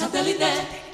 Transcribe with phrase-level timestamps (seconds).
[0.00, 0.89] Satellite.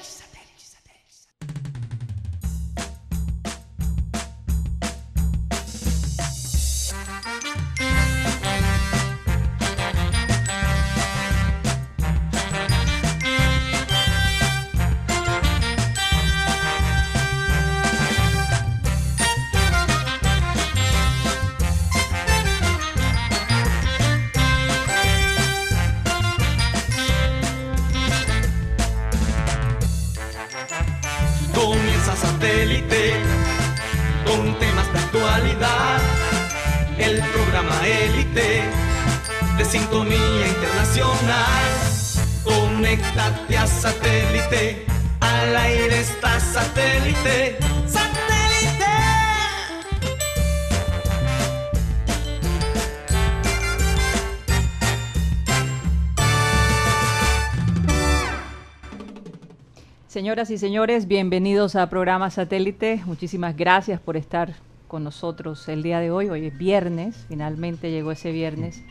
[60.27, 63.01] Señoras y señores, bienvenidos a programa Satélite.
[63.07, 64.55] Muchísimas gracias por estar
[64.89, 66.29] con nosotros el día de hoy.
[66.31, 68.83] Hoy es viernes, finalmente llegó ese viernes.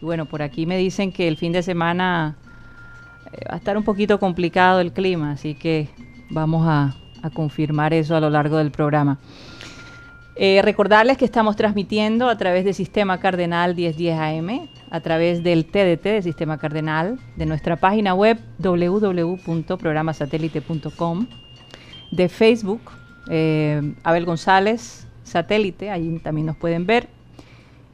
[0.00, 2.36] Y bueno, por aquí me dicen que el fin de semana
[3.32, 5.88] eh, va a estar un poquito complicado el clima, así que
[6.30, 6.94] vamos a,
[7.34, 9.18] confirmar eso a lo largo del programa.
[10.36, 15.64] Eh, recordarles que estamos transmitiendo a través del Sistema Cardenal 1010 AM a través del
[15.64, 21.26] TDT, del Sistema Cardenal, de nuestra página web www.programasatélite.com,
[22.12, 22.82] de Facebook,
[23.28, 27.08] eh, Abel González, Satélite, ahí también nos pueden ver.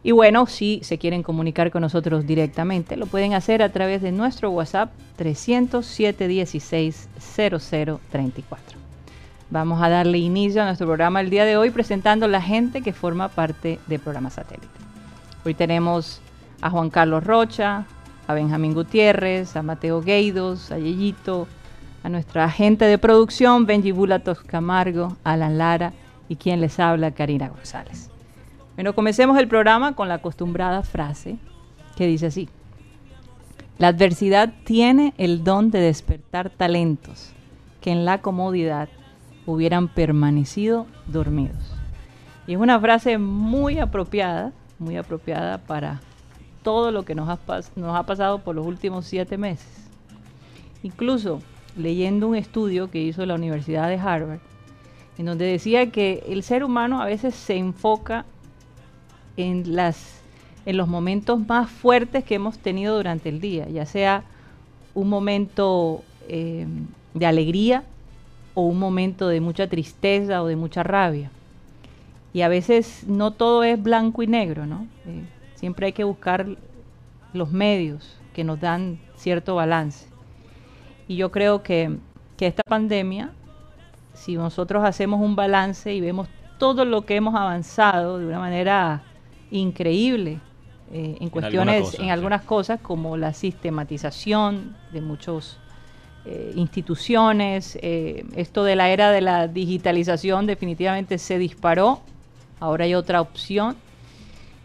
[0.04, 4.10] Y bueno, si se quieren comunicar con nosotros directamente, lo pueden hacer a través de
[4.10, 8.78] nuestro WhatsApp 307 16 0034.
[9.50, 12.92] Vamos a darle inicio a nuestro programa el día de hoy presentando la gente que
[12.92, 14.66] forma parte del programa Satélite.
[15.44, 16.20] Hoy tenemos
[16.62, 17.84] a Juan Carlos Rocha,
[18.26, 21.46] a Benjamín Gutiérrez, a Mateo Gueidos, a Yeyito,
[22.02, 25.92] a nuestra agente de producción, Benji Bulatos Camargo, Alan Lara
[26.28, 28.10] y quien les habla, Karina González.
[28.76, 31.36] Bueno, comencemos el programa con la acostumbrada frase
[31.96, 32.48] que dice así.
[33.78, 37.32] La adversidad tiene el don de despertar talentos
[37.80, 38.88] que en la comodidad
[39.46, 41.74] hubieran permanecido dormidos.
[42.46, 46.00] Y es una frase muy apropiada, muy apropiada para
[46.62, 47.36] todo lo que nos ha,
[48.06, 49.88] pasado por los últimos siete meses.
[50.82, 51.40] Incluso
[51.76, 54.40] leyendo un estudio que hizo la Universidad de Harvard,
[55.18, 58.24] en donde decía que el ser humano a veces se enfoca
[59.36, 60.20] en, las,
[60.66, 64.24] en los momentos más fuertes que hemos tenido durante el día, ya sea
[64.94, 66.66] un momento eh,
[67.14, 67.84] de alegría
[68.54, 71.30] o un momento de mucha tristeza o de mucha rabia.
[72.34, 74.86] Y a veces no todo es blanco y negro, ¿no?
[75.06, 75.22] Eh,
[75.62, 76.44] Siempre hay que buscar
[77.32, 80.08] los medios que nos dan cierto balance.
[81.06, 81.98] Y yo creo que,
[82.40, 83.30] esta pandemia,
[84.12, 86.26] si nosotros hacemos un balance y vemos
[86.58, 89.04] todo lo que hemos avanzado de una manera
[89.52, 90.40] increíble
[90.92, 95.58] eh, en cuestiones, en algunas cosas, como la sistematización de muchas
[96.24, 102.00] eh, instituciones, eh, esto de la era de la digitalización definitivamente se disparó,
[102.58, 103.76] ahora hay otra opción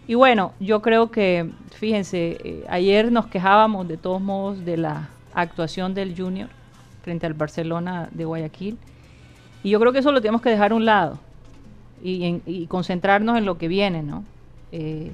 [0.08, 5.10] y bueno, yo creo que, fíjense, eh, ayer nos quejábamos de todos modos de la
[5.34, 6.48] actuación del Junior
[7.04, 8.78] frente al Barcelona de Guayaquil.
[9.64, 11.20] Y yo creo que eso lo tenemos que dejar a un lado
[12.02, 14.24] y, concentrarnos en lo que viene, ¿no?
[14.72, 15.12] Eh,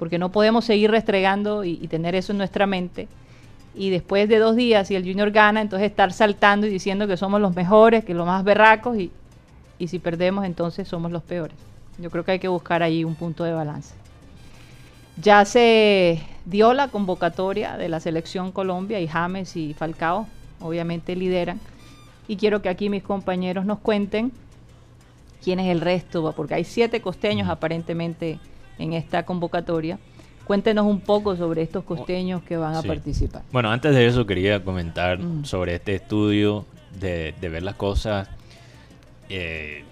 [0.00, 3.06] porque no podemos seguir restregando y, tener eso en nuestra mente.
[3.76, 7.16] Y después de dos días, si el Junior gana, entonces estar saltando y diciendo que
[7.16, 9.12] somos los mejores, que los más berracos, y,
[9.78, 11.56] y si perdemos, entonces somos los peores.
[11.98, 13.94] Yo creo que hay que buscar ahí un punto de balance.
[15.20, 20.26] Ya se dio la convocatoria de la selección Colombia y James y Falcao
[20.60, 21.60] obviamente lideran.
[22.26, 24.32] Y quiero que aquí mis compañeros nos cuenten
[25.42, 28.38] quién es el resto, porque hay siete costeños aparentemente
[28.78, 29.98] en esta convocatoria.
[30.44, 33.42] Cuéntenos un poco sobre estos costeños que van a participar.
[33.52, 35.44] Bueno, antes de eso quería comentar mm.
[35.44, 36.66] sobre este estudio
[36.98, 38.28] de, ver las cosas
[39.28, 39.84] eh,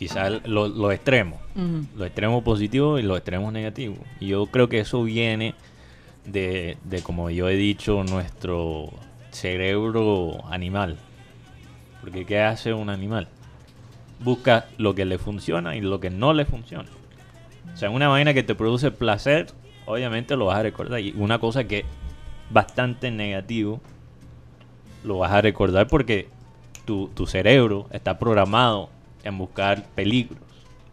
[0.00, 1.38] quizás los lo extremos,
[1.94, 3.98] los extremos positivos y los extremos negativos.
[4.18, 5.54] Y yo creo que eso viene
[6.24, 8.88] de, como yo he dicho, nuestro
[9.30, 10.96] cerebro animal.
[12.00, 13.28] Porque ¿qué hace un animal?
[14.20, 16.88] Busca lo que le funciona y lo que no le funciona.
[17.74, 19.48] O sea, una vaina que te produce placer,
[19.84, 21.00] obviamente lo vas a recordar.
[21.00, 21.84] Y una cosa que es
[22.48, 23.82] bastante negativo,
[25.04, 26.30] lo vas a recordar porque
[26.86, 28.88] tu, tu cerebro está programado
[29.24, 30.38] en buscar peligros.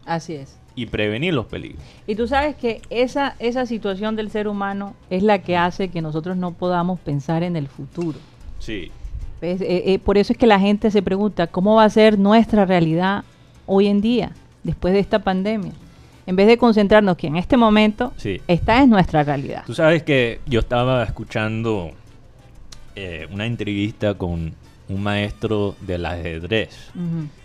[0.06, 0.58] Así es.
[0.74, 1.82] Y prevenir los peligros.
[2.06, 6.00] Y tú sabes que esa, esa situación del ser humano es la que hace que
[6.00, 8.18] nosotros no podamos pensar en el futuro.
[8.58, 8.90] Sí.
[9.40, 12.18] Pues, eh, eh, por eso es que la gente se pregunta, ¿cómo va a ser
[12.18, 13.24] nuestra realidad
[13.66, 14.32] hoy en día,
[14.62, 15.72] después de esta pandemia?
[16.26, 18.12] En vez de concentrarnos que en este momento,
[18.46, 19.62] esta es nuestra realidad.
[19.66, 21.92] Tú sabes que yo estaba escuchando
[22.94, 24.52] eh, una entrevista con
[24.88, 26.90] un maestro del ajedrez,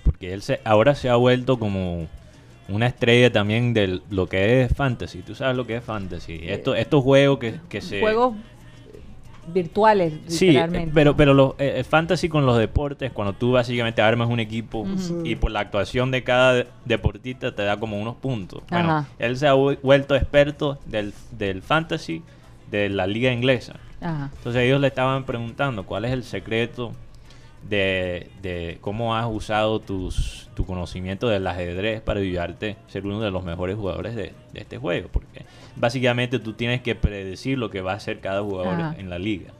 [0.04, 2.08] porque él se, ahora se ha vuelto como
[2.70, 5.20] una estrella también de lo que es fantasy.
[5.20, 6.40] Tú sabes lo que es fantasy.
[6.44, 8.00] Esto, estos juegos que, que se...
[8.00, 8.36] Juegos
[9.46, 10.58] virtuales, sí,
[10.94, 14.88] pero, pero los, eh, el fantasy con los deportes, cuando tú básicamente armas un equipo
[15.26, 18.64] y por la actuación de cada deportista te da como unos puntos.
[18.70, 22.24] Bueno, él se ha vuelto experto del, del fantasy
[22.72, 23.76] de la liga inglesa.
[24.02, 26.94] Entonces ellos le estaban preguntando cuál es el secreto
[27.69, 33.31] de, cómo has usado tus, tu conocimiento del ajedrez para ayudarte a ser uno de
[33.31, 35.10] los mejores jugadores de, este juego.
[35.12, 35.45] Porque
[35.75, 39.51] básicamente tú tienes que predecir lo que va a hacer cada jugador en la liga.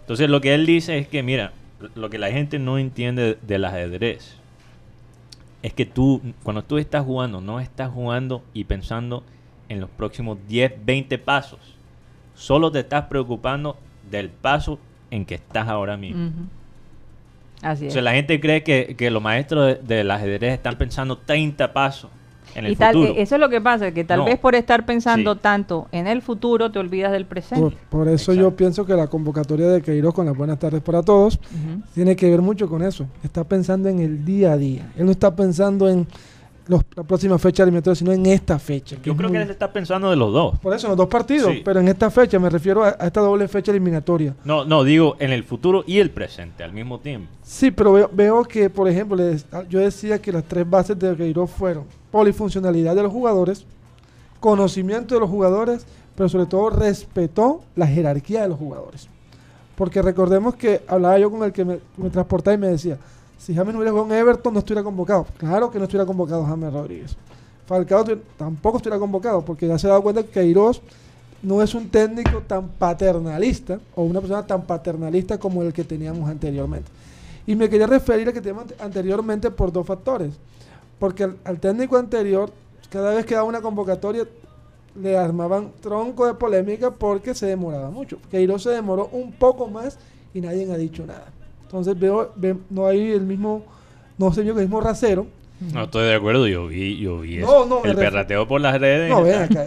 [0.00, 1.52] Entonces lo que él dice es que, mira,
[1.94, 4.36] lo que la gente no entiende del ajedrez
[5.62, 9.24] es que tú, cuando tú estás jugando, no estás jugando y pensando
[9.68, 11.58] en los próximos 10, 20 pasos.
[12.34, 13.76] Solo te estás preocupando
[14.08, 14.78] del paso
[15.10, 16.30] en que estás ahora mismo.
[17.62, 17.92] Así es.
[17.92, 22.10] O sea, la gente cree que, los maestros del ajedrez están pensando 30 pasos
[22.54, 23.14] en el y futuro.
[23.16, 26.70] eso es lo que pasa, que tal vez por estar pensando tanto en el futuro
[26.70, 27.76] te olvidas del presente.
[27.90, 31.38] Por, eso yo pienso que la convocatoria de Queiroz con las buenas tardes para todos
[31.94, 33.06] tiene que ver mucho con eso.
[33.22, 34.90] Está pensando en el día a día.
[34.96, 36.06] Él no está pensando en
[36.68, 38.96] la próxima fecha eliminatoria, sino en esta fecha.
[39.02, 40.58] Yo creo que él está pensando de los dos.
[40.58, 43.46] Por eso, en los dos partidos, pero en esta fecha, me refiero a, esta doble
[43.48, 44.34] fecha eliminatoria.
[44.44, 47.30] No, no, digo en el futuro y el presente al mismo tiempo.
[47.42, 49.16] Sí, pero veo, que, por ejemplo,
[49.68, 53.64] yo decía que las tres bases de Queiroz fueron polifuncionalidad de los jugadores,
[54.40, 59.08] conocimiento de los jugadores, pero sobre todo respetó la jerarquía de los jugadores.
[59.76, 62.98] Porque recordemos que hablaba yo con el que me, me transportaba y me decía,
[63.38, 65.26] si James no hubiera jugado en Everton, no estuviera convocado.
[65.36, 67.16] Claro que no estuviera convocado James Rodríguez.
[67.66, 68.04] Falcao
[68.36, 70.80] tampoco estuviera convocado, porque ya se ha dado cuenta que Queiroz
[71.42, 76.28] no es un técnico tan paternalista o una persona tan paternalista como el que teníamos
[76.30, 76.90] anteriormente.
[77.46, 80.34] Y me quería referir a que teníamos anteriormente por dos factores.
[80.98, 82.50] Porque al, técnico anterior,
[82.90, 84.26] cada vez que daba una convocatoria,
[85.00, 88.18] le armaban tronco de polémica porque se demoraba mucho.
[88.30, 89.98] Queiroz se demoró un poco más
[90.32, 91.35] y nadie ha dicho nada.
[91.66, 92.32] Entonces veo,
[92.70, 93.64] no hay el mismo,
[94.18, 95.26] no sé yo, el mismo rasero.
[95.72, 97.82] No estoy de acuerdo, yo vi, yo vi eso.
[97.84, 99.10] el perrateo por las redes.
[99.10, 99.66] No, ven acá.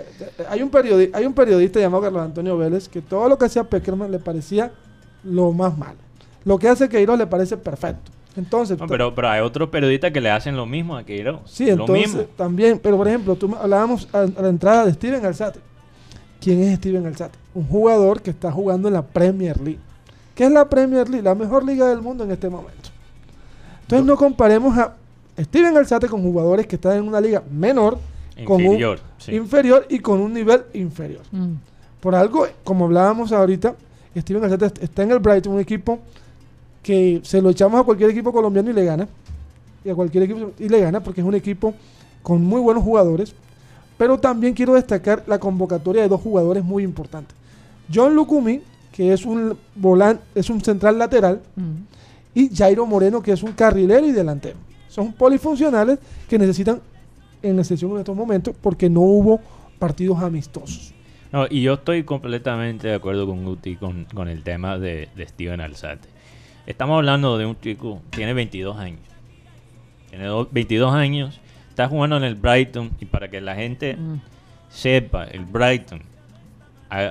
[0.50, 3.66] Hay un, periodista, hay un periodista llamado Carlos Antonio Vélez que todo lo que hacía
[3.66, 4.72] Peckerman le parecía
[5.26, 5.98] lo más malo.
[6.46, 8.12] Lo que hace Queiroz le parece perfecto.
[8.38, 11.42] Entonces, pero, pero hay otros periodistas que le hacen lo mismo a Queiroz.
[11.46, 12.80] Sí, entonces también.
[12.82, 15.60] Pero por ejemplo, tú hablábamos a, a, la entrada de Steven Alzate.
[16.40, 17.38] ¿Quién es Steven Alzate?
[17.54, 19.89] Un jugador que está jugando en la Premier League.
[20.40, 21.22] ¿Qué es la Premier League?
[21.22, 22.92] La mejor liga del mundo en este momento.
[23.82, 24.96] Entonces no, comparemos a
[25.38, 27.98] Steven Alzate con jugadores que están en una liga menor,
[28.38, 31.24] inferior, con inferior y con un nivel inferior.
[31.34, 31.56] Mm.
[32.00, 33.76] Por algo, como hablábamos ahorita,
[34.16, 36.00] Steven Alzate está en el Brighton, un equipo
[36.84, 39.10] que se lo echamos a cualquier equipo colombiano y le gana.
[39.84, 41.74] Y a cualquier equipo y le gana porque es un equipo
[42.24, 43.36] con muy buenos jugadores.
[43.98, 47.36] Pero también quiero destacar la convocatoria de dos jugadores muy importantes.
[47.94, 48.62] John Lukumi,
[49.00, 51.42] que es un volante, es un central lateral,
[52.36, 54.58] y Jairo Moreno, que es un carrilero y delantero.
[54.90, 56.82] Son polifuncionales que necesitan
[57.42, 59.40] en la sesión en estos momentos porque no hubo
[59.80, 60.94] partidos amistosos.
[61.32, 65.62] No, y yo estoy completamente de acuerdo con Guti con, con el tema de, Steven
[65.62, 66.10] Alzate.
[66.68, 69.00] Estamos hablando de un chico, tiene 22 años.
[70.10, 73.98] Tiene 22 años, está jugando en el Brighton y para que la gente
[74.68, 76.02] sepa, el Brighton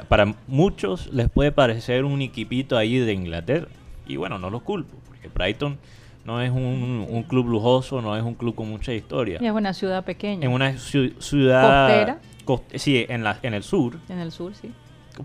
[0.08, 3.68] para muchos les puede parecer un equipito ahí de Inglaterra.
[4.06, 5.78] Y bueno, no los culpo, porque Brighton
[6.24, 9.38] no es un, club lujoso, no es un club con mucha historia.
[9.40, 10.46] Y es una ciudad pequeña.
[10.46, 12.18] En una ciudad...
[12.44, 12.78] Costera.
[12.78, 13.98] sí, en, la, en el sur.
[14.08, 14.72] En el sur, sí.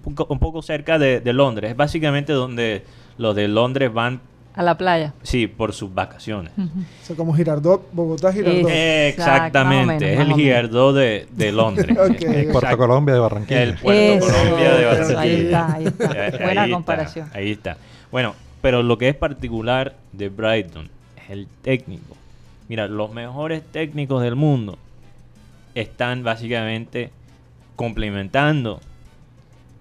[0.06, 1.72] Un, poco cerca de, de Londres.
[1.72, 2.84] Es básicamente donde
[3.18, 4.22] los de Londres van
[4.56, 5.14] a la playa.
[5.24, 6.52] Sí, por sus vacaciones.
[6.58, 8.70] O sea, como Girardot, Bogotá, Girardot.
[8.70, 11.98] Exactamente, es el Girardot de, de Londres.
[12.22, 13.64] El Puerto Colombia de Barranquilla.
[13.64, 15.20] El Puerto Colombia de Barranquilla.
[15.20, 16.38] Ahí está, ahí está.
[16.44, 17.30] Buena comparación.
[17.34, 17.78] ahí está.
[18.12, 22.16] Bueno, pero lo que es particular de Brighton es el técnico.
[22.70, 24.78] Mira, los mejores técnicos del mundo
[25.74, 27.12] están básicamente
[27.76, 28.80] complementando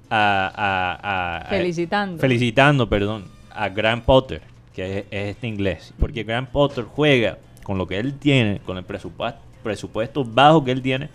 [0.08, 2.18] a, a felicitando.
[2.18, 5.94] felicitando, perdón, a Grant Potter que es, este inglés.
[5.98, 10.72] Porque Grant Potter juega con lo que él tiene, con el presupuesto, presupuesto bajo que
[10.72, 11.08] él tiene,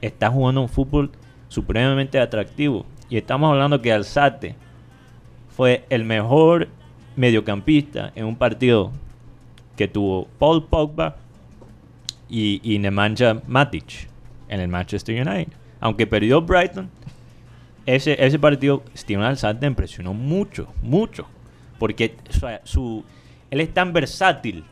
[0.00, 1.10] está jugando un fútbol
[1.48, 2.84] supremamente atractivo.
[3.08, 4.56] Y estamos hablando que Alzate
[5.56, 6.68] fue el mejor
[7.16, 8.90] mediocampista en un partido
[9.76, 11.16] que tuvo Paul Pogba
[12.28, 14.08] y, y Nemanja Matic
[14.48, 15.52] en el Manchester United.
[15.80, 16.90] Aunque perdió Brighton,
[17.86, 21.26] ese, ese partido Steven Alzate impresionó mucho, mucho.
[21.78, 22.16] Porque
[22.64, 23.04] su,
[23.50, 24.64] él es tan versátil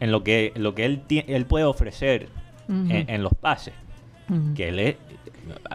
[0.00, 2.28] en lo que, lo que él, él puede ofrecer
[2.68, 3.74] en, los pases.
[4.54, 4.96] Que él es,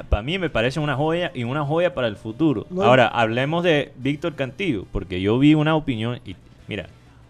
[0.09, 2.65] para mí me parece una joya y una joya para el futuro.
[2.81, 6.35] Ahora, hablemos de Víctor Cantillo, porque yo vi una opinión y
[6.67, 6.87] mira,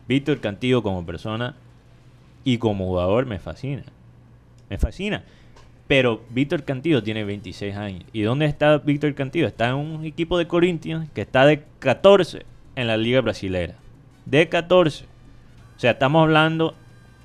[0.08, 1.56] Víctor Cantillo como persona
[2.44, 3.84] y como jugador me fascina.
[4.70, 5.24] Me fascina.
[5.88, 8.04] Pero Víctor Cantillo tiene 26 años.
[8.12, 9.48] ¿Y dónde está Víctor Cantillo?
[9.48, 12.46] Está en un equipo de Corinthians que está de 14
[12.76, 13.76] en la Liga Brasilera.
[14.26, 15.06] De 14.
[15.06, 16.74] O sea, estamos hablando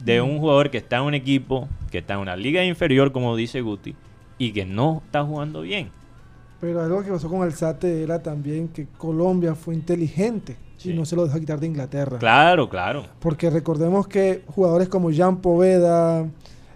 [0.02, 3.36] de un jugador que está en un equipo, que está en una liga inferior, como
[3.36, 3.94] dice Guti,
[4.38, 5.90] y que no está jugando bien.
[6.60, 11.04] Pero algo que pasó con el SATE era también que Colombia fue inteligente y no
[11.04, 12.18] se lo dejó quitar de Inglaterra.
[12.18, 13.06] Claro, claro.
[13.18, 16.26] Porque recordemos que jugadores como Jean Poveda,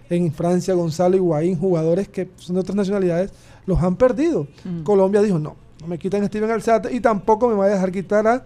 [0.09, 3.33] en Francia Gonzalo Higuaín, jugadores que son de otras nacionalidades,
[3.67, 4.47] los han perdido.
[4.65, 4.83] Mm.
[4.83, 7.93] Colombia dijo, no, no me quitan a Steven Alzate y tampoco me va a dejar
[7.93, 8.45] quitar a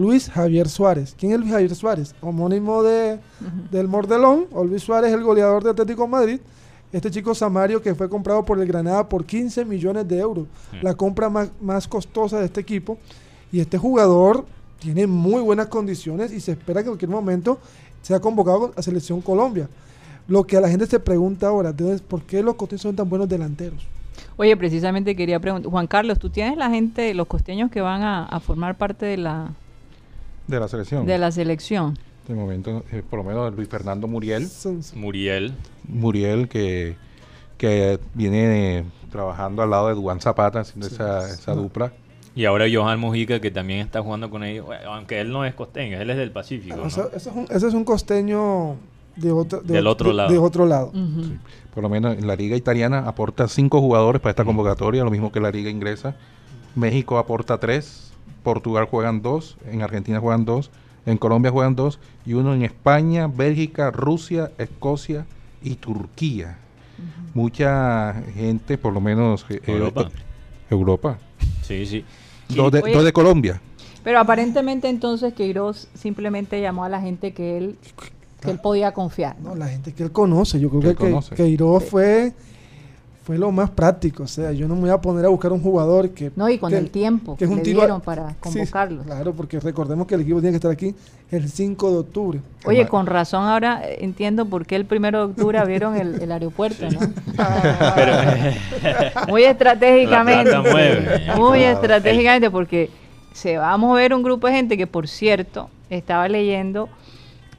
[0.00, 1.14] Luis Javier Suárez.
[1.18, 2.14] ¿Quién es Luis Javier Suárez?
[2.20, 3.18] Homónimo de,
[3.70, 6.40] del Mordelón, o Luis Suárez, el goleador de Atlético Madrid
[6.92, 10.46] este chico Samario que fue comprado por el Granada por 15 millones de euros,
[10.82, 12.98] la compra más, costosa de este equipo.
[13.52, 14.44] Y este jugador
[14.80, 17.58] tiene muy buenas condiciones y se espera que en cualquier momento
[18.02, 19.68] sea convocado a Selección Colombia.
[20.26, 23.08] Lo que a la gente se pregunta ahora, entonces, ¿por qué los costeños son tan
[23.08, 23.86] buenos delanteros?
[24.36, 28.40] Oye, precisamente quería preguntar, Juan Carlos, ¿tú tienes la gente, los costeños que van a,
[28.40, 29.52] formar parte de la...
[30.46, 31.06] De la selección.
[31.06, 31.98] De la selección.
[32.26, 34.48] De momento, eh, por lo menos Luis Fernando Muriel.
[34.94, 35.54] Muriel.
[35.88, 36.96] Muriel, que,
[37.58, 41.92] que viene trabajando al lado de Duan Zapata, haciendo esa, esa dupla.
[42.34, 46.00] Y ahora Johan Mujica, que también está jugando con ellos, aunque él no es costeño,
[46.00, 46.86] él es del Pacífico.
[46.86, 47.02] ese,
[47.50, 48.76] es un, costeño
[49.16, 50.30] de otro, del otro lado.
[50.30, 50.92] De otro lado.
[51.74, 55.32] Por lo menos en la liga italiana aporta cinco jugadores para esta convocatoria, lo mismo
[55.32, 56.16] que la liga inglesa.
[56.74, 58.12] México aporta tres,
[58.42, 60.70] Portugal juegan dos, en Argentina juegan dos,
[61.06, 65.26] en Colombia juegan dos y uno en España, Bélgica, Rusia, Escocia
[65.62, 66.58] y Turquía.
[67.34, 70.10] Mucha gente, por lo menos eh, Europa.
[70.68, 71.18] Europa.
[71.62, 72.04] Sí, sí.
[72.48, 73.60] Dos de, de, Colombia.
[74.02, 77.76] Pero aparentemente entonces Queiroz simplemente llamó a la gente que él
[78.40, 79.36] que él podía confiar.
[79.40, 80.58] No, la gente que él conoce.
[80.58, 82.32] Yo creo que, que Queiroz fue
[83.30, 84.24] fue lo más práctico.
[84.24, 86.32] O sea, yo no me voy a poner a buscar un jugador que.
[86.34, 89.04] No, y con el tiempo que, es un dieron para convocarlo.
[89.04, 90.96] claro, porque recordemos que el equipo tiene que estar aquí
[91.30, 92.40] el 5 de octubre.
[92.64, 96.90] Oye, con razón ahora entiendo por qué el 1 de octubre abrieron el, el aeropuerto,
[96.90, 96.98] ¿no?
[99.28, 100.50] muy estratégicamente.
[101.36, 102.90] muy estratégicamente, porque
[103.32, 106.88] se va a mover un grupo de gente que, por cierto, estaba leyendo.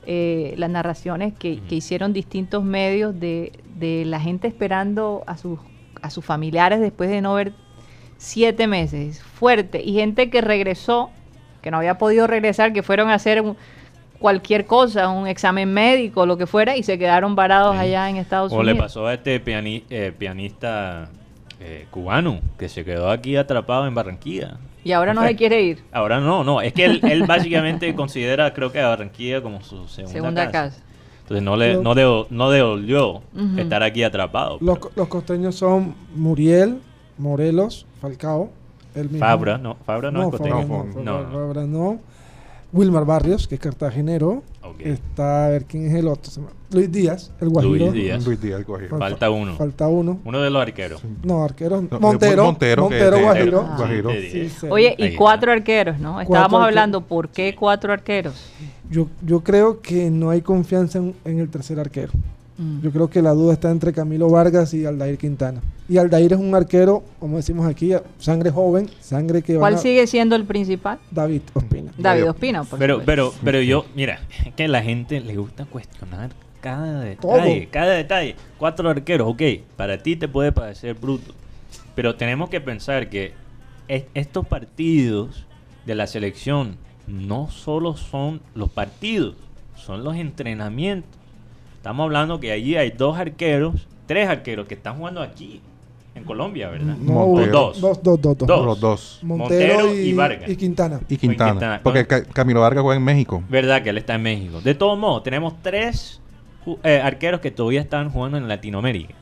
[0.08, 5.60] Eh, las narraciones que, que, hicieron distintos medios de, de la gente esperando a sus,
[6.02, 7.54] a sus familiares después de no ver
[8.18, 11.10] siete meses, fuerte, y gente que regresó,
[11.62, 13.44] que no había podido regresar, que fueron a hacer
[14.20, 18.52] cualquier cosa, un examen médico, lo que fuera, y se quedaron varados allá en Estados
[18.52, 18.68] Unidos.
[18.68, 21.10] O le pasó a este eh, pianista
[21.60, 24.58] eh, cubano, que se quedó aquí atrapado en Barranquilla.
[24.84, 25.84] Y ahora no se quiere ir.
[25.92, 29.88] Ahora no, no, es que él, él básicamente considera, creo que a Barranquilla como su
[29.88, 30.82] segunda, casa.
[31.32, 33.22] Entonces no le no de, no devolvió
[33.58, 34.58] estar aquí atrapado.
[34.60, 36.80] Los, los, costeños son Muriel,
[37.18, 38.50] Morelos, Falcao,
[38.96, 39.20] el mismo.
[39.20, 40.86] Fabra, no, Fabra no, es costeño.
[41.04, 42.00] No, Fabra no.
[42.74, 44.44] Wilmar Barrios, que es cartagenero.
[44.80, 46.32] Está, a ver quién es el otro.
[46.72, 47.76] Luis Díaz, el Guajiro.
[47.76, 48.26] Luis Díaz.
[48.26, 48.98] Luis Díaz, el Guajiro.
[48.98, 49.56] Falta uno.
[49.56, 50.20] Falta uno.
[50.24, 51.02] Uno de los arqueros.
[51.24, 51.84] No, arqueros.
[52.00, 52.46] Montero.
[52.46, 53.64] Montero, Montero Guajiro.
[53.78, 54.10] Guajiro.
[54.70, 56.22] Oye, y cuatro arqueros, ¿no?
[56.22, 58.52] Estábamos hablando, ¿por qué cuatro arqueros?
[58.90, 62.12] Yo, yo creo que no hay confianza en, el tercer arquero.
[62.62, 62.82] Mm.
[62.82, 65.62] Yo creo que la duda está entre Camilo Vargas y Aldair Quintana.
[65.90, 70.36] Y Aldair es un arquero, como decimos aquí, sangre joven, sangre que ¿Cuál sigue siendo
[70.36, 71.00] el principal?
[71.10, 71.92] David Ospina.
[71.98, 75.66] David Ospina, por Pero, pero, pero yo, mira, es que a la gente le gusta
[75.66, 76.30] cuestionar
[76.62, 78.36] cada detalle, cada detalle.
[78.60, 79.42] Cuatro arqueros, ok,
[79.76, 81.34] para ti te puede parecer bruto.
[81.96, 83.34] Pero tenemos que pensar que
[83.88, 85.48] estos partidos
[85.88, 86.78] de la selección
[87.08, 89.36] no solo son los partidos,
[89.76, 91.21] son los entrenamientos.
[91.82, 95.62] Estamos hablando que allí hay dos arqueros, tres arqueros que están jugando aquí,
[96.14, 96.96] en Colombia, ¿verdad?
[96.96, 97.82] No, dos.
[97.82, 98.48] Dos, dos, dos.
[98.48, 99.20] Los dos.
[99.24, 100.48] Montero, y, Vargas.
[100.48, 101.00] Y Quintana.
[101.10, 101.80] Y Quintana.
[101.82, 103.42] Porque Camilo Vargas juega en México.
[103.50, 104.62] ¿Verdad que él está en México?
[104.62, 106.22] De todos modos, tenemos tres
[106.84, 109.16] eh, arqueros que todavía están jugando en Latinoamérica.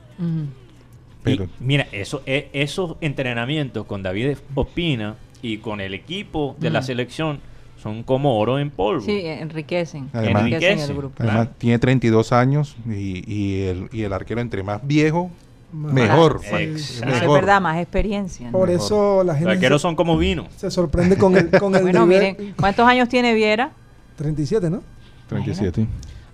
[1.23, 6.81] Pero, mira, eso, eh, esos entrenamientos con David Ospina y con el equipo de la
[6.81, 7.39] selección
[7.81, 9.01] son como oro en polvo.
[9.01, 10.09] Sí, enriquecen.
[10.13, 11.15] Además- enriquecen el grupo.
[11.15, 11.31] Claro.
[11.31, 15.31] Además, tiene 32 años y, y el, y el arquero entre más viejo,
[15.71, 16.41] mejor.
[16.51, 18.47] Es verdad, más experiencia.
[18.47, 18.51] ¿no?
[18.57, 18.85] Por Mejor.
[18.85, 20.47] eso la Los gente arqueros se, son como vino.
[20.57, 22.35] se sorprende con el, con el Bueno, nivel.
[22.37, 23.71] miren, ¿cuántos años tiene Viera?
[24.17, 24.81] 37, ¿no?
[25.29, 25.85] 37.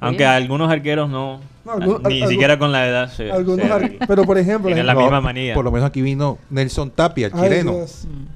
[0.06, 1.40] Aunque algunos arqueros no,
[2.08, 5.54] ni siquiera con la edad se, Algunos se- pero por ejemplo, tienen la misma manía.
[5.54, 7.74] Por lo menos aquí vino Nelson Tapia, el Ay, chileno.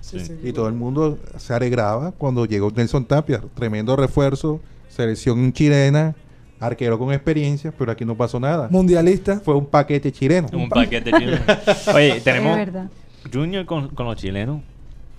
[0.01, 0.39] Sí, Sí.
[0.43, 3.41] Y todo el mundo se alegraba cuando llegó Nelson Tapia.
[3.53, 6.15] Tremendo refuerzo, selección chilena,
[6.59, 8.67] arquero con experiencia, pero aquí no pasó nada.
[8.71, 9.39] Mundialista.
[9.39, 10.47] Fue un paquete chileno.
[10.53, 11.41] un paquete chileno.
[11.93, 12.89] Oye, tenemos Es verdad.
[13.31, 14.61] Junior con, con los chilenos.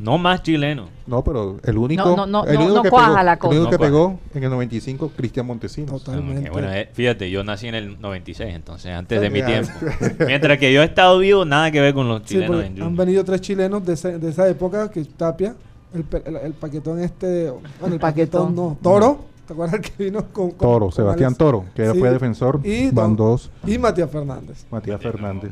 [0.00, 0.88] No más chilenos.
[1.06, 3.38] No, pero el único, No, no, no, el único no que, cuaja pegó, la el
[3.48, 3.90] único No que cuaja.
[3.92, 6.02] pegó en el 95, Cristian Montesinos.
[6.02, 6.48] Totalmente.
[6.50, 9.70] Bueno, eh, fíjate, yo nací en el 96, entonces antes de mi tiempo.
[10.26, 13.24] Mientras que yo he estado vivo, nada que ver con los chilenos en han venido
[13.24, 15.54] tres chilenos de esa, de esa época, que Tapia,
[15.92, 18.54] el, el, el paquetón este, bueno, el paquetón Paquetón.
[18.56, 21.38] no, Toro, ¿te acuerdas que vino con, con- Toro, con Sebastián Alex?
[21.38, 21.98] Toro, que Sí.
[21.98, 22.60] fue defensor.
[22.64, 24.64] Y van dos, Y Matías Fernández.
[24.70, 25.50] Matías Fernández.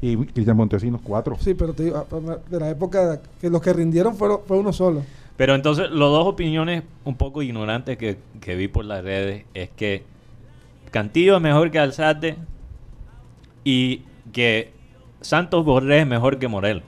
[0.00, 1.36] Y Cristian Montesinos, cuatro.
[1.40, 4.72] Sí, pero te digo, ah, de la época que los que rindieron fueron, fue uno
[4.72, 5.02] solo.
[5.36, 9.70] Pero entonces, las dos opiniones un poco ignorantes que, que vi por las redes es
[9.70, 10.04] que
[10.90, 12.36] Cantillo es mejor que Alzate
[13.64, 14.02] y
[14.32, 14.72] que
[15.20, 16.84] Santos Borré es mejor que Morelos.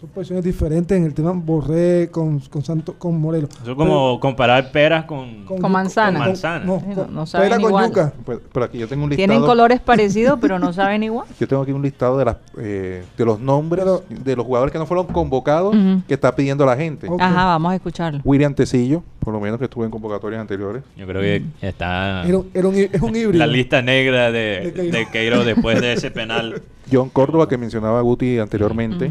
[0.00, 3.50] Son posiciones diferentes en el tema Borré con, con, Santo, con Morelos.
[3.60, 5.44] Eso es como comparar peras con...
[5.44, 6.18] Con yuca- manzana.
[6.20, 6.64] Con manzana.
[6.64, 7.86] No, no- saben pera con igual.
[7.88, 8.12] yuca.
[8.24, 9.26] Pues, pero aquí yo tengo un listado.
[9.28, 11.26] Tienen colores parecidos, pero no saben igual.
[11.38, 14.72] Yo tengo aquí un listado de las eh, de los nombres Pero- de los jugadores
[14.72, 15.76] que no fueron convocados
[16.08, 17.06] que está pidiendo la gente.
[17.18, 18.20] Ajá, vamos a escucharlo.
[18.24, 20.82] William Tecillo, por lo menos que estuvo en convocatorias anteriores.
[20.96, 23.32] Yo creo que está Era, un- era un, es un híbrido.
[23.38, 26.62] la lista negra de, De Queiroz después de ese penal.
[26.90, 29.10] John Córdoba, que mencionaba Guti anteriormente.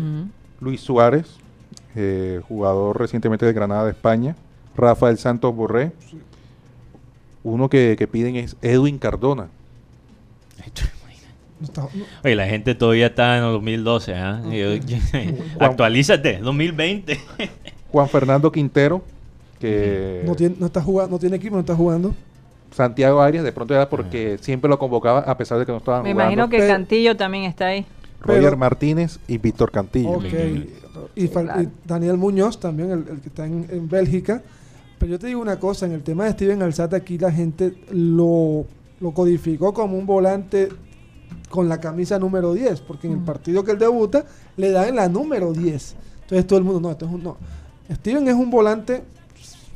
[0.60, 1.26] Luis Suárez,
[1.96, 4.36] eh, jugador recientemente de Granada de España.
[4.76, 5.92] Rafael Santos Borré.
[7.44, 9.48] Uno que, que piden es Edwin Cardona.
[12.24, 14.42] Oye, la gente todavía está en el 2012, ¿ah?
[14.50, 14.80] Y-
[15.60, 17.20] Actualízate, 2020.
[17.92, 19.02] Juan Fernando Quintero,
[19.60, 22.14] que no, tiene, no, está jugando, no tiene equipo, no está jugando.
[22.72, 26.04] Santiago Arias, de pronto era porque siempre lo convocaba a pesar de que no estaban
[26.04, 26.32] Me jugando.
[26.34, 27.86] imagino que Pero- Cantillo también está ahí.
[28.22, 30.12] Roger pero- Martínez y Víctor Cantillo.
[30.12, 30.26] Ok.
[31.16, 31.62] Y, claro.
[31.62, 34.42] y Daniel Muñoz también, el, el que está en, en Bélgica.
[34.98, 37.74] Pero yo te digo una cosa, en el tema de Steven Alzate aquí la gente
[37.92, 38.66] lo,
[39.00, 40.68] lo codificó como un volante
[41.50, 44.26] con la camisa número 10, porque en el partido que él debuta
[44.58, 45.96] le dan la número 10.
[46.24, 47.38] Entonces todo el mundo, no, esto es un no.
[47.92, 49.04] Steven es un volante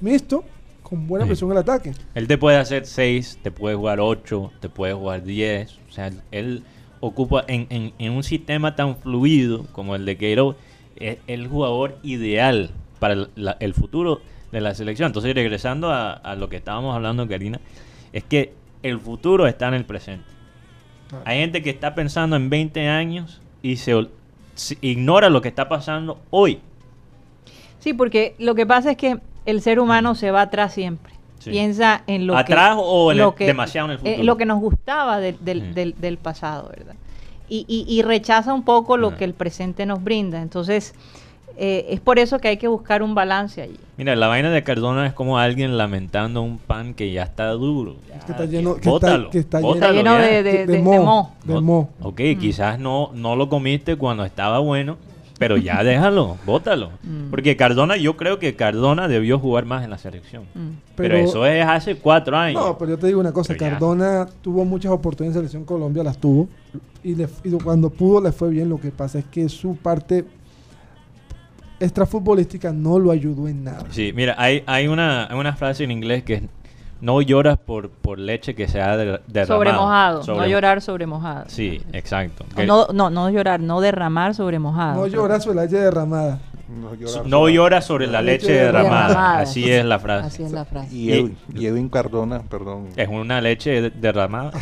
[0.01, 0.43] mixto
[0.83, 1.29] con buena Sí.
[1.29, 1.93] presión en el ataque.
[2.13, 5.71] Él te puede hacer 6, te puede jugar 8, te puede jugar 10.
[5.89, 6.63] O sea, él
[7.05, 10.55] ocupa en, en- en un sistema tan fluido como el de Queiroz,
[10.95, 14.21] es el jugador ideal para el, la- el futuro
[14.53, 15.07] de la selección.
[15.07, 17.59] Entonces, regresando a, a lo que estábamos hablando, Karina,
[18.13, 20.25] es que el futuro está en el presente.
[21.09, 21.23] Claro.
[21.27, 24.07] Hay gente que está pensando en 20 años y se,
[24.81, 26.59] ignora lo que está pasando hoy.
[27.79, 31.12] Sí, porque lo que pasa es que el ser humano se va atrás siempre.
[31.43, 31.51] Sí.
[31.51, 32.39] Piensa en lo que...
[32.39, 34.23] ¿Atrás o en el- lo que- demasiado en el eh, futuro?
[34.23, 35.67] lo que nos gustaba del, del, Sí.
[35.73, 36.95] del- del pasado, ¿verdad?
[37.49, 39.17] Y, y- y rechaza un poco lo Ajá.
[39.17, 40.41] que el presente nos brinda.
[40.41, 40.93] Entonces,
[41.57, 43.77] eh, es por eso que hay que buscar un balance allí.
[43.97, 47.97] Mira, la vaina de Cardona es como alguien lamentando un pan que ya está duro.
[48.09, 50.25] Ya, Que está lleno- que está- bótalo, que está lleno- bótalo Está lleno ya.
[50.25, 51.89] de- de- de, mo, de mo.
[52.01, 54.97] Ok, quizás no, no lo comiste cuando estaba bueno,
[55.43, 56.89] pero ya déjalo, bótalo.
[57.03, 57.29] Mm.
[57.29, 60.43] Porque Cardona, yo creo que Cardona debió jugar más en la selección.
[60.53, 60.69] Mm.
[60.95, 62.61] Pero, Pero- eso es hace cuatro años.
[62.63, 63.69] No, pero yo te digo una cosa, Pero ya.
[63.71, 66.47] Cardona tuvo muchas oportunidades en Selección Colombia, las tuvo,
[67.03, 70.25] y, le- y cuando pudo le fue bien, lo que pasa es que su parte
[71.79, 73.85] extrafutbolística no lo ayudó en nada.
[73.89, 76.43] Sí, mira, hay, hay, una, hay una frase en inglés que es,
[77.03, 79.57] no lloras por, por leche que se ha de- derramado.
[79.57, 81.43] Sobre mojado, no llorar sobre mojado.
[81.49, 82.45] Sí, exacto.
[82.65, 85.01] No, no, no llorar, no derramar sobre mojado.
[85.01, 86.39] No lloras sobre la leche derramada.
[86.69, 89.07] No llorar No sobre- llora sobre la leche derramada.
[89.09, 89.39] Derramada.
[89.39, 90.27] Así es la frase.
[90.27, 90.95] Así es la frase.
[90.95, 92.87] Y Edwin, y Edwin Cardona, perdón.
[92.95, 94.51] Es una leche de- derramada.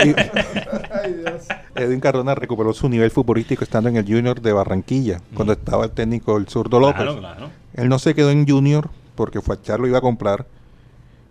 [0.00, 1.46] Ay, Dios.
[1.74, 5.90] Edwin Cardona recuperó su nivel futbolístico estando en el Junior de Barranquilla, cuando estaba el
[5.90, 6.96] técnico el zurdo López.
[7.02, 7.50] Claro, claro.
[7.74, 10.46] Él no se quedó en Junior porque Fachar lo iba a comprar.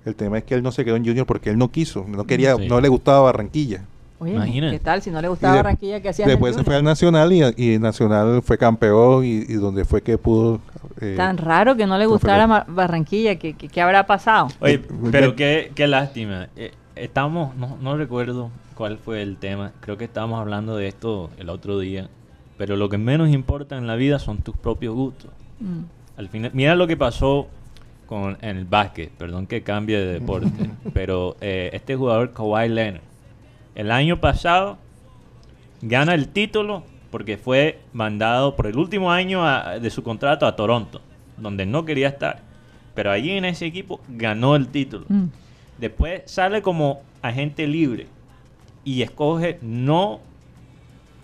[0.06, 2.26] El tema es que él no se quedó en Junior porque él no quiso, no
[2.26, 2.68] quería, Sí.
[2.68, 3.82] no le gustaba Barranquilla.
[4.20, 4.78] Oye, Imagínate.
[4.78, 5.02] ¿qué tal?
[5.02, 7.80] Si no le gustaba de- Barranquilla, ¿qué hacía Después se fue al Nacional y, y
[7.80, 10.62] Nacional fue campeón y, y donde fue que pudo.
[11.02, 14.48] eh, Tan raro que no le ¿cómo fue gustara Barranquilla, ¿qué, qué, habrá pasado?
[14.62, 16.48] Oye, Eh, pero eh, qué, qué lástima.
[16.56, 19.74] Eh, estamos, no, no recuerdo cuál fue el tema.
[19.82, 22.08] Creo que estábamos hablando de esto el otro día.
[22.58, 25.32] Pero lo que menos importa en la vida son tus propios gustos.
[25.60, 25.80] Mm.
[26.18, 27.48] al final, mira lo que pasó
[28.06, 33.02] con en el básquet, perdón que cambie de deporte, pero eh, este jugador Kawhi Leonard,
[33.76, 34.78] el año pasado
[35.82, 40.56] gana el título porque fue mandado por el último año a- de su contrato a
[40.56, 41.02] Toronto,
[41.38, 42.40] donde no quería estar,
[42.94, 45.06] pero allí en ese equipo ganó el título.
[45.10, 45.26] Mm.
[45.78, 48.08] Después sale como agente libre
[48.84, 50.20] y escoge no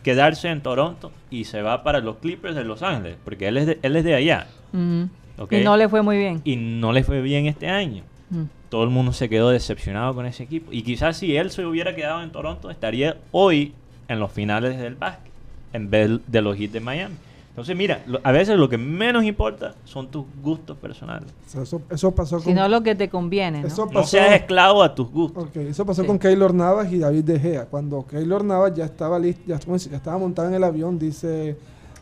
[0.04, 3.66] quedarse en Toronto y se va para los Clippers de Los Ángeles, porque él es
[3.68, 4.48] de, él es de allá.
[4.74, 5.10] Ujú.
[5.50, 6.42] Y no le fue muy bien.
[6.44, 8.04] Y no le fue bien este año.
[8.30, 8.44] Mm.
[8.70, 10.72] Todo el mundo se quedó decepcionado con ese equipo.
[10.72, 13.74] Y quizás si él se hubiera quedado en Toronto, estaría hoy
[14.08, 15.32] en los finales del básquet,
[15.74, 17.16] en vez de los Heat de Miami.
[17.50, 21.28] Entonces, mira, lo- a veces lo que menos importa son tus gustos personales.
[21.48, 22.46] O sea, eso, eso pasó con...
[22.46, 23.68] Sino lo que te conviene, ¿no?
[23.68, 25.50] Eso No seas esclavo a tus gustos.
[25.58, 26.08] Eso pasó Sí.
[26.08, 27.66] con Keylor Navas y David De Gea.
[27.66, 30.98] Cuando Keylor Navas ya estaba listo, ya, ¿cómo se- ya estaba montado en el avión,
[30.98, 31.58] dice,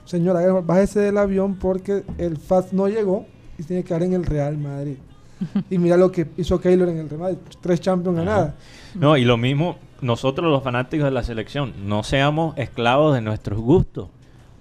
[0.10, 3.26] señora, bájese del avión porque el FAS no llegó
[3.58, 4.96] y tiene que quedar en el Real Madrid.
[5.70, 8.54] y mira lo que hizo Keylor en el Real Madrid, tres Champions ganadas.
[8.96, 13.60] No, y lo mismo, nosotros los fanáticos de la selección, no seamos esclavos de nuestros
[13.60, 14.08] gustos.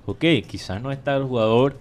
[0.07, 1.77] Ok, quizás no está el jugador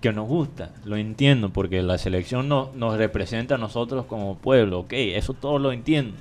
[0.00, 4.80] que nos gusta, lo entiendo, porque la selección no- nos representa a nosotros como pueblo,
[4.80, 6.16] ok, eso todo lo entiendo.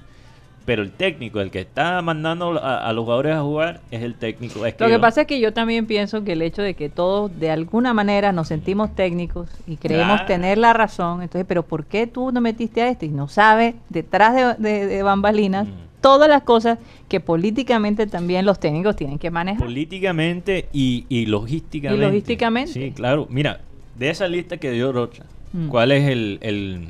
[0.68, 4.16] Pero el técnico, el que está mandando a, a los jugadores a jugar, es el
[4.16, 4.66] técnico.
[4.66, 7.32] Es Lo que pasa es que yo también pienso que el hecho de que todos
[7.40, 10.26] de alguna manera nos sentimos técnicos y creemos Claro.
[10.26, 13.06] tener la razón, entonces, pero ¿por qué tú no metiste a este?
[13.06, 15.72] Y no sabe detrás de, de- de bambalinas Mm.
[16.02, 16.78] todas las cosas
[17.08, 19.64] que políticamente también los técnicos tienen que manejar.
[19.66, 22.04] políticamente y, y logísticamente.
[22.04, 22.72] Y logísticamente.
[22.74, 23.26] Sí, claro.
[23.30, 23.62] Mira,
[23.98, 25.70] de esa lista que dio Rocha, Mm.
[25.70, 26.90] ¿cuál es el, el,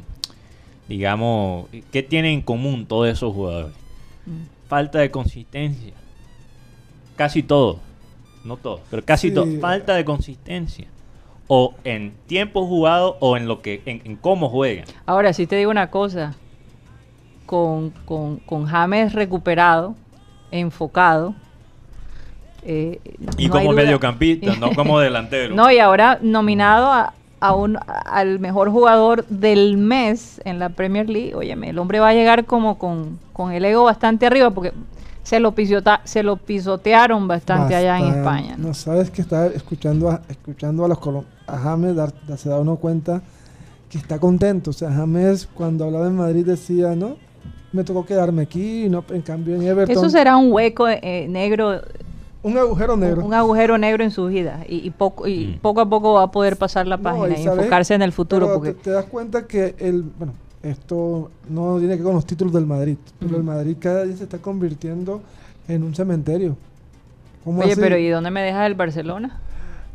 [0.87, 3.73] digamos, qué tienen en común todos esos jugadores?
[4.25, 4.67] Mm.
[4.67, 5.93] Falta de consistencia.
[7.15, 7.79] Casi todo.
[8.43, 9.33] No todo, pero casi Sí.
[9.33, 9.45] todo.
[9.59, 10.87] Falta de consistencia.
[11.47, 14.85] O en tiempo jugado o en lo que en, en cómo juegan.
[15.05, 16.35] Ahora, sí te digo una cosa,
[17.45, 19.95] con, con, con James recuperado,
[20.51, 21.33] enfocado,
[22.63, 22.99] eh,
[23.37, 25.55] Y no como mediocampista, no como delantero.
[25.55, 31.09] No, y ahora nominado a, a un, al mejor jugador del mes en la Premier
[31.09, 31.35] League.
[31.35, 34.73] Óyeme, el hombre va a llegar como con, con el ego bastante arriba porque
[35.23, 38.05] se lo, pisota- se lo pisotearon bastante, allá en.
[38.07, 38.55] España.
[38.57, 38.69] ¿no?
[38.69, 40.97] No sabes que está escuchando a, escuchando a los
[41.47, 43.21] a James dar, se da uno cuenta
[43.89, 44.69] que está contento.
[44.71, 47.17] O sea, James cuando hablaba en Madrid decía, no,
[47.73, 49.95] me tocó quedarme aquí, no, en cambio en Everton.
[49.97, 51.81] Eso será un hueco eh, negro,
[52.47, 53.25] un agujero negro.
[53.25, 55.59] un agujero negro en su vida y, y poco, y Mm.
[55.59, 58.01] poco a poco va a poder pasar la No, página y y, sabes, enfocarse en
[58.01, 58.45] el futuro.
[58.47, 60.33] pero Porque te, te das cuenta que el, bueno,
[60.63, 64.15] esto no tiene que ver con los títulos del Madrid, pero el Madrid cada día
[64.17, 65.21] se está convirtiendo
[65.67, 66.55] en un cementerio.
[67.43, 67.81] ¿Cómo Oye, así?
[67.81, 69.39] pero ¿y dónde me dejas el Barcelona?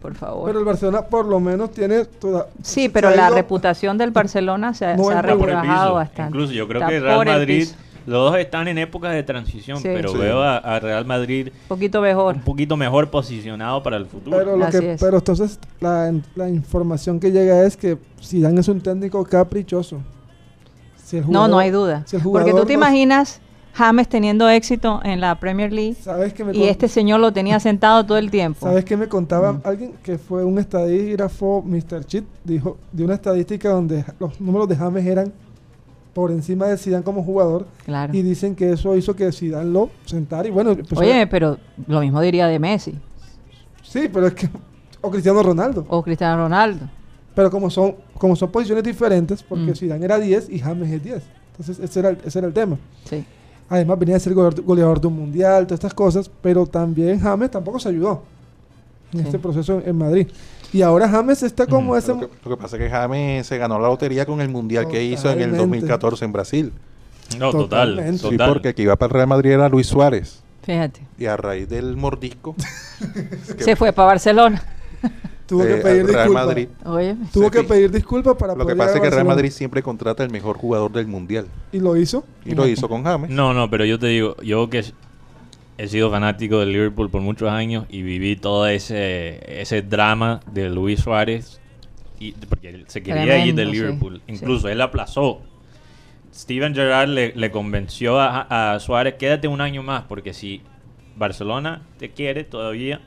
[0.00, 0.46] Por favor.
[0.46, 2.46] Pero el Barcelona por lo menos tiene toda.
[2.62, 6.30] sí, pero la reputación del Barcelona se, ha- No se rebajado bastante.
[6.30, 7.76] Incluso yo creo Está que Real el Madrid, piso.
[8.06, 9.84] Los dos están en épocas de transición, Sí.
[9.92, 10.18] pero Sí.
[10.18, 12.34] veo a, a Real Madrid Un poquito mejor.
[12.36, 14.36] un poquito mejor posicionado para el futuro.
[14.38, 18.80] Pero, lo que, pero entonces la, la información que llega es que Zidane es un
[18.80, 19.98] técnico caprichoso.
[21.04, 22.02] Si el No, no jugador- hay duda.
[22.06, 23.40] si el Porque tú jugador te no- imaginas
[23.74, 27.32] James teniendo éxito en la Premier League ¿Sabes que me y con- este señor lo
[27.32, 28.60] tenía sentado todo el tiempo.
[28.66, 29.60] ¿Sabes qué me contaba Mm.
[29.64, 32.04] alguien que fue un estadígrafo, Mr.
[32.04, 35.32] Chit, dijo de una estadística donde los números de James eran
[36.12, 38.14] por encima de Zidane como jugador Claro.
[38.14, 42.00] y dicen que eso hizo que Zidane lo sentara y bueno, a- Oye, pero lo
[42.00, 42.94] mismo diría de Messi
[43.82, 44.48] sí, pero es que
[45.00, 46.88] o Cristiano Ronaldo, o Cristiano Ronaldo.
[47.34, 49.74] pero como son como son posiciones diferentes porque Mm.
[49.74, 51.22] Zidane era 10 y James es 10.
[51.52, 52.78] Entonces ese era el, ese era el tema.
[53.04, 53.24] Sí.
[53.68, 57.50] Además venía a ser goleador, goleador de un mundial, todas estas cosas, pero también James
[57.50, 58.22] tampoco se ayudó
[59.12, 59.24] en Sí.
[59.26, 60.28] este proceso en, en Madrid.
[60.72, 62.12] Y ahora James está como Mm, ese...
[62.14, 64.88] Lo que, lo que pasa es que James se ganó la lotería con el mundial
[64.88, 65.58] que hizo en el Totalmente.
[65.58, 66.72] 2014 en Brasil.
[67.38, 68.18] no, total, Totalmente.
[68.18, 68.48] Sí, total.
[68.52, 70.42] porque el que iba para el Real Madrid era Luis Suárez.
[70.62, 71.00] Fíjate.
[71.18, 72.54] Y a raíz del mordisco,
[73.58, 74.62] Se fue para Barcelona.
[75.46, 76.46] Tuvo que eh, pedir disculpas.
[76.46, 76.68] Madrid.
[76.84, 77.16] Oye.
[77.32, 79.26] Tuvo Sí, que pedir disculpas para Lo que pasa es que Real.
[79.26, 81.46] Madrid siempre contrata el mejor jugador del mundial.
[81.72, 82.24] Y lo hizo.
[82.46, 83.28] Y lo hizo con James.
[83.30, 84.84] No, no, pero yo te digo, yo que
[85.82, 90.70] he sido fanático del Liverpool por muchos años y viví todo ese, ese drama de
[90.70, 91.60] Luis Suárez,
[92.20, 94.22] y, porque él se quería ir del Liverpool.
[94.24, 94.34] sí.
[94.34, 95.40] Incluso él aplazó.
[96.32, 100.62] Steven Gerrard le, le convenció a, a Suárez, quédate un año más, porque si
[101.16, 103.00] Barcelona te quiere todavía,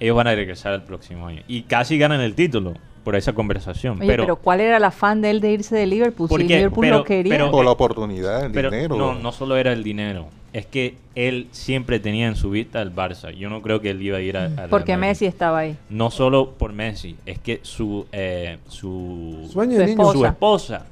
[0.00, 1.42] ellos van a regresar el próximo año.
[1.46, 2.72] Y casi ganan el título
[3.08, 3.98] por esa conversación.
[4.02, 6.28] Oye, pero, ¿cuál era el afán de él de irse de Liverpool?
[6.28, 6.56] Si ¿Por qué?
[6.58, 7.32] Liverpool Pero- lo quería.
[7.32, 8.96] pero- Por la oportunidad, el Pero dinero.
[8.98, 10.28] no, no solo era el dinero.
[10.52, 13.30] es que él siempre tenía en su vista el Barça.
[13.30, 14.98] Yo no creo que él iba a ir a, Porque.
[14.98, 15.76] Messi estaba ahí.
[15.88, 19.86] No solo por Messi, es que su eh, su, Sueño Su niño.
[19.86, 20.28] su esposa.
[20.28, 20.86] esposa,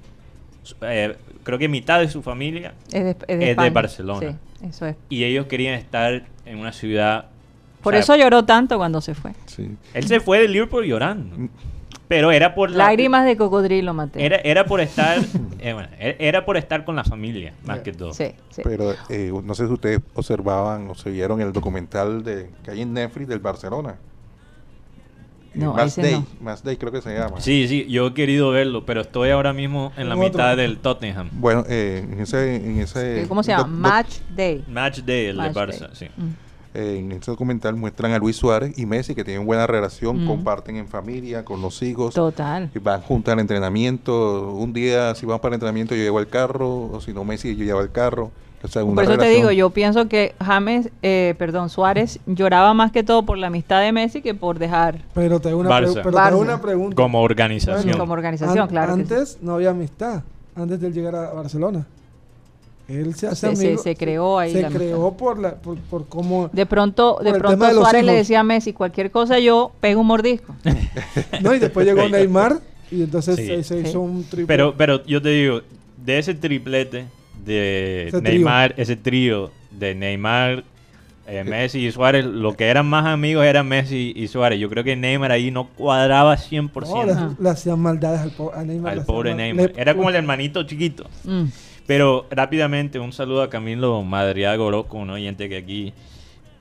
[0.62, 3.70] su- eh, creo que mitad de su familia Es de, es de Es de España.
[3.70, 4.38] Barcelona.
[4.60, 4.96] Sí, eso es.
[5.10, 7.26] y ellos querían estar en una ciudad.
[7.82, 9.32] Por o sea, eso lloró tanto cuando se fue.
[9.46, 9.70] Sí.
[9.94, 11.48] él se fue de Liverpool llorando,
[12.08, 14.22] pero era por la- Lágrimas de cocodrilo, Mateo.
[14.22, 15.18] Era, era por estar,
[15.58, 18.12] eh, bueno, e- era por estar con la familia, más que todo.
[18.14, 18.62] Sí, sí.
[18.64, 22.82] Pero eh, no sé si ustedes observaban o se vieron el documental de, que hay
[22.82, 23.96] en Netflix del Barcelona.
[25.54, 26.26] Eh, No, Match ese Day, no.
[26.40, 27.40] Match Day creo que se llama.
[27.40, 30.28] Sí, sí, yo he querido verlo, pero estoy ahora mismo en la otro.
[30.28, 31.30] mitad del Tottenham.
[31.32, 33.66] Bueno, eh, en ese, en ese ¿Cómo se llama?
[33.66, 34.64] Match Day.
[34.68, 35.78] Match Day, el Match de Day.
[35.80, 36.06] Barça, sí.
[36.16, 36.45] Mm.
[36.76, 40.26] Eh, en ese documental muestran a Luis Suárez y Messi que tienen buena relación, Mm.
[40.26, 42.14] comparten en familia, con los hijos.
[42.14, 42.70] Total.
[42.74, 44.52] y van juntos al entrenamiento.
[44.52, 47.56] Un día, si vamos para el entrenamiento, yo llevo el carro, o si no, Messi,
[47.56, 48.30] yo llevo el carro.
[48.62, 52.74] O sea, una Por eso te digo, yo pienso que James, eh, perdón, Suárez lloraba
[52.74, 55.68] más que todo por la amistad de Messi que por dejar Pero te hago una,
[55.70, 55.84] Barça.
[55.92, 56.40] pregu- pero te hago Barça.
[56.42, 56.96] una pregunta.
[56.96, 57.82] Como organización.
[57.84, 58.96] Bueno, como organización, An- claro.
[58.96, 59.12] que sí.
[59.14, 60.22] Antes no había amistad,
[60.56, 61.86] antes de él llegar a Barcelona.
[62.88, 63.82] Él se hace Se- se- amigo.
[63.82, 64.84] se creó ahí Se la amistad.
[64.86, 66.48] creó por, la, por, por cómo...
[66.52, 70.06] De pronto, de pronto de Suárez le decía a Messi, cualquier cosa yo pego un
[70.06, 70.54] mordisco.
[71.42, 73.46] No, y después llegó Neymar y entonces Sí.
[73.46, 73.88] se, se Sí.
[73.88, 74.46] hizo un triple.
[74.46, 75.62] Pero, pero yo te digo,
[76.04, 77.06] de ese triplete
[77.44, 78.30] de Ese trío.
[78.32, 80.62] Neymar, ese trío de Neymar,
[81.26, 84.60] eh, Messi y Suárez, lo que eran más amigos eran Messi y Suárez.
[84.60, 88.52] Yo creo que Neymar ahí no cuadraba 100% No, le, le hacían maldades al, po-
[88.54, 88.92] a Neymar.
[88.94, 89.72] le al hacían pobre Neymar.
[89.74, 91.04] le- Era como el hermanito chiquito.
[91.24, 91.44] Mm.
[91.86, 95.92] Pero rápidamente, un saludo a Camilo Madriago Orozco, un oyente que aquí,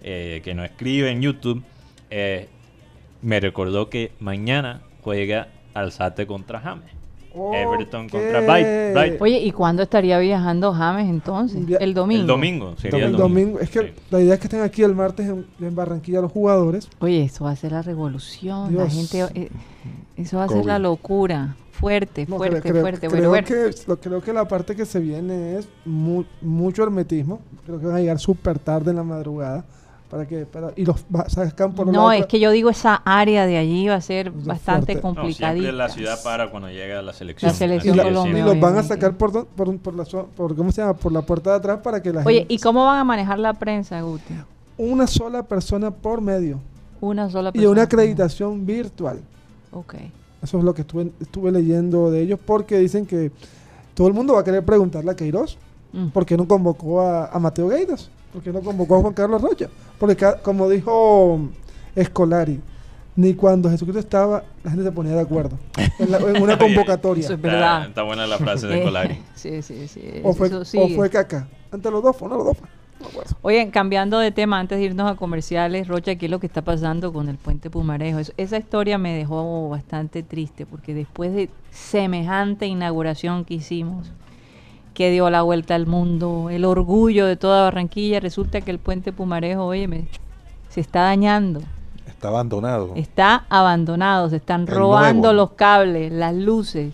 [0.02, 1.64] eh, que nos escribe en YouTube,
[2.12, 2.48] eh,
[3.22, 6.86] me recordó que mañana juega Alzate contra James.
[7.54, 9.18] Everton contra Bright- Brighton.
[9.22, 11.66] Oye, ¿y cuándo estaría viajando James entonces?
[11.66, 12.22] Via- El domingo.
[12.22, 13.60] El domingo, sería El el domingo.
[13.60, 13.88] Es que Sí.
[14.10, 16.88] la idea es que estén aquí el martes en, en Barranquilla los jugadores.
[17.00, 18.74] Oye, eso va a ser la revolución.
[18.78, 19.50] La gente, eh,
[20.16, 21.58] eso va a ser la locura.
[21.80, 23.00] Fuerte, No, fuerte, creo, creo- fuerte.
[23.08, 23.48] creo Bueno, bueno.
[23.48, 27.40] que, lo- creo que la parte que se viene es mu- mucho hermetismo.
[27.66, 29.66] Creo que van a llegar súper tarde en la madrugada.
[30.10, 33.58] Para que, para, y los sacan por No, es que yo digo esa área de
[33.58, 35.22] allí va a ser Es bastante fuerte.
[35.56, 37.50] No, la ciudad para cuando llega la selección.
[37.52, 40.06] La selección y, la- Colombia, y los van a sacar por, don- por, por la,
[40.06, 40.94] por, ¿cómo se llama?
[40.94, 42.54] por la puerta de atrás para que la Oye, gente...
[42.54, 44.36] ¿y cómo van a manejar la prensa, Guti?
[44.78, 46.60] Una sola persona por medio.
[47.02, 47.72] Una sola Y persona.
[47.72, 49.20] una acreditación virtual.
[49.72, 49.96] Ok.
[50.44, 53.32] Eso es lo que estuve, estuve leyendo de ellos porque dicen que
[53.94, 55.58] todo el mundo va a querer preguntarle a Queiroz
[55.94, 56.10] Mm.
[56.10, 59.42] por qué no convocó a, a Mateo Gueidas, por qué no convocó a Juan Carlos
[59.42, 59.70] Rocha.
[59.98, 61.40] Porque como dijo
[61.96, 62.60] Escolari,
[63.16, 65.58] ni cuando Jesucristo estaba la gente se ponía de acuerdo
[66.00, 67.24] en, la- en una convocatoria.
[67.24, 67.88] Eso es verdad.
[67.88, 69.20] está buena la frase de Eh, Colari.
[69.36, 70.02] sí, sí, sí.
[70.22, 71.48] o, fue, o fue Caca.
[71.72, 72.58] Ante los dos, fue uno de los dos.
[72.58, 72.68] fue.
[73.42, 76.62] Oye, cambiando de tema, antes de irnos a comerciales, Rocha, ¿qué es lo que está
[76.64, 78.20] pasando con el puente Pumarejo?
[78.20, 84.12] Es- esa historia me dejó bastante triste porque después de semejante inauguración que hicimos,
[84.94, 89.12] que dio la vuelta al mundo, el orgullo de toda Barranquilla, resulta que el puente
[89.12, 90.08] Pumarejo, oye, me-
[90.70, 91.62] se está dañando,
[92.08, 92.94] Está abandonado.
[92.96, 95.34] está abandonado, se están El robando nuevo.
[95.34, 96.94] los cables, las luces.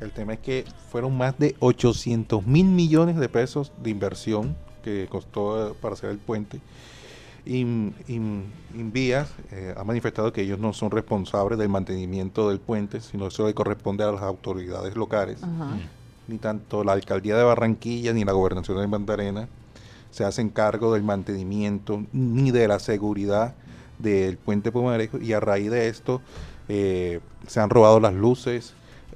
[0.00, 5.08] El tema es que fueron más de 800 mil millones de pesos de inversión que
[5.10, 6.60] costó eh, para hacer el puente.
[7.46, 8.44] In- In-
[8.74, 13.46] Invías eh, ha manifestado que ellos no son responsables del mantenimiento del puente, sino eso
[13.46, 15.42] le corresponde a las autoridades locales.
[15.42, 15.76] Ajá.
[16.26, 19.48] Ni tanto la alcaldía de Barranquilla ni la gobernación de Mandarena
[20.10, 23.54] se hacen cargo del mantenimiento ni de la seguridad
[23.98, 26.22] del puente Pumarejo y a raíz de esto
[26.68, 28.72] eh, se han robado las luces,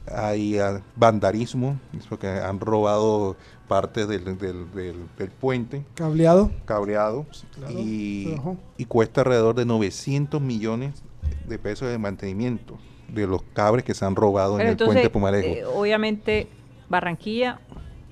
[0.07, 3.37] hay ah, vandalismo, es porque han robado
[3.69, 4.39] partes del, del-
[4.73, 6.51] del- del puente Cableado.
[6.65, 8.35] cableado claro, y,
[8.79, 11.03] y cuesta alrededor de 900 millones
[11.47, 12.79] de pesos de mantenimiento
[13.09, 15.47] de los cables que se han robado Pero en el puente Pumarejo.
[15.49, 16.49] eh, obviamente,
[16.89, 17.61] Barranquilla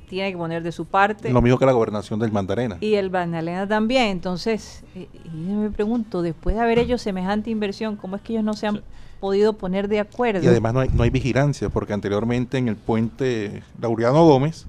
[0.08, 1.30] tiene que poner de su parte.
[1.32, 2.76] Lo mismo que la gobernación del Mandarena.
[2.80, 4.04] Y el Magdalena también.
[4.08, 8.34] Entonces, eh, y yo me pregunto, después de haber hecho semejante inversión, ¿cómo es que
[8.34, 8.82] ellos no se han Sí.
[9.20, 10.44] podido poner de acuerdo?
[10.44, 14.66] Y además no hay, no hay vigilancia, porque anteriormente en el puente Laureano Gómez.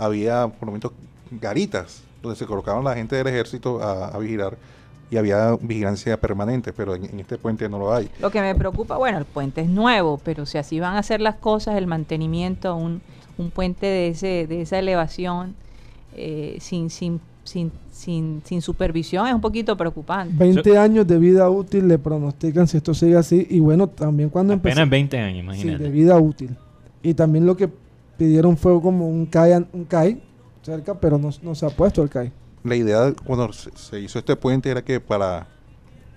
[0.00, 0.92] Había por lo menos
[1.40, 4.56] garitas donde se colocaban la gente del ejército a, a vigilar
[5.10, 8.08] y había vigilancia permanente, pero en, en este puente no lo hay.
[8.20, 11.20] Lo que me preocupa, bueno, el puente es nuevo, pero si así van a hacer
[11.20, 13.00] las cosas, el mantenimiento a un,
[13.36, 15.54] un puente de, ese, de esa elevación
[16.14, 20.32] eh, sin, sin, sin, sin, sin supervisión es un poquito preocupante.
[20.36, 23.46] 20 años de vida útil le pronostican si esto sigue así.
[23.50, 24.74] Y bueno, también cuando empezó.
[24.74, 25.82] Apenas 20 años, Sí, imagínate.
[25.84, 26.56] de vida útil.
[27.02, 27.68] Y también lo que
[28.20, 30.22] pidieron fue como un CAI, un CAI
[30.62, 32.30] cerca, pero no, no se ha puesto el CAI.
[32.62, 35.46] la idea cuando se, se hizo este puente era que para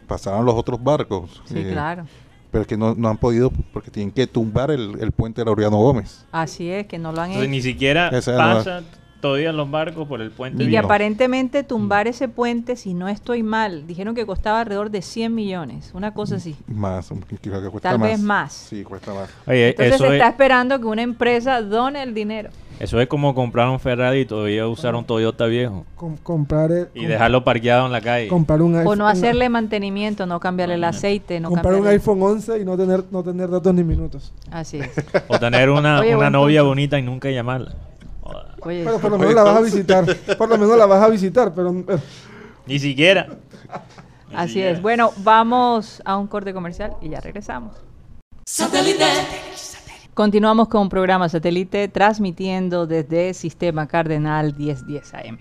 [0.06, 1.42] pasaran los otros barcos.
[1.46, 2.06] Sí, eh, claro.
[2.52, 5.78] Pero que no, no han podido porque tienen que tumbar el, el puente de Laureano
[5.78, 6.26] Gómez.
[6.34, 7.52] Así es, que no lo han Entonces, hecho.
[7.52, 8.84] ni siquiera Esa no-
[9.24, 10.66] todavía los barcos por el puente.
[10.66, 15.02] Y que aparentemente tumbar ese puente, si no estoy mal, dijeron que costaba alrededor de
[15.02, 16.56] 100 millones, una cosa así.
[16.68, 17.10] Más,
[17.42, 18.10] creo que cuesta Tal más.
[18.10, 18.54] vez más.
[18.54, 19.30] Sí, cuesta más.
[19.48, 22.50] Oye, Entonces eso se está es, esperando que una empresa done el dinero.
[22.80, 25.86] eso es como comprar un Ferrari y todavía usar un Toyota viejo.
[25.96, 28.28] Com- comprar, el- Y dejarlo parqueado en la calle.
[28.28, 32.22] comprar un O iPhone, no hacerle mantenimiento, no cambiarle el aceite, no comprar un iPhone
[32.22, 34.34] 11 y no tener, no tener datos ni minutos.
[34.52, 34.90] Así es.
[35.30, 36.70] O tener una, Oye, una novia punto.
[36.72, 37.74] bonita y nunca llamarla.
[38.66, 40.06] Oye, Pero por lo Oye, menos la vas a visitar.
[40.38, 41.98] Por lo menos la vas a visitar, pero eh,
[42.66, 43.28] Ni siquiera.
[44.30, 44.72] Ni así siquiera.
[44.72, 44.82] es.
[44.82, 47.76] Bueno, vamos a un corte comercial y ya regresamos.
[50.14, 55.38] Continuamos con programa satélite transmitiendo desde Sistema Cardenal 1010 AM.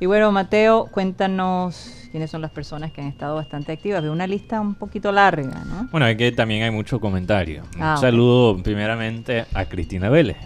[0.00, 4.02] Y bueno, Mateo, cuéntanos quiénes son las personas que han estado bastante activas.
[4.02, 5.88] Veo una lista un poquito larga, ¿no?
[5.90, 7.66] Bueno, es que también hay muchos comentarios.
[7.80, 10.36] Ah, un saludo primeramente a Cristina Vélez.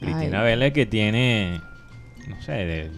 [0.00, 0.46] Cristina Ay.
[0.46, 1.60] Vélez que tiene,
[2.28, 2.90] no sé, de-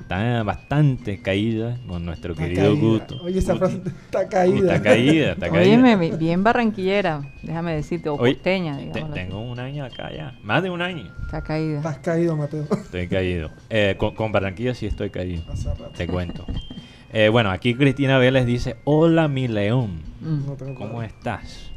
[0.00, 2.80] está bastante caída con nuestro está querido caída.
[2.80, 3.22] Guto.
[3.24, 4.74] Oye, esa frase está caída.
[4.76, 5.60] Está caída, está caída.
[5.62, 9.14] Óyeme, bien barranquillera, déjame decirte, o Oye, costeña, te- digamos.
[9.14, 11.12] tengo un año acá ya, más de un año.
[11.24, 11.78] Está caída.
[11.78, 12.64] Estás caído, Mateo.
[12.70, 13.50] Estoy caído.
[13.68, 15.42] Eh, con, con Barranquilla sí estoy caído.
[15.52, 15.90] Hace rato.
[15.96, 16.46] Te cuento.
[17.12, 20.02] Eh, bueno, aquí Cristina Vélez dice, hola mi león.
[20.20, 20.46] Mm.
[20.46, 21.70] No tengo ¿Cómo estás?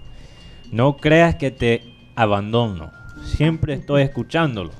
[0.71, 1.81] No creas que te
[2.15, 2.91] abandono.
[3.23, 4.71] Siempre estoy escuchándolo.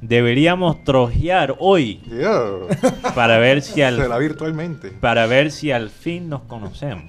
[0.00, 2.02] Deberíamos trojear hoy
[3.14, 4.90] para ver si Será al virtualmente.
[4.90, 7.04] para ver si al fin nos conocemos.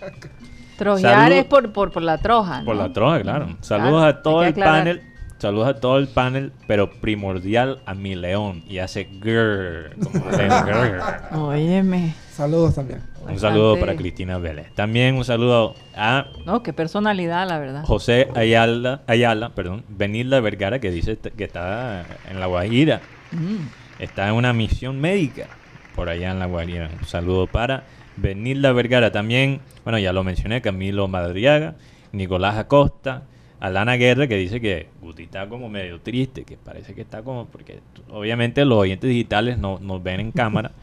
[0.77, 2.65] Trojear es por, por, por la troja, ¿no?
[2.65, 3.57] Por la troja, claro.
[3.61, 5.01] Saludos claro, a todo el panel.
[5.37, 8.63] Saludos a todo el panel, pero primordial a mi león.
[8.67, 11.01] Y hace grrr, como león, grrr.
[11.37, 12.15] Óyeme.
[12.35, 13.01] Saludos también.
[13.29, 14.69] Un saludo para Cristina Vélez.
[14.75, 17.85] También un saludo a No, qué personalidad, la verdad.
[17.85, 22.99] José Ayala, Ayala perdón, Benilda Vergara, que dice que está en La Guajira.
[23.31, 24.03] Mm.
[24.03, 25.47] Está en una misión médica
[25.95, 26.89] por allá en La Guajira.
[26.99, 27.83] Un saludo para
[28.17, 29.13] Benilda Vergara.
[29.13, 31.75] También, bueno, ya lo mencioné, Camilo Madriaga,
[32.11, 33.23] Nicolás Acosta,
[33.61, 37.45] Alana Guerra, que dice que Guti está como medio triste, que parece que está como,
[37.45, 40.73] porque obviamente los oyentes digitales no nos ven en cámara.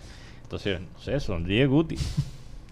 [0.52, 1.96] Entonces, no sé, sonríe Guti.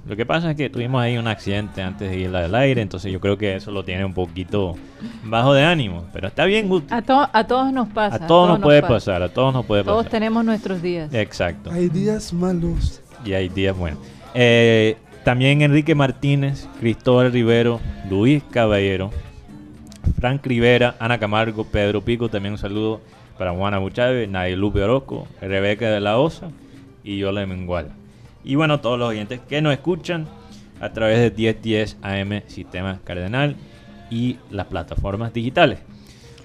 [0.07, 3.11] Lo que pasa es que tuvimos ahí un accidente antes de ir al aire, entonces
[3.11, 4.77] yo creo que eso lo tiene un poquito
[5.25, 6.05] bajo de ánimo.
[6.13, 6.93] Pero está bien, Guti.
[6.93, 8.17] A, to- a todos nos pasa.
[8.17, 8.93] A todos nos puede pasa.
[8.95, 10.11] pasar, a todos nos puede Todos pasar.
[10.11, 11.13] tenemos nuestros días.
[11.15, 11.71] Exacto.
[11.71, 13.01] Hay días malos.
[13.25, 14.01] Y hay días buenos.
[14.35, 19.11] Eh, también Enrique Martínez, Cristóbal Rivero, Luis Caballero,
[20.19, 23.01] Frank Rivera, Ana Camargo, Pedro Pico, también un saludo
[23.39, 26.49] para Juana Buchave, Nadia Lupe Orozco, Rebeca de la Osa
[27.05, 27.89] y Yola Mengual.
[28.45, 30.27] Y bueno, todos los oyentes que nos escuchan
[30.81, 33.57] a través de 1010 AM Sistema Cardenal
[34.11, 35.79] y las plataformas digitales.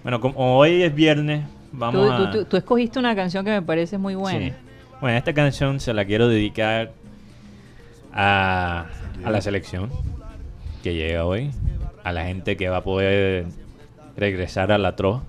[0.04, 2.32] Bueno, como hoy es viernes, vamos Tú, a...
[2.32, 4.48] tú- tú- tú escogiste una canción que me parece muy buena.
[4.50, 4.54] Sí.
[5.02, 6.92] Bueno, esta canción se la quiero dedicar
[8.14, 8.86] a,
[9.24, 9.90] a la selección
[10.84, 11.52] que llega hoy,
[12.04, 13.46] a la gente que va a poder
[14.16, 15.24] regresar a la TRO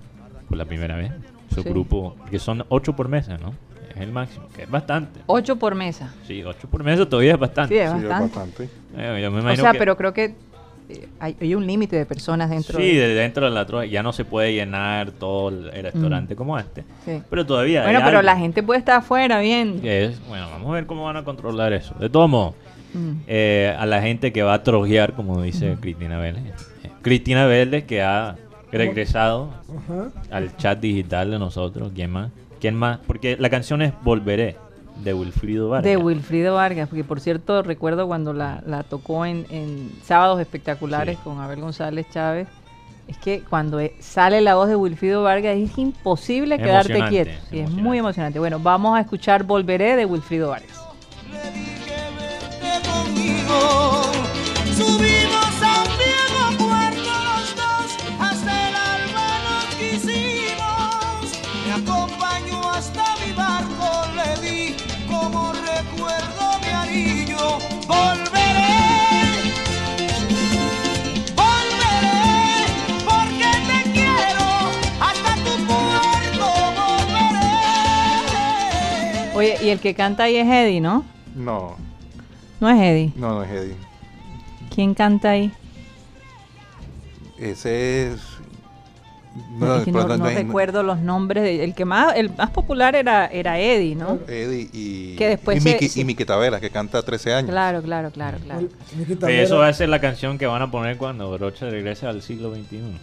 [0.47, 1.11] por la primera vez,
[1.53, 1.69] su Sí.
[1.69, 3.53] grupo, que son ocho por mesa, ¿no?
[3.97, 5.19] Es el máximo, que es bastante.
[5.25, 6.13] Ocho por mesa.
[6.27, 7.73] Sí, ocho por mesa todavía es bastante.
[7.75, 8.69] Sí, es Sí, es bastante.
[8.95, 10.35] Eh, yo me O sea, que- pero creo que
[10.89, 13.07] eh, hay, hay un límite de personas dentro Sí, de...
[13.09, 16.85] de dentro de la TRO ya no se puede llenar todo el restaurante como antes,
[17.03, 17.21] Sí.
[17.29, 19.81] pero todavía hay Bueno, pero algo la gente puede estar afuera bien.
[19.83, 21.93] es, bueno, vamos a ver cómo van a controlar eso.
[21.99, 22.53] De todos modos,
[22.93, 23.11] Mm.
[23.27, 26.43] eh, a la gente que va a trojear, como dice Cristina Vélez.
[26.85, 28.37] Eh, Cristina Vélez que ha
[28.71, 30.09] regresado Ajá.
[30.31, 31.91] al chat digital de nosotros.
[31.93, 32.31] ¿Quién más?
[32.59, 32.99] ¿Quién más?
[33.05, 34.55] Porque la canción es Volveré,
[35.03, 35.85] de Wilfrido Vargas.
[35.89, 41.17] De Wilfrido Vargas, porque por cierto recuerdo cuando la, la tocó en, en Sábados Espectaculares
[41.17, 41.21] Sí.
[41.23, 42.47] con Abel González Chávez,
[43.07, 47.31] es que cuando eh, sale la voz de Wilfrido Vargas es imposible Es quedarte quieto.
[47.31, 48.39] es Sí, es muy emocionante.
[48.39, 50.81] Bueno, vamos a escuchar Volveré de Wilfrido Vargas.
[51.31, 54.01] Le dije vente conmigo.
[79.67, 81.03] Y el que canta ahí es Eddie, ¿no?
[81.35, 81.75] No,
[82.59, 83.11] No es Eddie.
[83.15, 83.75] no, no es Eddie.
[84.73, 85.51] ¿Quién canta ahí?
[87.37, 88.21] Ese es
[89.59, 91.43] No, Es que no, no- no recuerdo los nombres.
[91.43, 94.17] de- el que más, el más popular era, era Eddie, ¿no?
[94.27, 97.51] Eddie y, Que después y, se- Miki, se- y Miki Taveras, que canta 13 años.
[97.51, 98.67] Claro, claro, claro, claro.
[99.23, 102.23] Oye, eso va a ser la canción que van a poner cuando Rocha regrese al
[102.23, 102.97] siglo XXI.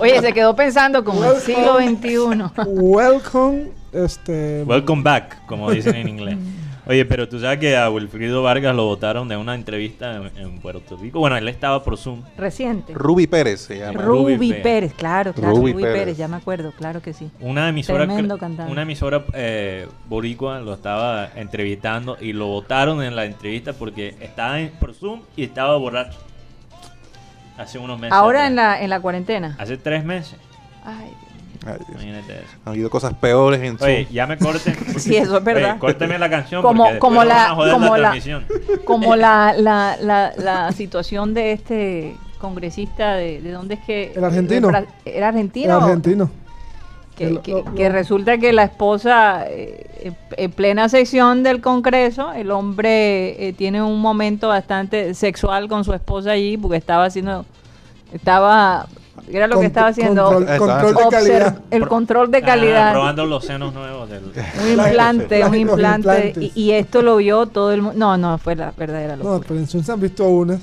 [0.00, 2.62] Oye, se quedó pensando como el siglo XXI.
[2.66, 4.64] Welcome, este...
[4.66, 6.36] Welcome back, como dicen en inglés.
[6.84, 10.58] Oye, pero tú sabes que a Wilfrido Vargas lo votaron de una entrevista en, en
[10.58, 11.20] Puerto Rico.
[11.20, 12.22] Bueno, él estaba por Zoom.
[12.36, 12.92] Reciente.
[12.92, 14.00] Ruby Pérez se llama.
[14.00, 14.62] Ruby Ruby Pérez.
[14.64, 15.54] Pérez, claro, claro.
[15.54, 15.98] Ruby Ruby Pérez.
[16.00, 16.16] Pérez.
[16.18, 17.30] ya me acuerdo, claro que sí.
[17.40, 18.72] Una emisora, Tremendo cre- cantante.
[18.72, 24.58] una emisora eh, boricua lo estaba entrevistando y lo votaron en la entrevista porque estaba
[24.58, 26.18] en- por Zoom y estaba borracho.
[27.58, 28.12] Hace unos meses.
[28.12, 29.56] Ahora en la, en la cuarentena.
[29.58, 30.36] Hace tres meses.
[30.84, 31.12] Ay,
[31.64, 31.90] Ay, Dios.
[31.90, 32.46] Imagínate eso.
[32.64, 33.84] Ha habido cosas peores en su...
[33.84, 34.74] Oye, ya me corten.
[34.98, 35.70] Sí, eso es verdad.
[35.72, 38.44] Oye, córteme la canción Como- como la- como la- transmisión.
[38.84, 44.24] como la, la, la, la situación de este congresista de, de dónde es que El
[44.24, 44.70] argentino.
[45.04, 46.30] era argentino El argentino.
[47.26, 51.42] Que, Lo- que- lo- que lo- resulta que la esposa eh, en- en plena sesión
[51.42, 56.76] del Congreso el hombre eh, tiene un momento bastante sexual con su esposa allí porque
[56.76, 57.44] estaba haciendo
[58.12, 58.86] estaba
[59.30, 61.58] era lo que estaba haciendo Control, control de calidad.
[61.70, 62.92] el control de Ah, calidad.
[62.92, 64.24] probando los senos nuevos del...
[64.24, 68.56] un implante un implante y, y esto lo vio todo el mundo no no fue
[68.56, 69.46] la verdadera No, locura.
[69.48, 70.60] pero en han visto unas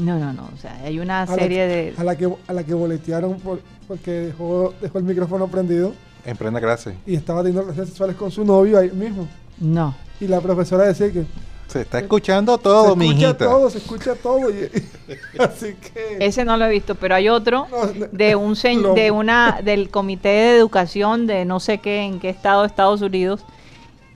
[0.00, 2.64] no no no o sea hay una a serie de a la que a la
[2.64, 5.92] que boletearon por- porque dejó, dejó el micrófono prendido
[6.24, 6.94] En plena clase.
[7.06, 9.26] y estaba teniendo relaciones sexuales con su novio ahí mismo.
[9.58, 11.24] no Y la profesora decía que
[11.66, 13.44] Se está escuchando todo, se mi escucha hijita.
[13.46, 14.50] todo, se escucha todo.
[14.50, 14.70] y-
[15.38, 18.74] así que ese no lo he visto pero hay otro no, no, de un se-
[18.74, 22.68] lo- de una del comité de educación de no sé qué en qué estado de
[22.68, 23.40] Estados Unidos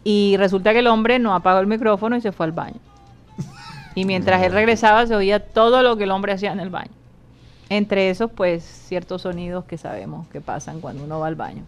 [0.05, 2.77] y resulta que el hombre no apagó el micrófono y se fue al baño
[3.95, 6.91] y mientras él regresaba se oía todo lo que el hombre hacía en el baño
[7.69, 11.63] entre esos pues ciertos sonidos que sabemos que pasan cuando uno va al baño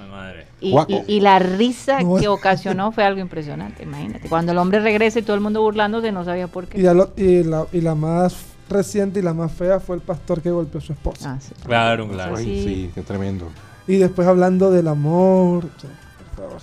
[0.00, 0.46] Ay, madre.
[0.60, 2.16] y, y- y la risa No.
[2.20, 6.10] que ocasionó fue algo impresionante imagínate cuando el hombre regresa y todo el mundo burlándose
[6.12, 8.36] no sabía por y, qué ya lo- y la, y la más
[8.68, 11.32] reciente y la más fea fue el pastor que golpeó a su esposa.
[11.32, 11.54] Ah, sí.
[11.64, 12.36] Claro, claro.
[12.36, 12.64] Ay, Sí.
[12.64, 13.48] sí, qué tremendo.
[13.86, 15.64] Y después hablando del amor.
[15.64, 15.88] o sea,
[16.36, 16.60] por favor.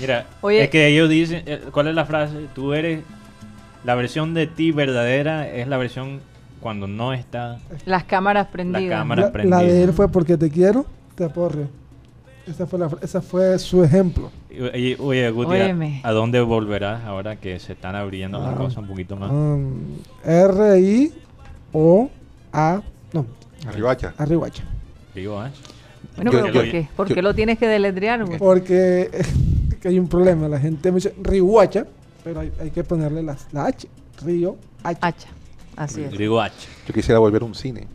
[0.00, 0.62] Mira, Oye.
[0.62, 2.46] es que ellos dicen, eh, ¿cuál es la frase?
[2.54, 3.02] Tú eres,
[3.84, 6.20] la versión de ti verdadera es la versión
[6.60, 9.62] cuando no está las cámaras la prendidas cámara La, la prendida.
[9.62, 11.68] de él fue porque te quiero, te aporreo.
[12.46, 14.30] Esa fue, la, esa fue su ejemplo.
[14.50, 15.76] Y- y- Oye, Guti, ¿a-.
[16.02, 18.56] ¿a dónde volverás ahora que se están abriendo las Ah.
[18.56, 19.30] cosas un poquito más?
[19.30, 19.72] Um,
[21.72, 22.82] R-I-O-A.
[23.12, 23.26] No,
[23.66, 24.14] Arribacha.
[24.18, 24.64] Arribacha.
[25.14, 25.50] Digo, ah,
[26.16, 26.88] Bueno, Yo- pero yo- ¿por qué?
[26.96, 28.24] ¿Por qué yo- lo tienes que deletrear?
[28.24, 28.38] güey?
[28.38, 29.10] Porque
[29.80, 30.48] que hay un problema.
[30.48, 31.86] La gente me dice Rihuacha,
[32.24, 33.88] pero hay, hay que ponerle la, la H.
[34.24, 34.98] Río H.
[35.02, 35.28] Hacha.
[35.76, 36.10] Así es.
[36.16, 36.54] digo H.
[36.86, 37.86] Yo quisiera volver a un cine.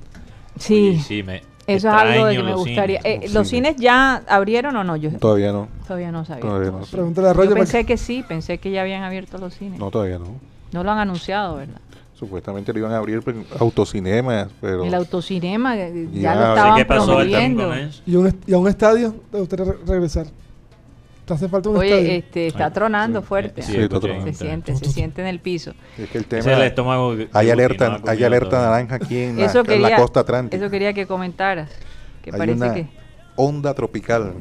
[0.59, 3.01] Sí, Oye, sí, me eso es algo de que me gustaría.
[3.01, 3.23] cines.
[3.23, 3.69] Eh, los ¿Los cines.
[3.75, 4.95] cines ya abrieron o no?
[4.95, 5.67] Yo Todavía no.
[5.87, 6.41] todavía no sabía.
[6.41, 6.79] Todavía no.
[6.81, 7.53] Pregúntale a Yo Roger.
[7.55, 9.79] pensé que sí, pensé que ya habían abierto los cines.
[9.79, 10.27] No, todavía no.
[10.71, 11.81] No lo han anunciado, ¿verdad?
[12.13, 14.85] Supuestamente lo iban a abrir pero autocinemas, pero...
[14.85, 17.71] El autocinema eh, ya, Ya, lo estaban ¿Qué pasó promoviendo.
[18.05, 20.27] ¿Y, un, est- y a un estadio te gustaría re- regresar.
[21.25, 22.01] ¿Te hace falta un estadio?
[22.03, 23.27] Oye, este, está Ay, tronando sí.
[23.27, 23.61] fuerte.
[23.63, 25.73] Sí, otro- en Se siente, se siente en el piso.
[25.97, 26.39] Es que el tema...
[26.41, 27.15] es el estómago.
[27.33, 30.63] Hay alerta, hay alerta naranja aquí en la, en costa atlántica.
[30.63, 31.69] eso quería que comentaras.
[32.21, 32.87] Que hay parece una que...
[33.35, 34.33] onda tropical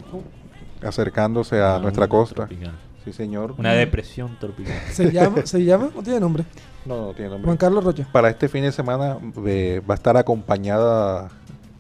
[0.82, 2.46] acercándose a Ah, nuestra costa.
[2.46, 2.74] tropical.
[3.04, 3.54] Sí, señor.
[3.58, 4.74] Una depresión tropical.
[4.90, 5.44] ¿Se llama?
[5.44, 5.90] ¿Se llama?
[5.94, 6.44] ¿No tiene nombre?
[6.86, 7.44] No, no tiene nombre.
[7.46, 8.06] Juan Carlos Rocha.
[8.12, 11.28] Para este fin de semana eh, va a estar acompañada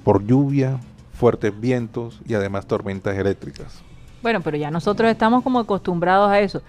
[0.02, 0.78] por lluvia,
[1.14, 3.82] fuertes vientos y además tormentas eléctricas.
[4.24, 6.62] Bueno, pero ya nosotros estamos como acostumbrados a eso.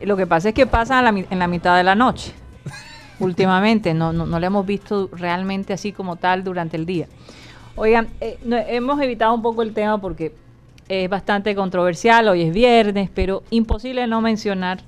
[0.00, 2.32] Lo que pasa es que pasa a la en la mitad de la noche.
[3.20, 7.06] Últimamente, no, no, no lo hemos visto realmente así como tal durante el día.
[7.76, 10.34] Oigan, eh, no- hemos evitado un poco el tema porque
[10.88, 14.80] es bastante controversial, hoy es viernes, pero imposible no mencionar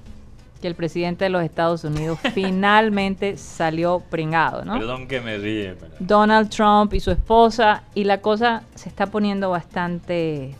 [0.62, 4.78] que el presidente de los Estados Unidos finalmente salió pringado, ¿no?
[4.78, 5.74] Perdón que me ríe.
[5.78, 10.54] pero- Donald Trump y su esposa y la cosa se está poniendo bastante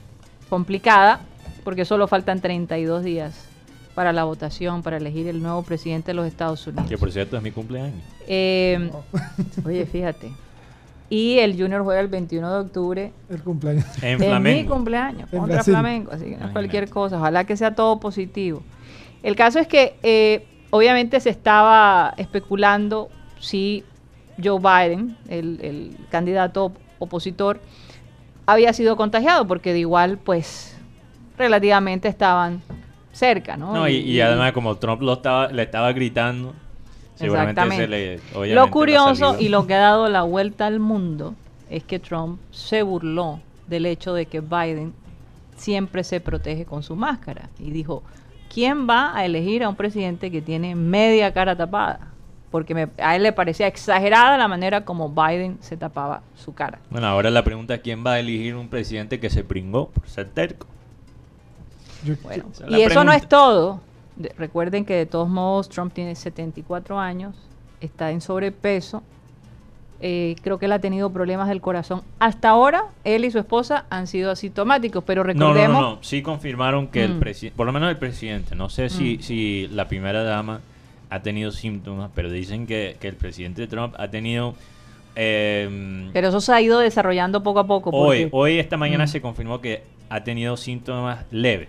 [0.50, 1.20] complicada
[1.64, 3.48] porque solo faltan 32 días
[3.94, 6.86] para la votación, para elegir el nuevo presidente de los Estados Unidos.
[6.88, 8.02] Que por cierto es mi cumpleaños.
[8.26, 8.90] Eh,
[9.64, 10.30] oye, fíjate.
[11.10, 13.12] Y el Junior juega el 21 de octubre.
[13.28, 13.84] El cumpleaños.
[14.02, 14.74] En de mi Flamengo.
[14.74, 15.74] cumpleaños En contra Brasil.
[15.74, 17.18] Flamengo, así que no es cualquier cosa.
[17.18, 18.62] Ojalá que sea todo positivo.
[19.22, 23.84] El caso es que eh, obviamente se estaba especulando si
[24.42, 27.60] Joe Biden, el, el candidato op- opositor,
[28.46, 30.73] había sido contagiado, porque de igual, pues,
[31.36, 32.62] relativamente estaban
[33.12, 33.72] cerca, ¿no?
[33.72, 36.54] No, y, y además como Trump lo estaba, le estaba gritando,
[37.14, 38.20] seguramente se le...
[38.54, 41.34] Lo curioso y lo que ha dado la vuelta al mundo
[41.70, 44.92] es que Trump se burló del hecho de que Biden
[45.56, 48.02] siempre se protege con su máscara y dijo,
[48.52, 52.00] ¿quién va a elegir a un presidente que tiene media cara tapada?
[52.50, 56.78] Porque me- a él le parecía exagerada la manera como Biden se tapaba su cara.
[56.90, 60.08] Bueno, ahora la pregunta es quién va a elegir un presidente que se pringó por
[60.08, 60.66] ser terco.
[62.04, 63.80] Yo- Bueno, y eso no es todo.
[64.16, 67.34] De- recuerden que de todos modos Trump tiene 74 años,
[67.80, 69.02] está en sobrepeso.
[70.06, 72.02] eh, creo que él ha tenido problemas del corazón.
[72.18, 75.80] Hasta ahora, él y su esposa han sido asintomáticos, pero No, recordemos...
[75.80, 76.02] no, no, no.
[76.02, 77.20] Sí confirmaron que el Mm.
[77.20, 79.22] presidente, por lo menos el presidente, no sé si, Mm.
[79.22, 80.60] si la primera dama
[81.08, 84.54] ha tenido síntomas, pero dicen que, que el presidente Trump ha tenido...
[85.16, 87.90] eh, Pero eso se ha ido desarrollando poco a poco.
[87.90, 89.08] hoy, porque- hoy, esta mañana Mm.
[89.08, 91.68] se confirmó que ha tenido síntomas leves.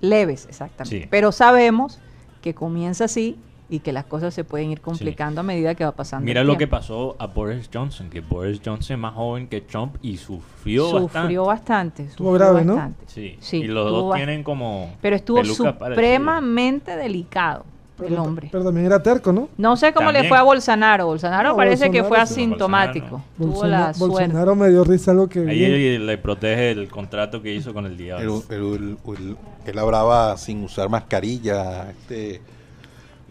[0.00, 1.02] Leves, exactamente.
[1.02, 1.08] Sí.
[1.10, 1.98] Pero sabemos
[2.42, 3.38] que comienza así
[3.68, 6.24] y que las cosas se pueden ir complicando a medida que va pasando.
[6.26, 9.60] Mira el lo que pasó a Boris Johnson, que Boris Johnson es más joven que
[9.60, 12.02] Trump y sufrió, Sufrió bastante.
[12.02, 12.02] bastante.
[12.04, 12.74] Estuvo sufrió grave, ¿no?
[12.74, 13.04] bastante.
[13.06, 14.92] Sí, Sí, y los dos tienen como...
[15.00, 17.64] Pero estuvo supremamente delicado
[18.06, 18.48] el pero, hombre.
[18.52, 19.48] pero también era terco, ¿no?
[19.58, 21.06] No sé cómo le fue a Bolsonaro.
[21.06, 23.22] Bolsonaro No, parece que fue Bolsonaro asintomático.
[23.38, 24.14] Tuvo Bolsona- la suerte.
[24.16, 25.64] Bolsonaro me dio risa lo que vi.
[25.64, 28.42] Ahí le protege el contrato que hizo con el diablo.
[28.48, 29.36] Él, él- él-
[29.66, 32.40] él hablaba sin usar mascarilla, este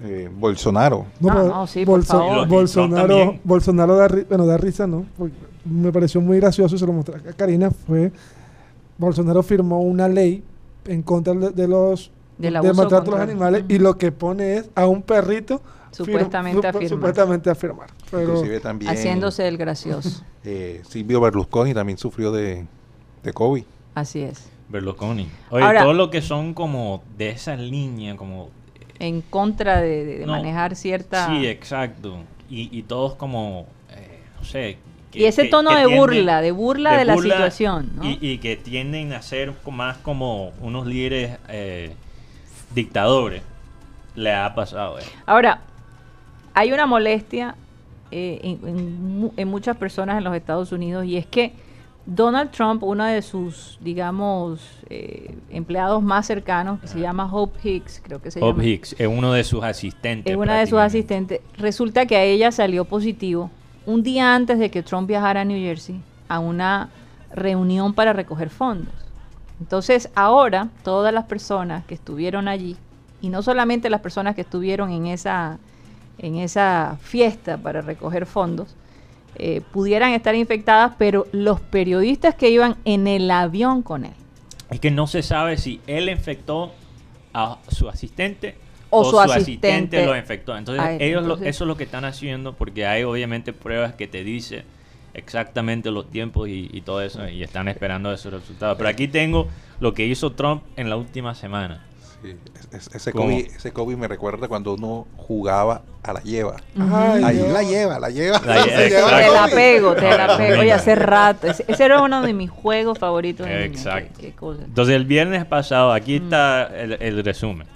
[0.01, 1.05] eh, Bolsonaro.
[1.19, 2.47] No, no, sí, por Bolso- favor.
[2.47, 3.35] Bolsonaro.
[3.43, 5.05] Bolsonaro da, ri- bueno, da risa, ¿no?
[5.17, 5.33] Porque
[5.65, 8.11] me pareció muy gracioso, se lo mostré a Karina, fue
[8.97, 10.41] Bolsonaro firmó una ley
[10.85, 14.11] en contra de, de los Del abuso maltrato a los contra- animales y lo que
[14.11, 15.61] pone es a un perrito
[15.91, 16.89] Supuestamente fir- a firmar.
[16.89, 17.89] supuestamente a firmar.
[18.09, 20.23] Pero también Haciéndose el gracioso.
[20.43, 22.65] eh, Silvio Berlusconi también sufrió de,
[23.23, 23.63] de COVID.
[23.95, 24.47] Así es.
[24.69, 25.27] Berlusconi.
[25.49, 28.49] Oye, Ahora- todo lo que son como de esa línea, como...
[28.99, 31.27] En contra de, de- de No, manejar cierta...
[31.27, 32.17] Sí, exacto.
[32.49, 34.77] Y, y todos como, eh, no sé...
[35.11, 37.91] que- y ese que- tono que de tienden- burla, de burla de, la burla situación.
[37.95, 38.03] ¿no?
[38.05, 41.95] Y, y que tienden a ser más como unos líderes eh,
[42.73, 43.41] dictadores.
[44.15, 44.99] Le ha pasado.
[44.99, 45.03] eh.
[45.25, 45.61] Ahora,
[46.53, 47.55] hay una molestia
[48.11, 51.53] eh, en, en mu- en muchas personas en los Estados Unidos y es que
[52.05, 54.59] Donald Trump, uno de sus, digamos,
[54.89, 58.65] eh, empleados más cercanos, que se llama Hope Hicks, creo que se llama.
[58.65, 60.31] Hicks es uno de sus asistentes.
[60.31, 61.41] Es una de sus asistentes.
[61.57, 63.51] Resulta que a ella salió positivo
[63.85, 66.89] un día antes de que Trump viajara a New Jersey a una
[67.31, 68.93] reunión para recoger fondos.
[69.59, 72.77] Entonces, ahora todas las personas que estuvieron allí,
[73.21, 75.59] y no solamente las personas que estuvieron en esa,
[76.17, 78.75] en esa fiesta para recoger fondos,
[79.35, 84.13] eh, pudieran estar infectadas, pero los periodistas que iban en el avión con él,
[84.69, 86.71] Es que no se sabe si él infectó
[87.33, 88.55] a su asistente
[88.91, 90.55] O o, su su, asistente asistente lo infectó.
[90.57, 91.01] Entonces, él.
[91.01, 94.63] ellos lo- eso es lo que están haciendo porque hay obviamente pruebas que te dicen
[95.19, 98.77] exactamente los tiempos y, y todo eso y están esperando esos resultados.
[98.77, 99.47] Pero aquí tengo
[99.79, 101.85] lo que hizo Trump en la última semana.
[102.21, 102.35] Sí,
[102.73, 103.13] es- es- ese.
[103.13, 106.57] COVID, ese COVID me recuerda cuando uno jugaba a la lleva.
[106.77, 107.49] Ay, Ahí Dios.
[107.53, 108.41] la lleva, la lleva.
[108.45, 108.63] La.
[108.65, 108.89] Te
[109.31, 110.59] la pego, te la pego.
[110.61, 111.47] Oye, hace rato.
[111.47, 113.47] Ese, ese era uno de mis juegos favoritos.
[113.47, 113.63] de.
[113.65, 114.19] Exacto.
[114.19, 114.63] Qué- qué cosa.
[114.65, 116.23] Entonces, el viernes pasado, aquí Mm.
[116.23, 117.67] está el, el resumen.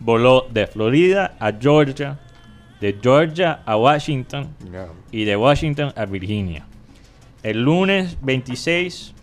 [0.00, 2.18] Voló de Florida a Georgia,
[2.80, 4.48] de Georgia a Washington
[5.12, 6.66] y de Washington a Virginia.
[7.42, 9.14] El lunes 26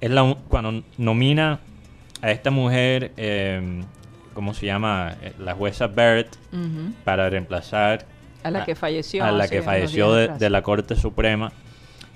[0.00, 1.60] es la, cuando nomina
[2.22, 3.82] a esta mujer, eh,
[4.34, 5.16] ¿cómo se llama?
[5.22, 6.92] Eh, La jueza Barrett Ujú.
[7.04, 8.06] para reemplazar
[8.42, 9.24] A la que falleció.
[9.24, 11.52] a la que falleció de, de la Corte Suprema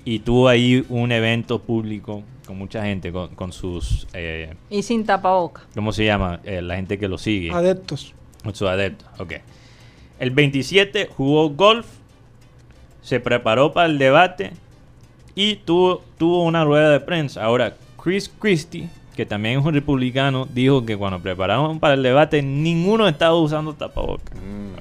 [0.05, 5.05] y tuvo ahí un evento público con mucha gente, con, con sus, eh, Y sin
[5.05, 5.63] tapaboca.
[5.75, 6.39] ¿cómo se llama?
[6.45, 8.13] Eh, la gente que lo sigue, adeptos.
[8.53, 9.07] sus adeptos.
[9.19, 9.33] Ok.
[10.19, 11.85] El 27 jugó golf,
[13.01, 14.53] se preparó para el debate
[15.39, 17.43] y tuvo, tuvo una rueda de prensa.
[17.43, 22.41] Ahora, Chris Christie, que también es un republicano, dijo que cuando prepararon para el debate
[22.41, 24.35] ninguno estaba usando tapabocas.
[24.35, 24.77] Mm.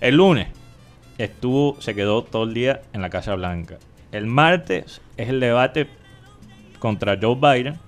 [0.00, 0.48] El lunes
[1.18, 3.76] estuvo, se quedó todo el día en la Casa Blanca.
[4.12, 5.86] El martes es el debate
[6.78, 7.78] contra Joe Biden,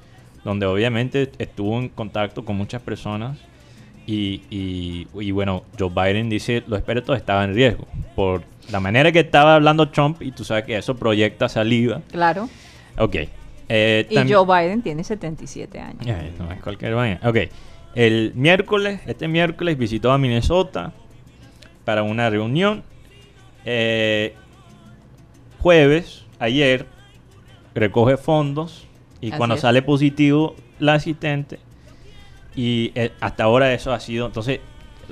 [0.45, 3.39] donde obviamente estuvo en contacto con muchas personas.
[4.07, 9.11] Y, y- y bueno, Joe Biden dice los expertos estaban en riesgo por la manera
[9.13, 12.01] que estaba hablando Trump y tú sabes que eso proyecta saliva.
[12.11, 12.49] Claro.
[12.99, 13.17] Ok.
[13.69, 16.01] Eh, Y Joe Biden tiene 77 años.
[16.07, 17.21] Ay, no es cualquier vaina.
[17.25, 17.37] Ok.
[17.95, 20.93] El miércoles, este miércoles visitó a Minnesota
[21.85, 22.83] para una reunión.
[23.65, 24.35] Eh,
[25.61, 26.87] jueves, ayer,
[27.75, 28.87] recoge fondos
[29.21, 29.61] y Así cuando es.
[29.61, 31.59] sale positivo la asistente
[32.57, 34.61] y eh, hasta ahora eso ha sido, entonces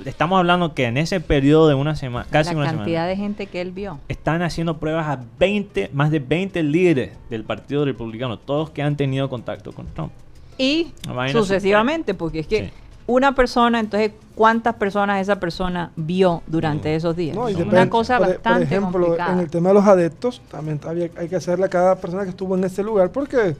[0.05, 3.15] estamos hablando que en ese periodo de una semana, casi la una cantidad semana, de
[3.17, 3.99] gente que él vio.
[4.07, 8.95] están haciendo pruebas a 20, más de 20 líderes del Partido Republicano, todos que han
[8.97, 10.11] tenido contacto con Trump.
[10.57, 10.93] Y
[11.31, 12.71] sucesivamente, porque es que Sí.
[13.07, 16.95] una persona, entonces, ¿cuántas personas esa persona vio durante Mm.
[16.97, 17.35] esos días?
[17.35, 17.77] No, y Es depende.
[17.81, 19.33] una cosa por, e- bastante por ejemplo, complicada.
[19.33, 22.29] en el tema de los adeptos, también había- hay que hacerle a cada persona que
[22.29, 23.55] estuvo en ese lugar porque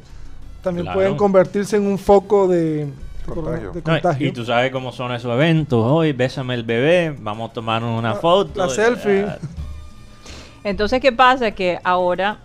[0.61, 0.97] también Claro.
[0.99, 2.87] pueden convertirse en un foco de,
[3.25, 4.25] de Contagio.
[4.25, 5.83] No, y tú sabes cómo son esos eventos.
[5.85, 8.51] Hoy, bésame el bebé, vamos a tomarnos una La- foto.
[8.65, 9.25] la selfie.
[10.63, 11.51] Entonces, ¿qué pasa?
[11.51, 12.37] Que ahora,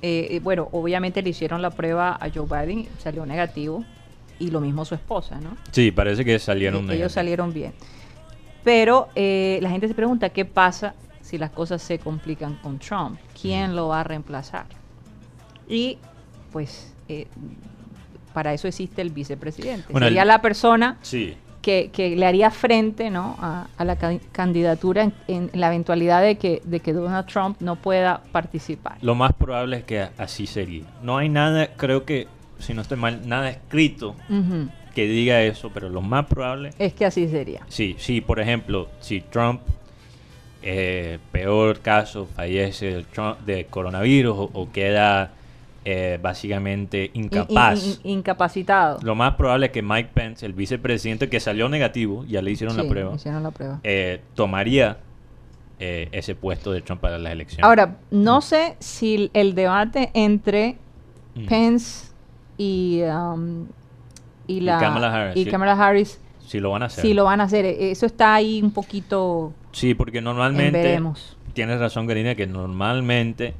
[0.00, 3.84] eh, eh, bueno, obviamente le hicieron la prueba a Joe Biden, salió negativo,
[4.38, 5.56] y lo mismo su esposa, ¿no?
[5.72, 7.12] Sí, parece que salieron E- ellos negativos.
[7.12, 7.72] salieron bien.
[8.64, 13.18] Pero eh, la gente se pregunta qué pasa si las cosas se complican con Trump.
[13.40, 14.66] ¿Quién lo va a reemplazar?
[15.68, 15.98] Y
[16.52, 17.26] pues eh,
[18.38, 19.90] para eso existe el vicepresidente.
[19.90, 23.34] Bueno, Sería el- la persona Sí, que, que le haría frente ¿no?
[23.40, 27.60] a, a la ca- candidatura en, en la eventualidad de que, de que Donald Trump
[27.60, 28.96] no pueda participar.
[29.02, 30.84] lo más probable es que así sería.
[31.02, 32.28] No hay nada, creo que,
[32.60, 34.14] si no estoy mal, nada escrito
[34.94, 37.62] que diga eso, pero lo más probable Es que así sería.
[37.66, 39.62] Sí, sí, por ejemplo, si Trump,
[40.62, 45.32] eh, peor caso, fallece del, Trump- de coronavirus o, o queda
[45.90, 48.98] eh, básicamente In- in- incapaz, in- incapacitado.
[49.02, 52.76] lo más probable es que Mike Pence, el vicepresidente que salió negativo, ya le hicieron
[52.76, 53.80] la prueba, hicieron la prueba.
[53.84, 54.98] eh, tomaría
[55.80, 57.64] eh, ese puesto de Trump para las elecciones.
[57.64, 60.76] Ahora, no sé si el debate entre
[61.34, 61.46] Mm.
[61.46, 62.08] Pence
[62.58, 63.66] y, um,
[64.48, 65.48] y, Y la, Kamala Harris, y.
[65.48, 67.02] Kamala Harris, si lo van a hacer.
[67.02, 71.00] si lo van a hacer, eh, eso está ahí un poquito Sí, porque en normalmente...
[71.54, 73.54] Tienes razón, Karina, que normalmente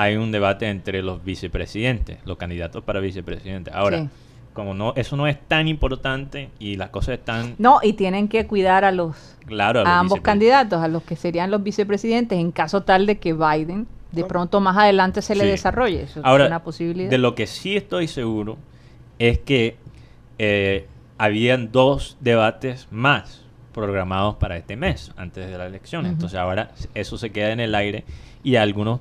[0.00, 3.70] hay un debate entre los vicepresidentes, los candidatos para vicepresidente.
[3.74, 4.08] Ahora, Sí.
[4.52, 8.46] como no, eso no es tan importante y las cosas están No, y tienen que
[8.46, 12.38] cuidar a los claro a los ambos vicepre- candidatos, a los que serían los vicepresidentes,
[12.38, 15.50] en caso tal de que Biden de pronto más adelante se le Sí.
[15.50, 16.02] desarrolle.
[16.04, 17.10] Eso Ahora, es una posibilidad.
[17.10, 18.56] de lo que sí estoy seguro
[19.18, 19.76] es que
[20.38, 20.86] eh,
[21.18, 23.42] habían dos debates más
[23.72, 26.04] programados para este mes, antes de la elección.
[26.04, 26.12] Ujú.
[26.14, 28.04] Entonces ahora eso se queda en el aire
[28.44, 29.00] y algunos,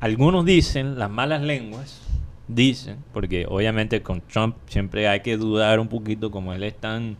[0.00, 2.00] algunos dicen, las malas lenguas
[2.48, 7.16] dicen, porque obviamente con Trump siempre hay que dudar un poquito como él es tan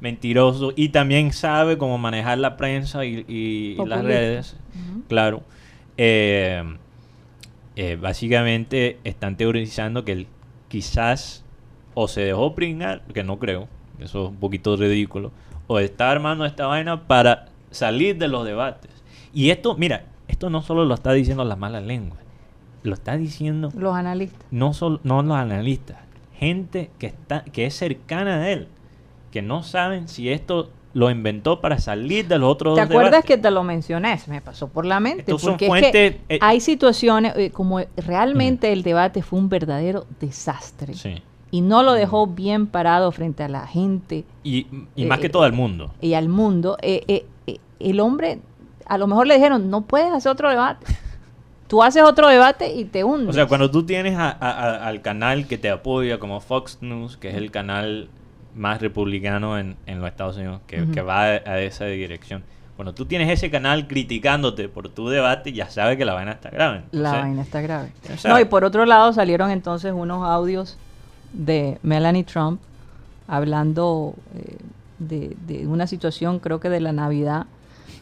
[0.00, 4.56] mentiroso y también sabe cómo manejar la prensa y, y- y las redes,
[5.08, 5.42] claro.
[5.96, 6.62] Eh,
[7.76, 10.26] eh, básicamente están teorizando que él
[10.68, 11.44] quizás
[11.94, 13.68] o se dejó pringar, que no creo,
[13.98, 15.32] eso es un poquito ridículo,
[15.66, 18.90] o está armando esta vaina para salir de los debates.
[19.32, 20.04] Y esto, mira,
[20.40, 22.18] esto no solo lo está diciendo las malas lenguas,
[22.82, 24.40] lo está diciendo Los analistas.
[24.50, 25.98] no solo no los analistas,
[26.34, 28.66] gente que está que es cercana a él,
[29.32, 33.28] que no saben si esto lo inventó para salir de los otros ¿Te acuerdas debates.
[33.28, 34.16] que te lo mencioné?
[34.16, 35.20] Se me pasó por la mente.
[35.20, 39.38] Estos son porque es fuentes, que eh, hay situaciones eh, como realmente el debate fue
[39.38, 40.94] un verdadero desastre.
[40.94, 41.22] Sí.
[41.50, 44.66] Y no lo dejó bien parado frente a la gente Y,
[44.96, 45.92] y más Eh, que todo al mundo.
[46.00, 46.78] y al mundo.
[46.82, 48.40] El hombre,
[48.90, 50.84] a lo mejor le dijeron, no puedes hacer otro debate.
[51.68, 53.28] Tú haces otro debate y te hundes.
[53.28, 56.78] O sea, cuando tú tienes a- a- a- al canal que te apoya como Fox
[56.80, 58.08] News, que es el canal
[58.56, 62.42] más republicano en, en los Estados Unidos, que, va a, a esa dirección.
[62.74, 66.50] Cuando tú tienes ese canal criticándote por tu debate, ya sabes que la vaina está
[66.50, 66.82] grave.
[66.90, 67.92] La vaina está grave.
[68.26, 70.76] No, y por otro lado salieron entonces unos audios
[71.32, 72.60] de Melanie Trump
[73.28, 74.56] hablando eh,
[74.98, 77.46] de, de una situación, creo que de la Navidad,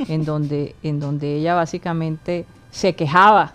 [0.09, 3.55] en donde, en donde ella básicamente se quejaba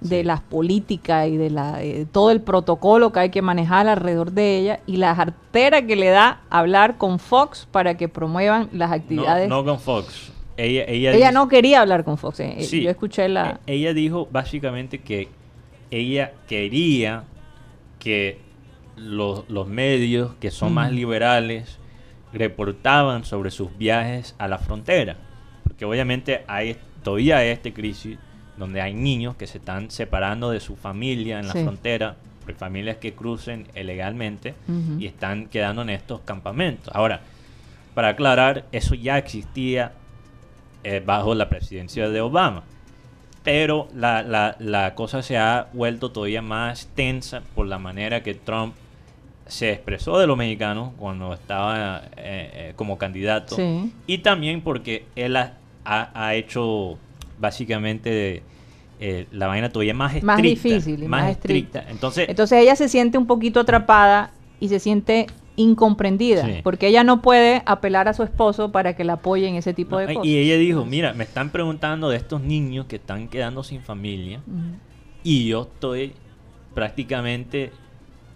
[0.00, 0.24] de Sí.
[0.24, 4.58] las políticas y de la, eh, todo el protocolo que hay que manejar alrededor de
[4.58, 9.48] ella y la jartera que le da hablar con Fox para que promuevan las actividades.
[9.48, 10.30] no con Fox.
[10.56, 12.40] Ella, ella, ella dice- no quería hablar con Fox.
[12.40, 12.82] eh, Sí.
[12.82, 13.60] Yo escuché la...
[13.66, 15.28] E- Ella dijo básicamente que
[15.90, 17.24] ella quería
[17.98, 18.38] que
[18.96, 21.78] los, los medios que son más liberales
[22.32, 25.16] reportaban sobre sus viajes a la frontera.
[25.74, 28.16] Porque obviamente hay todavía hay esta crisis
[28.56, 31.62] donde hay niños que se están separando de su familia en la Sí.
[31.64, 32.14] frontera,
[32.44, 34.54] por familias que crucen ilegalmente
[34.98, 36.94] y están quedando en estos campamentos.
[36.94, 37.20] Ahora,
[37.94, 39.92] para aclarar, eso ya existía
[40.84, 42.62] eh, bajo la presidencia de Obama.
[43.42, 48.34] Pero la, la- la cosa se ha vuelto todavía más tensa por la manera que
[48.34, 48.74] Trump
[49.46, 53.56] se expresó de los mexicanos cuando estaba eh, eh, como candidato.
[53.56, 53.92] Sí.
[54.06, 55.54] Y también porque él ha,
[55.84, 56.98] ha- ha hecho
[57.38, 58.42] básicamente
[59.00, 60.26] eh, la vaina todavía más estricta.
[60.32, 61.84] Más difícil y más estricta.
[61.88, 64.30] Entonces, Entonces ella se siente un poquito atrapada
[64.60, 65.26] y se siente
[65.56, 66.60] incomprendida, Sí.
[66.64, 69.98] porque ella no puede apelar a su esposo para que la apoye en ese tipo
[69.98, 70.24] de cosas.
[70.26, 74.40] y ella dijo, mira, me están preguntando de estos niños que están quedando sin familia
[75.22, 76.12] y yo estoy
[76.74, 77.70] prácticamente,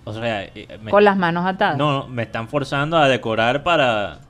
[0.04, 1.76] o sea, eh, me- Con las manos atadas.
[1.76, 4.20] no, no, me están forzando a decorar para,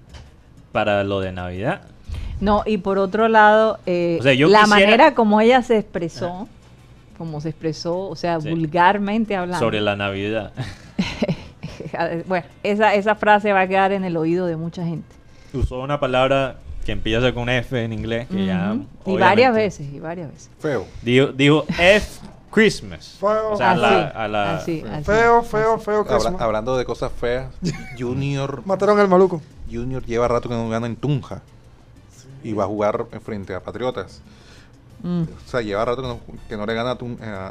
[0.73, 1.83] para lo de Navidad.
[2.41, 6.49] No, y por otro lado, eh, O sea, la quisiera- manera como ella se expresó,
[7.17, 8.49] como se expresó, o sea, Sí.
[8.51, 9.59] vulgarmente hablando.
[9.65, 10.53] Sobre la Navidad.
[12.27, 15.09] bueno, esa, esa frase va a quedar en el oído de mucha gente.
[15.53, 18.73] Usó una palabra que empieza con F en inglés, que ya...
[18.73, 18.75] Ujú.
[18.75, 18.85] Y
[19.15, 20.51] obviamente- varias veces, y varias veces.
[20.59, 20.85] Feo.
[21.03, 22.21] Dijo, dijo F
[22.51, 23.17] Christmas.
[23.21, 23.51] Feo.
[23.53, 25.05] O sea, a Así, la, a la- así, así.
[25.05, 26.01] Feo, feo, feo.
[26.01, 26.41] Habla- Christmas.
[26.43, 27.49] hablando de cosas feas,
[27.99, 29.41] Junior, Mataron al maluco.
[29.71, 31.43] Junior lleva rato que no gana en Tunja.
[32.49, 34.21] Y va a jugar frente a Patriotas.
[35.03, 35.23] Mm.
[35.23, 36.93] O sea, lleva rato que no, que no le gana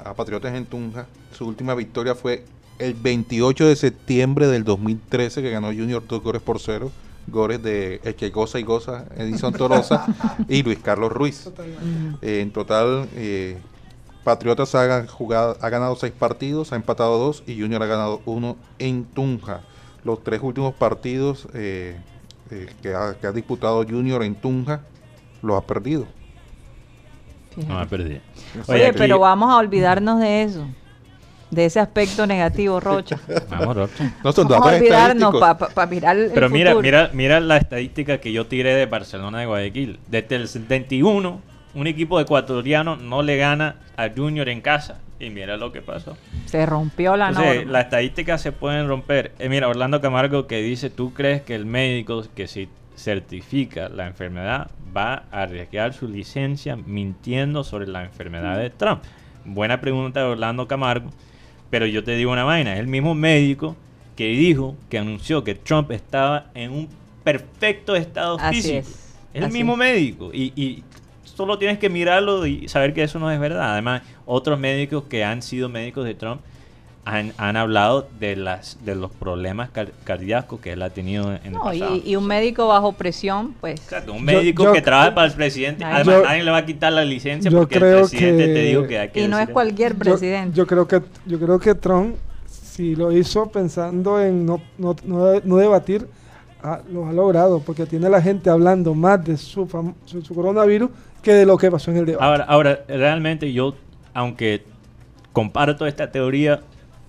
[0.03, 1.05] a, Patriotas en Tunja.
[1.37, 2.43] Su última victoria fue
[2.79, 6.91] el 28 de septiembre del 2013, que ganó Junior dos goles por cero.
[7.29, 10.05] Goles de El que goza y goza, Edison Torosa
[10.47, 11.49] y Luis Carlos Ruiz.
[12.21, 13.57] Eh, en total, eh,
[14.23, 18.21] Patriotas ha, ga- jugado, ha ganado seis partidos, ha empatado dos y Junior ha ganado
[18.25, 19.61] uno en Tunja.
[20.05, 21.97] Los tres últimos partidos eh,
[22.51, 24.81] eh, que, ha, que ha disputado Junior en Tunja
[25.41, 26.07] los ha perdido.
[27.67, 28.21] No, me perdí.
[28.67, 30.67] Oye, pero vamos a olvidarnos de eso,
[31.49, 33.19] de ese aspecto negativo, Rocha.
[33.49, 34.13] Vamos, Rocha.
[34.23, 35.35] No son Vamos a datos olvidarnos
[35.73, 36.83] para mirar el Pero mira, futuro.
[36.83, 39.99] mira, mira la estadística que yo tiré de Barcelona de Guayaquil.
[40.07, 41.41] Desde el 71,
[41.77, 44.99] un equipo ecuatoriano no le gana a Junior en casa.
[45.19, 46.15] Y mira lo que pasó.
[46.45, 47.71] Se rompió la Entonces, norma.
[47.71, 49.31] las estadísticas se pueden romper.
[49.39, 54.05] Eh, mira, Orlando Camargo que dice, ¿tú crees que el médico que si certifica la
[54.05, 59.01] enfermedad va a arriesgar su licencia mintiendo sobre la enfermedad de Trump?
[59.45, 61.09] Buena pregunta de Orlando Camargo.
[61.71, 63.75] Pero yo te digo una vaina, es el mismo médico
[64.15, 66.87] que dijo, que anunció que Trump estaba en un
[67.23, 68.77] perfecto estado Así físico.
[68.79, 69.79] es, Es el así mismo es.
[69.79, 70.29] médico.
[70.33, 70.83] Y, y
[71.37, 73.71] solo tienes que mirarlo y saber que eso no es verdad.
[73.73, 76.41] Además, otros médicos que han sido médicos de Trump
[77.05, 81.39] han, han hablado de las de los problemas car- cardíacos que él ha tenido en
[81.45, 81.95] el No, pasado.
[81.95, 83.79] y, y un médico bajo presión, pues.
[83.79, 86.65] Exacto, un médico yo- que trabaja para el presidente, además Yo- nadie le va a
[86.65, 89.27] quitar la licencia yo porque el creo presidente que- te dijo que hay que Y
[89.29, 90.57] no es cualquier Yo- presidente.
[90.57, 92.15] Yo, creo que yo creo que Trump
[92.47, 96.07] si lo hizo pensando en no, no, no, no debatir,
[96.61, 99.65] ah, lo ha logrado porque tiene a la gente hablando más de su,
[100.05, 100.89] su coronavirus
[101.27, 102.23] que de lo que pasó en el debate.
[102.23, 103.75] Ahora, ahora, realmente yo,
[104.13, 104.63] aunque
[105.33, 106.61] comparto esta teoría,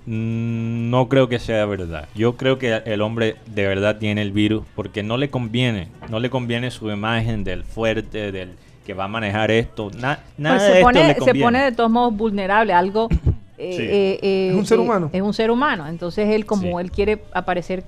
[0.06, 2.08] mm, no creo que sea verdad.
[2.16, 6.18] Yo creo que el hombre de verdad tiene el virus porque no le conviene, no
[6.18, 8.50] le conviene su imagen del fuerte, del
[8.84, 9.90] que va a manejar esto.
[9.96, 13.08] na- nada Pues de se, esto pone, le se pone de todos modos vulnerable algo.
[13.58, 13.82] eh, Sí.
[13.82, 15.10] eh, eh, Es un ser eh, humano.
[15.12, 15.86] Es un ser humano.
[15.86, 16.84] Entonces él, como Sí.
[16.84, 17.84] él quiere aparecer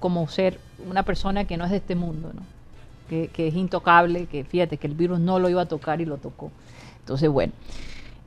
[0.00, 0.58] como ser
[0.88, 2.40] una persona que no es de este mundo, ¿no?
[3.10, 6.04] Que, que es intocable, que fíjate que el virus no lo iba a tocar y
[6.04, 6.52] lo tocó.
[7.00, 7.52] Entonces, bueno.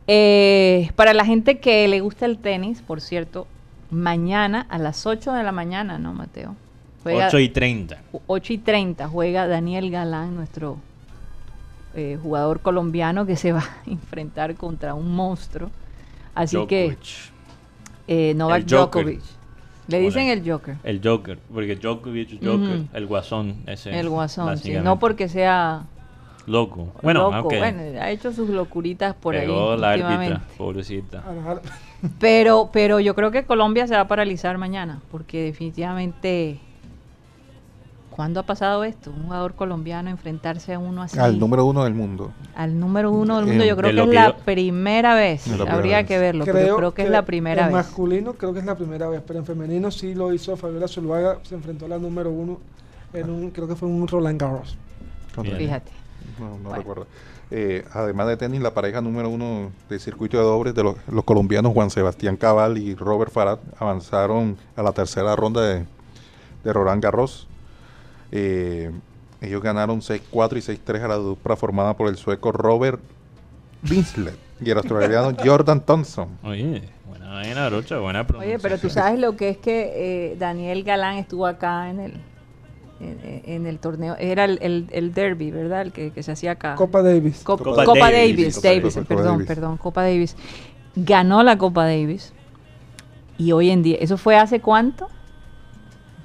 [0.07, 3.47] Eh, para la gente que le gusta el tenis, por cierto,
[3.89, 6.57] mañana a las 8 de la mañana, ¿no, Mateo?
[7.05, 8.01] 8 y 30.
[8.27, 10.77] 8 y 30 juega Daniel Galán, nuestro
[11.95, 15.69] eh, jugador colombiano que se va a enfrentar contra un monstruo.
[16.35, 16.99] Así Djokovic.
[18.05, 18.65] que eh, Novak.
[18.65, 19.21] Djokovic.
[19.87, 22.87] Le dicen el Joker, El Joker, porque Djokovic, Joker, Ujú.
[22.93, 23.97] el guasón ese.
[23.99, 24.83] el guasón, sí, básicamente.
[24.89, 25.83] no porque sea
[26.45, 26.91] Loco.
[27.01, 30.33] Bueno, loco, aunque bueno, ha hecho sus locuritas por pegó ahí la últimamente.
[30.35, 31.23] árbitra, pobrecita.
[32.19, 36.59] Pero, pero yo creo que Colombia se va a paralizar mañana, porque definitivamente,
[38.15, 39.09] ¿cuándo ha pasado esto?
[39.11, 41.17] Un jugador colombiano enfrentarse a uno así.
[41.19, 42.31] Al número uno del mundo.
[42.55, 43.63] al número uno del mundo.
[43.63, 45.41] Eh, Yo creo que es la primera vez.
[45.41, 46.07] Es la primera Habría vez.
[46.07, 47.75] que verlo, pero creo que, es la primera en vez.
[47.75, 51.39] masculino creo que es la primera vez, pero en femenino sí lo hizo Fabiola Zuluaga,
[51.43, 52.59] se enfrentó a la número uno
[53.13, 54.77] en un, creo que fue un Roland Garros.
[55.41, 55.57] Bien.
[55.57, 55.91] Fíjate.
[56.39, 56.75] No, no Bueno.
[56.75, 57.07] recuerdo.
[57.51, 61.23] Eh, además de tenis, la pareja número uno del circuito de dobles de los, los
[61.23, 65.85] colombianos Juan Sebastián Cabal y Robert Farad avanzaron a la tercera ronda de,
[66.63, 67.47] de Roland Garros.
[68.35, 68.89] Eh,
[69.41, 72.99] ellos ganaron 6-4 y 6-3 a la dupla formada por el sueco Robert
[73.87, 76.29] Winslet y el australiano Jordan Thompson.
[76.43, 80.83] Oye, buena vaina, Rocha, buena Oye, pero tú sabes lo que es que eh, Daniel
[80.83, 82.13] Galán estuvo acá en el
[82.99, 84.15] en, en el torneo.
[84.17, 85.81] Era el, el, el derby, ¿verdad?
[85.83, 86.75] El que, que se hacía acá.
[86.75, 87.43] Copa Davis.
[87.43, 89.07] Cop- Copa Copa, Davis, Davis, Copa Davis, Davis.
[89.07, 89.47] perdón, Davis.
[89.47, 90.35] perdón, Copa Davis.
[90.95, 92.31] Ganó la Copa Davis.
[93.37, 95.09] Y hoy en día, ¿eso fue hace cuánto?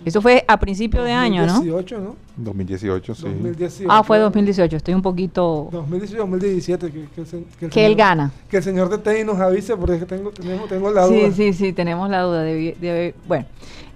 [0.09, 1.55] Eso fue a principio de año, ¿no?
[1.55, 2.17] 2018, ¿no?
[2.37, 3.23] 2018, sí.
[3.23, 3.89] 2018.
[3.93, 5.69] Ah, fue 2018, estoy un poquito...
[5.73, 6.91] 2018, 2017.
[6.91, 7.27] Que, que el
[7.59, 8.33] que el Que él gana.
[8.51, 11.31] Que el señor de tenis nos avise porque es que tengo, tenemos, tengo la duda.
[11.31, 12.43] Sí, sí, sí, tenemos la duda.
[12.43, 13.47] de- de- bueno,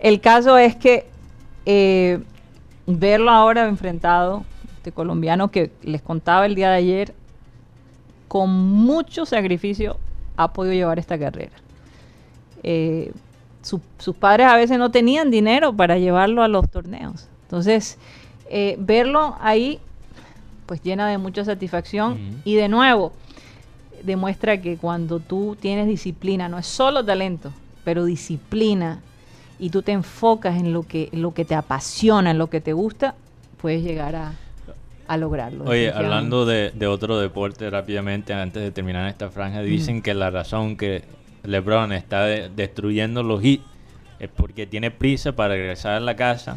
[0.01, 1.07] el caso es que
[1.67, 2.21] eh,
[2.87, 4.45] verlo ahora enfrentado,
[4.77, 7.15] este colombiano que les contaba el día de ayer,
[8.29, 9.97] con mucho sacrificio
[10.37, 11.53] ha podido llevar esta carrera.
[12.65, 13.13] Eh,
[13.63, 17.29] su- sus padres a veces no tenían dinero para llevarlo a los torneos.
[17.45, 17.99] Entonces,
[18.51, 19.79] eh, verlo ahí,
[20.67, 22.19] pues llena de mucha satisfacción.
[22.45, 23.13] Y de nuevo,
[24.03, 27.53] demuestra que cuando tú tienes disciplina, no es solo talento,
[27.85, 29.01] pero disciplina,
[29.59, 32.61] y tú te enfocas en lo que, en lo que te apasiona, en lo que
[32.61, 33.15] te gusta,
[33.61, 34.33] puedes llegar a,
[35.07, 35.65] a lograrlo.
[35.65, 40.31] Oye, hablando de, de otro deporte rápidamente, antes de terminar esta franja, dicen que la
[40.31, 41.05] razón que
[41.45, 43.65] LeBron está de- destruyendo los hits
[44.21, 46.57] es porque tiene prisa para regresar a la casa,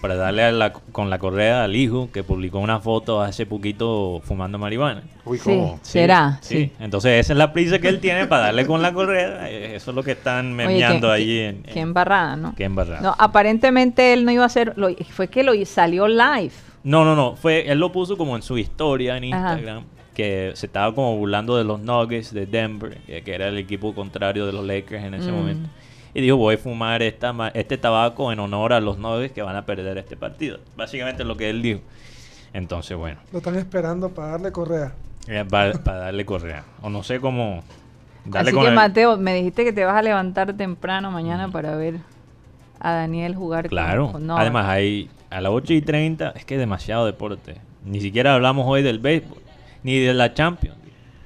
[0.00, 4.22] para darle a la- con la correa al hijo que publicó una foto hace poquito
[4.24, 5.02] fumando marihuana.
[5.24, 5.80] Uy, Sí, ¿cómo?
[5.82, 6.56] Sí, será, Sí.
[6.56, 6.72] sí.
[6.78, 9.50] Entonces esa es la prisa que él tiene para darle con la correa.
[9.50, 12.54] eh, Eso es lo que están Oye, memeando allí qué- en, qué en- embarrada, ¿no?
[12.56, 13.00] qué embarrada.
[13.00, 16.52] No, aparentemente él no iba a hacer, lo- fue que lo salió live.
[16.84, 17.34] No, no, no.
[17.34, 19.56] Fue, él lo puso como en su historia en Ajá.
[20.14, 23.94] Que se estaba como burlando de los Nuggets de Denver, que, que era el equipo
[23.94, 25.34] contrario de los Lakers en ese Mm.
[25.34, 25.68] momento.
[26.12, 29.42] Y dijo, voy a fumar esta, ma- este tabaco en honor a los Nuggets que
[29.42, 30.58] van a perder este partido.
[30.76, 31.80] Básicamente es lo que él dijo.
[32.52, 34.92] Entonces, bueno, Lo están esperando para darle correa.
[35.28, 36.64] eh, va- para darle correa.
[36.82, 37.62] O no sé cómo...
[38.24, 41.48] Darle Así con que el- Mateo, me dijiste que te vas a levantar temprano mañana
[41.48, 42.00] para ver
[42.80, 43.64] a Daniel jugar.
[43.64, 44.10] con- Claro.
[44.12, 44.40] con Nova.
[44.40, 47.56] Además, hay a las 8 y 30, es que es demasiado deporte.
[47.84, 49.38] Ni siquiera hablamos hoy del béisbol,
[49.82, 50.76] ni de la Champions.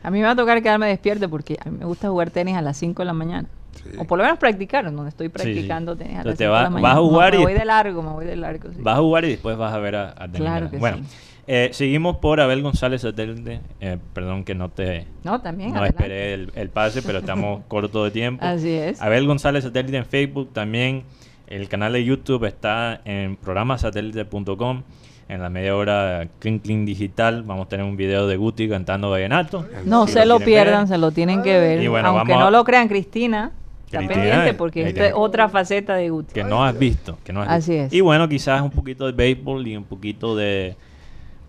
[0.03, 2.57] A mí me va a tocar quedarme despierto porque a mí me gusta jugar tenis
[2.57, 3.49] a las 5 de la mañana.
[3.73, 3.91] Sí.
[3.99, 5.33] O por lo menos practicar, donde estoy sí.
[5.33, 6.95] practicando tenis a Entonces las te 5 va- de la vas mañana.
[6.95, 8.71] a jugar y me voy de largo, me voy de largo.
[8.71, 8.79] sí.
[8.81, 10.29] Vas a jugar y después vas a ver a, a.
[10.29, 11.05] Claro que Bueno, sí.
[11.47, 13.61] eh, seguimos por Abel González Satélite.
[13.81, 15.71] Eh, perdón que no te No, también.
[15.71, 16.03] no adelante.
[16.03, 18.45] esperé el, el pase, pero estamos corto de tiempo.
[18.45, 19.01] Así es.
[19.01, 20.53] Abel González Satélite en Facebook.
[20.53, 21.05] También
[21.47, 24.83] el canal de YouTube está en programasatélite.com.
[25.29, 29.11] En la media hora Clean Clean Digital vamos a tener un video de Guti cantando
[29.11, 29.66] vallenato.
[29.87, 30.89] No Si se lo pierdan, ver.
[30.89, 31.83] se lo tienen que ver.
[31.83, 33.53] Y bueno, Aunque vamos a- no lo crean, Cristina
[33.87, 36.35] está Cristina, pendiente porque esta es otra faceta de Guti.
[36.35, 37.16] Que no has visto.
[37.25, 37.87] Que no has Así visto.
[37.87, 37.93] es.
[37.95, 40.77] Y bueno, quizás un poquito de béisbol y un poquito de...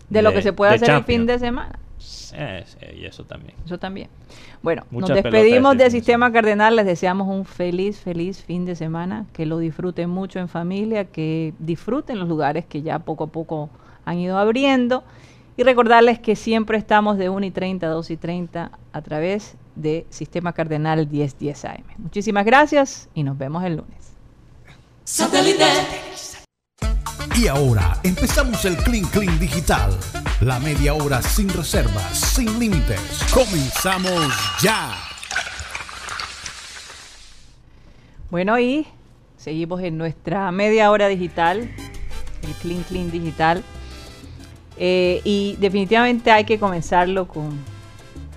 [0.08, 1.78] De lo que se puede de hacer el fin de semana.
[2.34, 3.54] Eh, sí, y eso también.
[3.64, 4.08] Eso también.
[4.62, 6.76] Bueno, Muchas nos despedimos este de fin de Sistema Cardenal.
[6.76, 9.26] Les deseamos un feliz, feliz fin de semana.
[9.32, 11.04] Que lo disfruten mucho en familia.
[11.04, 13.70] Que disfruten los lugares que ya poco a poco
[14.04, 15.04] han ido abriendo.
[15.56, 19.56] Y recordarles que siempre estamos de 1 y 30 a 2 y 30 a través
[19.74, 21.84] de Sistema Cardenal 1010 AM.
[21.98, 24.12] Muchísimas gracias y nos vemos el lunes.
[27.34, 29.90] Y ahora empezamos el Clean Clean Digital.
[30.40, 33.00] La media hora sin reservas, sin límites.
[33.32, 34.94] Comenzamos ya.
[38.30, 38.86] Bueno, y
[39.36, 41.58] seguimos en nuestra media hora digital,
[42.42, 43.62] el Clean Clean Digital.
[44.78, 47.50] Eh, y definitivamente hay que comenzarlo con,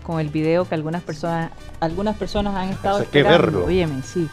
[0.03, 3.45] con el video que algunas personas, algunas personas han estado Hay que esperando.
[3.45, 3.65] verlo.
[3.65, 4.29] Óyeme, sí.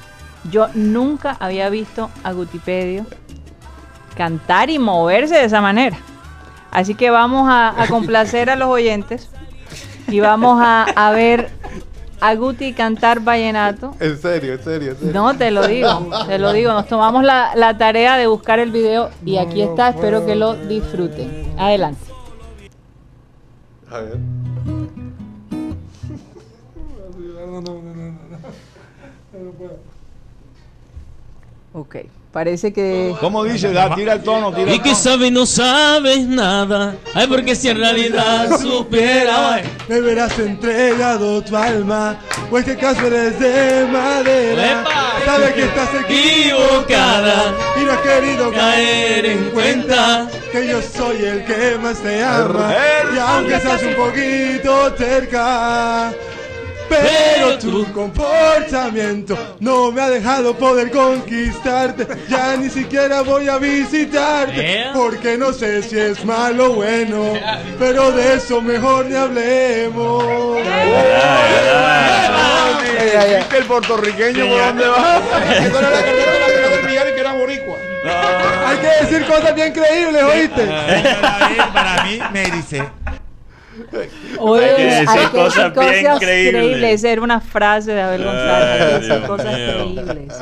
[0.50, 3.06] Yo nunca había visto a Gutipedio
[4.16, 5.98] cantar y moverse de esa manera.
[6.70, 9.30] Así que vamos a, a complacer a los oyentes
[10.08, 11.50] y vamos a, a ver
[12.20, 13.94] a Guti cantar vallenato.
[14.00, 15.12] En serio, en serio, en serio.
[15.12, 16.72] No, te lo digo, te lo digo.
[16.72, 19.90] Nos tomamos la, la tarea de buscar el video y aquí está.
[19.90, 21.54] Espero que lo disfruten.
[21.58, 22.00] Adelante.
[23.90, 24.18] A ver.
[27.18, 28.38] No, no, no, no, no, no.
[29.44, 29.78] No puedo.
[31.74, 31.96] Ok,
[32.36, 33.14] parece que...
[33.18, 33.72] ¿Cómo dice?
[33.72, 35.00] Da, tira el tono, tira Y el que tono.
[35.00, 36.94] sabes no sabes nada.
[37.14, 39.62] Ay, porque si en realidad supiera.
[39.88, 42.16] Me verás entregado tu alma,
[42.50, 44.82] o es que acaso eres de madera.
[44.82, 45.12] ¡Epa!
[45.24, 47.54] Sabes que estás Equivocada.
[47.80, 50.28] y no has querido Caer en cuenta.
[50.52, 52.70] que yo soy el que más te ama.
[53.14, 56.12] Y aunque seas un poquito cerca.
[56.88, 62.06] Pero tu comportamiento no me ha dejado poder conquistarte.
[62.28, 64.54] Ya ni siquiera voy a visitarte.
[64.54, 64.92] Yeah.
[64.92, 67.32] Porque no sé si es malo o bueno.
[67.78, 70.24] Pero de eso mejor ni hablemos.
[73.38, 75.18] ¿Viste el puertorriqueño por dónde va?
[75.50, 77.76] Esa era la carrera de la que del billar y que era boricua.
[78.66, 80.62] Hay que decir cosas bien creíbles, ¿oíste?
[80.62, 82.82] Señora, a ver, para mí me dice.
[84.38, 87.04] Oye, Hay que decir hay que cosas bien creíbles.
[87.04, 88.70] Era una frase de Abel González.
[88.70, 89.66] Hay que Ay, decir cosas mío.
[90.04, 90.34] creíbles.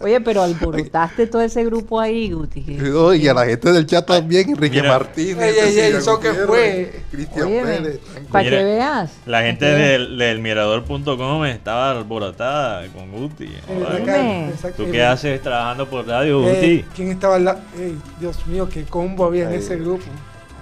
[0.00, 2.62] Oye, pero alborotaste todo ese grupo ahí, Guti.
[2.62, 4.92] que- No, y a la gente del chat también, Enrique Mira.
[4.92, 5.56] Martínez.
[5.56, 7.00] Ey, ey, ¿eso qué Gutiérrez, fue?
[7.10, 7.98] Cristian Óyeme, Pérez.
[8.30, 9.10] para que veas.
[9.26, 13.44] La gente del, del mirador.com estaba alborotada con Guti.
[13.68, 14.52] Eh.
[14.76, 16.84] ¿Tú qué haces trabajando por radio, eh, Guti?
[16.94, 17.60] ¿Quién estaba al lado?
[17.78, 20.04] Ey, Dios mío, qué combo había en ese grupo.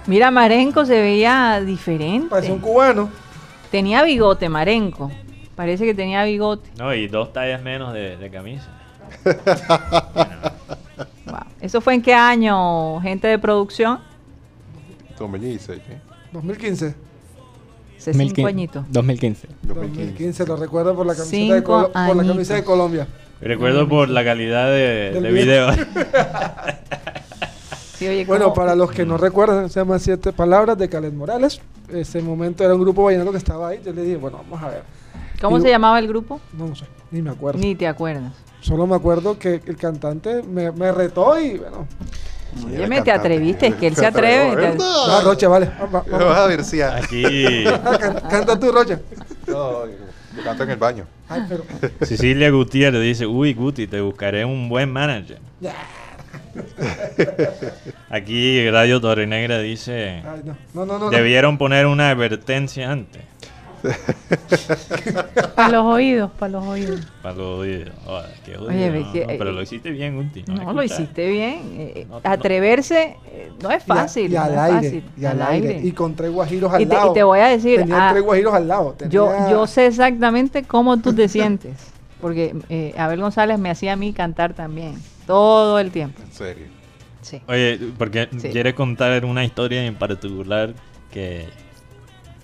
[0.07, 2.27] Mira, Marenco se veía diferente.
[2.29, 3.09] Parecía un cubano.
[3.71, 5.11] Tenía bigote, Marenco.
[5.55, 6.69] Parece que tenía bigote.
[6.77, 8.67] No, y dos tallas menos de, de camisa.
[11.25, 11.39] Wow.
[11.61, 13.99] ¿Eso fue en qué año, gente de producción?
[15.17, 15.97] 2016, ¿eh?
[16.33, 16.95] 2015.
[17.97, 18.85] Hace cinco añitos.
[18.89, 19.47] 2015.
[19.63, 23.07] 2015, lo recuerdo por la camiseta, Cinco de, Colo- por la camisa de Colombia.
[23.39, 25.71] Recuerdo por la calidad de, de video.
[25.71, 25.85] video.
[28.03, 31.13] Sí, oye, Bueno, ¿cómo- para los que no recuerdan, se llama Siete Palabras de Caled
[31.13, 31.61] Morales.
[31.89, 33.79] Ese momento era un grupo vallenato que estaba ahí.
[33.85, 34.83] Yo le dije, bueno, vamos a ver.
[35.41, 36.39] ¿Cómo Y- se llamaba el grupo?
[36.57, 37.59] No, no sé, ni me acuerdo.
[37.59, 38.33] Ni te acuerdas.
[38.61, 41.87] Solo me acuerdo que el cantante me, me retó y bueno.
[42.65, 44.55] Oye, me te atreviste, es que él se atreve.
[44.71, 45.69] te- No, Rocha, vale.
[45.81, 47.63] va- va- Vas a ver si Aquí
[47.99, 48.99] Can- Canta tú, Rocha.
[49.47, 51.05] No, yo canto en el baño.
[51.29, 51.63] Ay, pero.
[52.01, 55.39] Cecilia Gutiérrez dice, uy Guti, te buscaré un buen manager.
[58.09, 60.55] Aquí Radio Torre Negra dice, Ay, no.
[60.73, 61.05] No, no, no.
[61.05, 61.09] no.
[61.11, 63.21] debieron poner una advertencia antes.
[65.55, 67.01] Para los oídos, para los oídos.
[67.21, 67.89] Para los oídos.
[68.45, 69.11] Qué jodido, Oye, ve ¿no?
[69.11, 70.43] que- No, pero lo hiciste bien, Guti.
[70.47, 71.59] No, lo hiciste bien.
[71.77, 72.21] Eh, no.
[72.23, 74.31] atreverse eh, no es Y a- fácil.
[74.31, 74.75] Y, al aire.
[74.81, 75.03] fácil.
[75.17, 75.81] Y al aire.
[75.83, 77.13] Y con tres guajiros al Y te- y lado.
[77.13, 78.95] te voy a decir, Tenía ah, tres guajiros al lado.
[79.09, 81.73] Yo, yo sé exactamente cómo tú te sientes.
[82.21, 84.93] Porque eh, Abel González me hacía a mí cantar también.
[85.27, 86.21] Todo el tiempo.
[86.21, 86.65] En serio.
[87.21, 87.41] Sí.
[87.47, 88.49] Oye, porque Sí.
[88.49, 90.73] quieres contar una historia en particular
[91.11, 91.45] que,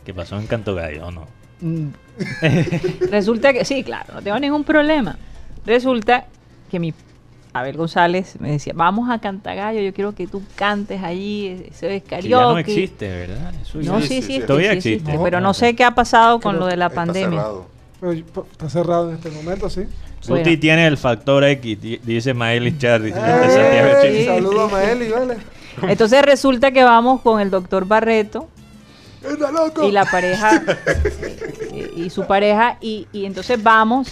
[0.05, 1.27] que pasó en Canto Gallo, ¿o no?
[1.61, 1.89] Mm.
[3.11, 5.17] Resulta que, sí, claro, no tengo ningún problema.
[5.65, 6.25] Resulta
[6.71, 6.93] que mi
[7.51, 12.03] Abel González me decía, vamos a Cantagallo, yo quiero que tú cantes allí, eso es
[12.03, 12.29] Que karaoke.
[12.29, 13.53] ya no existe, ¿verdad?
[13.61, 14.97] Eso No, sí, sí, existe, Todavía sí existe.
[15.11, 17.29] existe, pero no sé qué ha pasado con lo de la Está pandemia.
[17.39, 17.67] cerrado.
[17.99, 19.81] Pero está cerrado en este momento, sí.
[20.21, 20.59] Guti Bueno.
[20.59, 23.11] tiene el factor X, di- dice Maeli Charri.
[23.11, 24.19] de Santiago de Chile.
[24.19, 24.75] sí, Saludo sí.
[24.75, 25.37] a Maeli, vale.
[25.83, 28.49] Entonces resulta que vamos con el doctor Barreto
[29.23, 29.87] ¡Está loco!
[29.87, 30.61] y la pareja
[31.73, 34.09] y, y su pareja y, y entonces vamos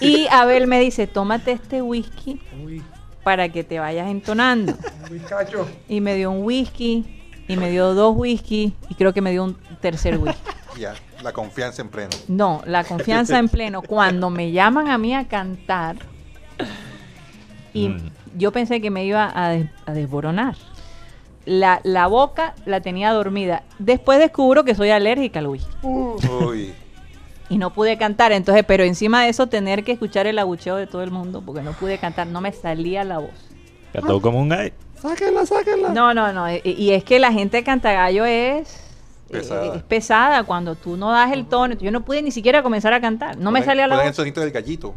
[0.00, 2.82] y Abel me dice tómate este whisky Uy,
[3.24, 4.74] para que te vayas entonando
[5.88, 7.04] y me dio un whisky
[7.48, 10.40] y me dio dos whisky y creo que me dio un tercer whisky
[10.78, 12.10] Ya, la confianza en pleno.
[12.28, 15.96] no la confianza en pleno cuando me llaman a mí a cantar
[17.72, 18.10] y Mm.
[18.36, 20.54] yo pensé que me iba a, des- a desboronar
[21.44, 26.72] la, la boca la tenía dormida después descubro que soy alérgica al whisky Uy.
[27.48, 28.30] y no pude cantar.
[28.32, 31.60] Entonces, pero encima de eso, tener que escuchar el abucheo de todo el mundo porque
[31.62, 33.30] no pude cantar, no me salía la voz.
[33.92, 34.72] Cantó como un gallo.
[35.00, 35.88] Sáquenla, sáquenla.
[35.90, 36.50] No, no, no.
[36.50, 38.91] Y, y es que la gente de Cantagallo es.
[39.32, 39.76] Eh, Pesada.
[39.76, 41.74] es pesada cuando tú no das el tono.
[41.76, 43.36] Yo no pude ni siquiera comenzar a cantar.
[43.38, 44.16] No me salía la Ponen el voz.
[44.16, 44.94] sonito del gallito.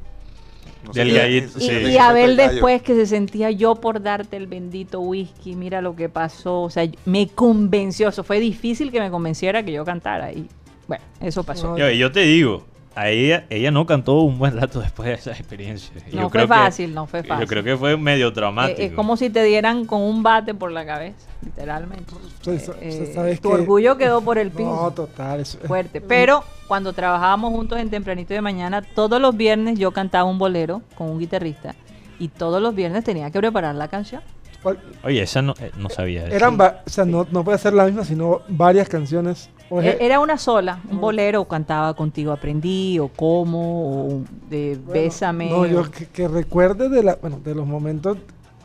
[0.83, 1.65] No Del gallito, Y, sí.
[1.67, 5.95] y efecto Abel después que se sentía yo por darte el bendito whisky, mira lo
[5.95, 6.61] que pasó.
[6.61, 8.09] O sea, me convenció.
[8.09, 10.31] Eso fue difícil que me convenciera que yo cantara.
[10.31, 10.47] Y
[10.87, 11.75] bueno, eso pasó.
[11.77, 12.65] Yo, y yo te digo,
[12.95, 15.91] a ella, ella no cantó un buen rato después de esa experiencia.
[15.95, 17.41] No Yo fue creo que- fácil, no fue fácil.
[17.45, 18.81] Yo creo que fue medio Eh, traumático.
[18.81, 22.13] es como si te dieran con un bate por la cabeza, literalmente.
[22.41, 24.69] Sa- Eh, sabes tu que- orgullo quedó por el piso.
[24.75, 25.39] No, total.
[25.41, 25.99] Eso, Fuerte.
[26.01, 30.81] Pero cuando trabajábamos juntos en Tempranito de Mañana, todos los viernes yo cantaba un bolero
[30.95, 31.75] con un guitarrista.
[32.17, 34.21] Y todos los viernes tenía que preparar la canción.
[34.63, 36.25] ¿cuál- Oye, esa no, eh, no sabía.
[36.25, 39.49] Eran, o sea, no, no puede ser la misma, sino varias canciones.
[39.69, 44.91] O E- Era una sola, un bolero, cantaba Contigo Aprendí, o Cómo, o de bueno,
[44.93, 45.49] Bésame.
[45.49, 48.17] No, o- yo que, que recuerde de, la, bueno, de los momentos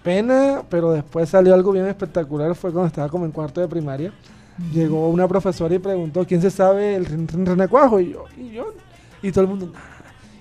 [0.02, 2.54] pena, pero después salió algo bien espectacular.
[2.54, 4.12] Fue cuando estaba como en cuarto de primaria.
[4.74, 7.98] Llegó una profesora y preguntó quién se sabe el ren- ren- renacuajo.
[7.98, 8.74] Y yo, y yo,
[9.22, 9.86] y todo el mundo, nada.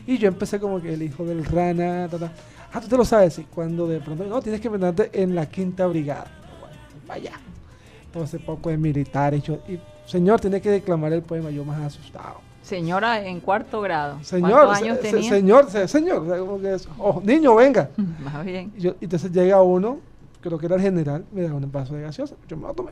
[0.06, 2.32] Y yo empecé como que el hijo del rana, ta, ta.
[2.74, 3.40] Ah, tú te lo sabes.
[3.40, 6.26] Y cuando de pronto, no, tienes que inventarte en la quinta brigada.
[6.60, 6.76] Bueno,
[7.08, 7.32] vaya.
[8.24, 9.44] Ese poco de militares.
[9.44, 9.80] Yo, y,
[10.10, 11.50] señor, tiene que declamar el poema.
[11.52, 12.42] Yo más asustado.
[12.62, 14.18] Señora en cuarto grado.
[14.24, 15.30] Señor, ¿Cuántos se- años se- tenía?
[15.30, 16.60] señor, se- señor,
[17.00, 17.90] oh, niño, venga.
[18.20, 18.72] Más bien.
[18.78, 20.00] Y yo- entonces llega uno,
[20.42, 22.92] creo que era el general, me da un vaso de gaseosa, yo me lo tomé.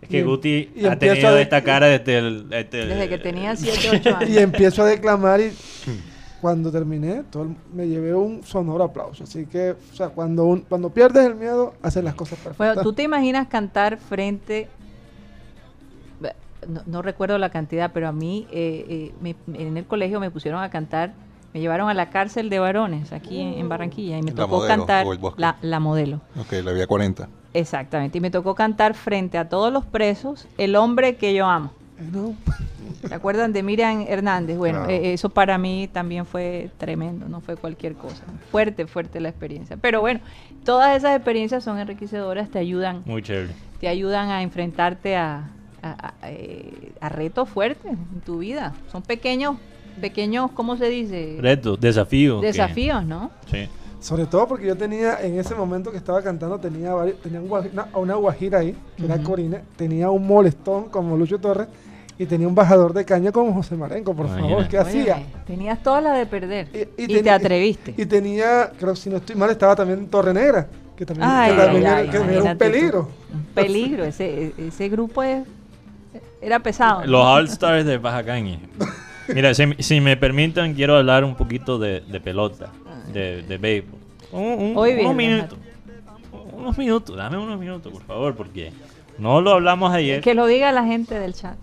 [0.00, 2.48] Es que y- Guti y ha tenido de- esta cara desde el...
[2.48, 4.30] desde el- Desde que tenía 7, 8 años.
[4.30, 5.50] Y empiezo a declamar y
[6.40, 9.24] cuando terminé, todo el- me llevé un sonoro aplauso.
[9.24, 12.58] Así que, o sea, cuando, un- cuando pierdes el miedo, haces las cosas perfectas.
[12.76, 14.68] Bueno, ¿tú te imaginas cantar frente...
[16.68, 20.30] no, no recuerdo la cantidad, pero a mí eh, eh, me- en el colegio me
[20.30, 21.12] pusieron a cantar,
[21.54, 24.56] me llevaron a la cárcel de varones aquí en, en Barranquilla y me La tocó
[24.58, 25.06] Modelo, cantar
[25.36, 26.20] la, la modelo.
[26.38, 27.28] Ok, la vía 40.
[27.54, 31.72] Exactamente, y me tocó cantar frente a todos los presos El hombre que yo amo.
[32.12, 32.34] No.
[33.08, 34.58] ¿Se acuerdan de Miriam Hernández?
[34.58, 38.24] Bueno, eh, eso para mí también fue tremendo, no fue cualquier cosa.
[38.50, 39.76] Fuerte, fuerte la experiencia.
[39.78, 40.20] Pero bueno,
[40.64, 43.54] todas esas experiencias son enriquecedoras, te ayudan, Muy chévere.
[43.80, 45.48] te ayudan a enfrentarte a,
[45.92, 48.74] a- a, eh, a retos fuertes en tu vida.
[48.90, 49.56] Son pequeños,
[50.00, 51.38] pequeños, ¿cómo se dice?
[51.40, 52.40] Retos, desafíos.
[52.40, 53.30] que- Desafíos, ¿no?
[53.50, 53.68] sí.
[53.98, 57.50] Sobre todo porque yo tenía, en ese momento que estaba cantando, tenía, varios- tenía un
[57.50, 59.24] una, una guajira ahí, que era Ujú.
[59.24, 61.66] Corine, tenía un molestón como Lucho Torres
[62.16, 64.68] y tenía un bajador de caña como José Marenco, por favor.
[64.68, 65.22] ¿qué hacía?
[65.46, 66.68] Tenías toda la de perder.
[66.72, 67.94] Y- Y, y te atreviste.
[67.96, 71.50] Y tenía, creo que si no estoy mal, estaba también Torre Negra, que también, Ay,
[71.52, 72.58] que también ay, era, ay, que era un tú.
[72.58, 73.08] peligro.
[73.32, 74.04] Un peligro.
[74.04, 75.42] Ese, ese grupo es,
[76.40, 77.04] era pesado.
[77.06, 78.58] Los All Stars de Baja Caña.
[79.28, 82.70] Mira, si, si me permiten, quiero hablar un poquito de, de pelota,
[83.12, 83.98] de, de béisbol.
[84.32, 85.58] Un- un- Hoy unos bien, minutos.
[86.52, 88.72] Unos minutos, dame unos minutos, por favor, porque
[89.18, 90.20] no lo hablamos ayer.
[90.20, 91.56] Que lo diga la gente del chat.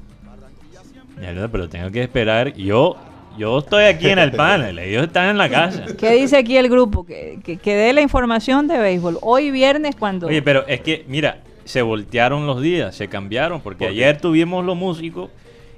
[1.19, 2.53] Mierda, pero tengo que esperar.
[2.53, 2.95] Yo,
[3.38, 5.86] yo estoy aquí en el panel, ellos están en la casa.
[5.97, 7.05] ¿Qué dice aquí el grupo?
[7.05, 9.19] Que, que, que dé la información de béisbol.
[9.21, 10.28] Hoy viernes cuando...
[10.28, 14.76] Oye, pero es que, mira, se voltearon los días, se cambiaron, porque ayer tuvimos los
[14.78, 15.30] músicos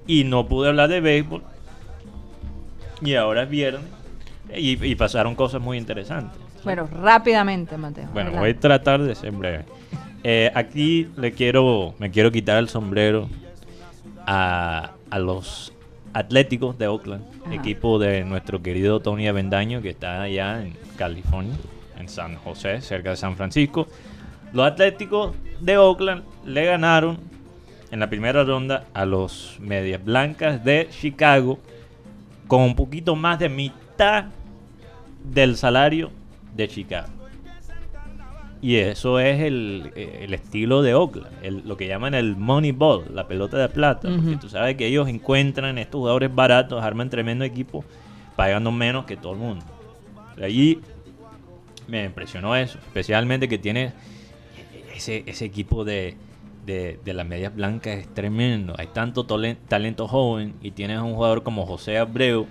[0.08, 1.44] y no pude hablar de béisbol.
[3.02, 3.84] Y ahora es viernes
[4.56, 6.40] y, y pasaron cosas muy interesantes.
[6.64, 8.06] Bueno, rápidamente, Mateo.
[8.14, 8.40] Bueno, adelante.
[8.40, 9.66] voy a tratar de ser breve.
[10.24, 13.30] Eh, aquí le quiero, me quiero quitar el sombrero
[14.26, 15.72] a, a los
[16.14, 17.54] Atléticos de Oakland, Ajá.
[17.54, 21.54] equipo de nuestro querido Tony Avendaño que está allá en California,
[22.00, 23.88] en San José, cerca de San Francisco.
[24.56, 27.18] Los Atléticos de Oakland le ganaron
[27.92, 31.60] en la primera ronda a los Medias Blancas de Chicago
[32.48, 34.26] con un poquito más de mitad
[35.24, 36.10] del salario
[36.56, 37.08] de Chicago.
[38.62, 43.04] Y eso es el, el estilo de Oakland, el- lo que llaman el money ball,
[43.14, 44.08] la pelota de plata.
[44.24, 47.84] Porque tú sabes que ellos encuentran estos jugadores baratos, arman tremendo equipo,
[48.38, 49.66] pagando menos que todo el mundo.
[50.38, 50.80] De allí
[51.88, 53.92] me impresionó eso, especialmente que tiene
[54.96, 56.16] ese, ese equipo de,
[56.66, 58.76] de, las medias blancas es tremendo.
[58.78, 62.48] Hay tanto talento joven y tienes un jugador como José Abreu,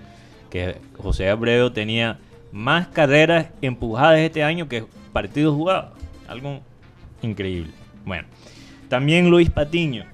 [0.49, 2.19] que José Abreu tenía
[2.51, 5.91] más carreras empujadas este año que partidos jugados.
[6.27, 6.61] Algo
[7.21, 7.71] increíble.
[8.05, 8.27] Bueno,
[8.87, 10.05] también Luis Patiño,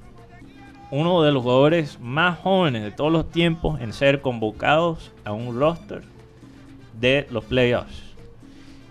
[0.90, 5.60] uno de los jugadores más jóvenes de todos los tiempos en ser convocados a un
[5.60, 6.04] roster
[7.00, 8.04] de los playoffs.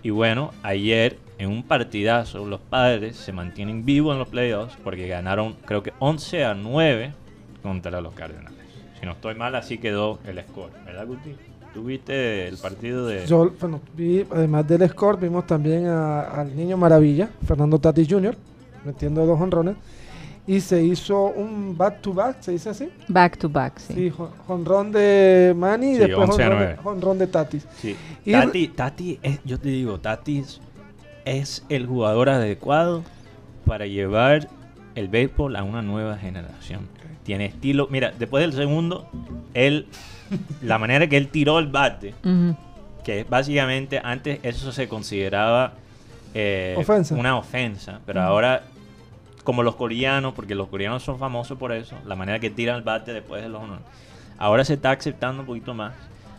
[0.03, 5.07] Y bueno, ayer en un partidazo los padres se mantienen vivos en los playoffs porque
[5.07, 7.13] ganaron creo que 11 a 9
[7.63, 8.59] contra los Cardenales.
[8.99, 11.35] Si no estoy mal, así quedó el score, ¿verdad, Guti?
[11.73, 13.25] ¿Tú viste el partido de...
[13.25, 18.35] Yo, bueno, vi, además del score, vimos también a- al niño maravilla, Fernando Tatis Jr.,
[18.85, 19.75] metiendo dos honrones.
[20.45, 22.89] Y se hizo un back-to-back, ¿se dice así?
[23.07, 23.93] Back to back, sí.
[23.93, 24.13] Sí,
[24.47, 26.79] jonrón de Manny y Sí, después 11 a jonrón de, 9.
[26.83, 27.67] jonrón de Tatis.
[27.77, 27.95] Sí.
[28.25, 30.43] Y- Tati, Tati es- yo te digo, Tati
[31.25, 33.03] es, el jugador adecuado
[33.65, 34.47] para llevar
[34.95, 36.87] el béisbol a una nueva generación.
[37.23, 37.87] Tiene estilo.
[37.91, 39.07] Mira, después del segundo,
[39.53, 39.87] él,
[40.61, 42.55] la manera que él tiró el bate, Ujú.
[43.03, 45.73] que básicamente antes eso se consideraba
[46.33, 47.15] eh, Ofensa.
[47.15, 48.63] una ofensa, pero ahora
[49.43, 52.83] como los coreanos, porque los coreanos son famosos por eso, la manera que tiran el
[52.83, 53.83] bate después de los honores,
[54.37, 55.93] ahora se está aceptando un poquito más.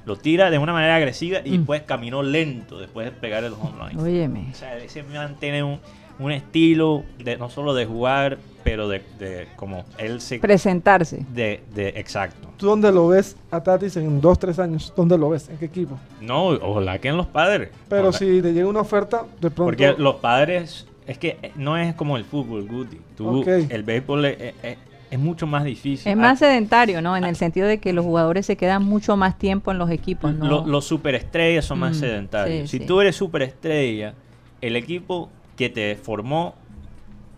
[0.04, 1.56] Lo tira de una manera agresiva y Mm.
[1.58, 4.00] después caminó lento después de pegar el home run.
[4.00, 4.48] Óyeme.
[4.50, 5.78] O sea, ese man tiene un,
[6.18, 10.38] un estilo de no solo de jugar, pero de, de como él se...
[10.38, 11.24] Presentarse.
[11.32, 12.48] De, de, exacto.
[12.56, 14.92] ¿Tú dónde lo ves a Tatis en dos, tres años?
[14.96, 15.48] ¿Dónde lo ves?
[15.48, 15.98] ¿En qué equipo?
[16.20, 17.70] No, ojalá que en los padres.
[17.88, 19.64] Pero Ojalá- si le llega una oferta, de pronto...
[19.64, 22.98] Porque los padres, es que no es como el fútbol, Guti.
[23.16, 23.48] Tú, Ok.
[23.68, 24.78] El béisbol es, es-
[25.12, 26.10] es- mucho más difícil.
[26.10, 27.16] Es más sedentario, ¿no?
[27.16, 30.34] En el sentido de que los jugadores se quedan mucho más tiempo en los equipos,
[30.34, 30.46] ¿no?
[30.46, 32.70] lo- los superestrellas son más Mm, sedentarios.
[32.70, 32.86] sí, si sí.
[32.86, 34.14] tú eres superestrella,
[34.60, 36.54] el equipo que te formó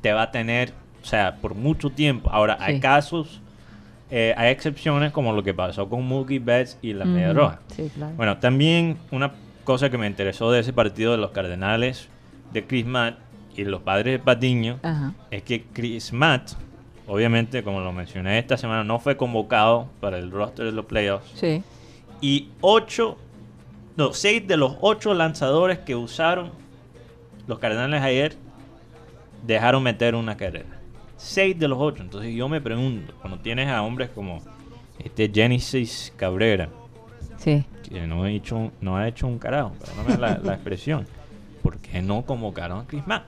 [0.01, 0.73] te va a tener,
[1.03, 2.31] o sea, por mucho tiempo.
[2.31, 3.41] Ahora, hay casos,
[4.11, 7.61] eh, hay excepciones como lo que pasó con Mookie Betts y la Media Roja.
[7.75, 8.13] Sí, claro.
[8.17, 9.33] Bueno, también una
[9.65, 12.09] cosa que me interesó de ese partido de los Cardenales
[12.53, 13.17] de Chris Matt
[13.57, 15.15] y los padres de Patiño Ajá.
[15.31, 16.53] es que Chris Matt,
[17.07, 21.31] obviamente, como lo mencioné esta semana, no fue convocado para el roster de los playoffs.
[21.35, 21.63] Sí.
[22.21, 23.17] Y ocho,
[23.97, 26.51] no, seis de los ocho lanzadores que usaron
[27.47, 28.37] los Cardenales ayer
[29.47, 30.67] dejaron meter una carrera.
[31.17, 32.03] seis de los ocho.
[32.03, 34.41] Entonces yo me pregunto, cuando tienes a hombres como
[34.99, 36.69] este Genesis Cabrera,
[37.37, 37.65] Sí.
[37.89, 41.07] que no ha hecho, no ha hecho un carajo, perdóname la, la expresión,
[41.63, 43.23] ¿por qué no convocaron a Chris Mann?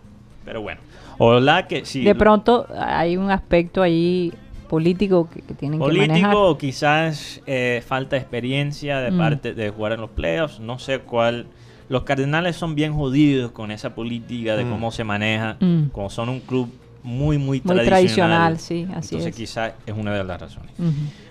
[0.46, 0.80] Pero bueno,
[1.18, 2.02] ojalá que sí.
[2.04, 4.32] De pronto hay un aspecto ahí
[4.68, 6.08] político que, que tienen que manejar.
[6.08, 9.18] político o quizás eh, falta de experiencia de Mm.
[9.18, 11.46] parte de jugar en los playoffs, no sé cuál.
[11.88, 14.70] Los Cardenales son bien jodidos con esa política de Mm.
[14.70, 15.88] cómo se maneja, Mm.
[15.92, 16.68] como son un club
[17.04, 19.36] muy, muy, Muy tradicional, sí, así Entonces es.
[19.36, 20.72] quizás es una de las razones.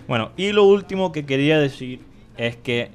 [0.08, 2.00] Bueno, y lo último que quería decir
[2.38, 2.92] es que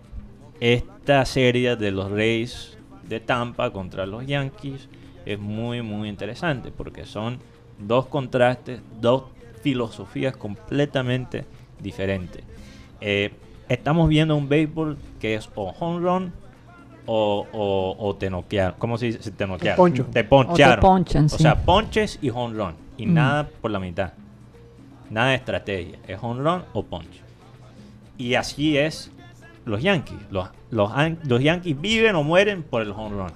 [0.60, 2.78] esta serie de los Rays
[3.08, 4.88] de Tampa contra los Yankees
[5.26, 7.38] es muy, muy interesante porque son
[7.78, 9.24] dos contrastes, dos
[9.62, 11.44] filosofías completamente
[11.80, 12.42] diferentes.
[13.00, 13.32] Eh,
[13.68, 16.32] estamos viendo un béisbol que es o home run
[17.06, 18.74] o, o, o te noquearon.
[18.78, 19.30] ¿Cómo se dice?
[19.30, 19.76] Te noquearon.
[19.76, 20.06] poncho.
[20.12, 20.72] Te poncharon.
[20.72, 21.38] O te ponchan, O sí.
[21.42, 22.74] sea, ponches y home run.
[22.96, 23.14] Y Mm.
[23.14, 24.12] nada por la mitad.
[25.08, 25.98] Nada de estrategia.
[26.06, 27.20] Es home run o punch.
[28.18, 29.10] Y así es
[29.64, 30.18] los Yankees.
[30.30, 30.90] Los, los,
[31.24, 33.32] los Yankees viven o mueren por el home run.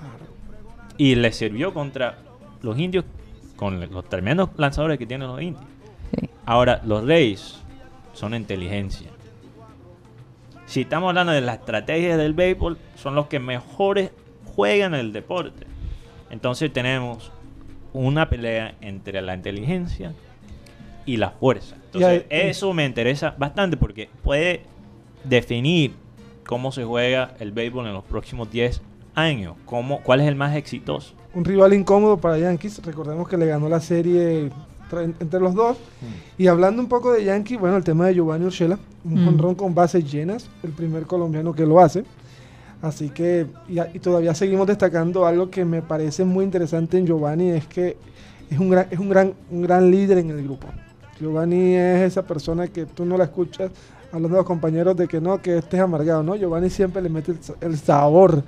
[0.97, 2.19] Y les sirvió contra
[2.63, 3.05] los indios
[3.57, 5.63] con los tremendos lanzadores que tienen los indios.
[6.19, 6.29] Sí.
[6.47, 7.59] Ahora, los Rays
[8.13, 9.11] son inteligencia.
[10.67, 14.11] Si estamos hablando de las estrategias del béisbol, son los que mejores
[14.55, 15.67] juegan el deporte.
[16.31, 17.31] Entonces tenemos
[17.93, 20.13] una pelea entre la inteligencia
[21.07, 21.77] y la fuerza.
[21.87, 24.63] Entonces, hay- eso me interesa bastante porque puede
[25.23, 25.93] definir
[26.47, 28.83] cómo se juega el béisbol en los próximos 10
[29.15, 29.55] años.
[29.67, 31.15] Cómo, ¿Cuál es el más exitoso?
[31.35, 32.81] Un rival incómodo para Yankees.
[32.85, 34.51] Recordemos que le ganó la serie
[35.19, 35.77] entre los dos.
[36.39, 39.25] Y hablando un poco de Yankees, bueno, el tema de Giovanni Urshela, un Mm.
[39.25, 42.05] jonrón con bases llenas, el primer colombiano que lo hace.
[42.81, 47.67] Así que, y, todavía seguimos destacando algo que me parece muy interesante en Giovanni, es
[47.67, 47.97] que
[48.51, 50.67] es un gran, es un gran, un gran líder en el grupo.
[51.19, 53.71] Giovanni es esa persona que tú no la escuchas
[54.13, 56.37] hablando a los compañeros de que no, que este es amargado, ¿no?
[56.37, 58.45] Giovanni siempre le mete el sabor,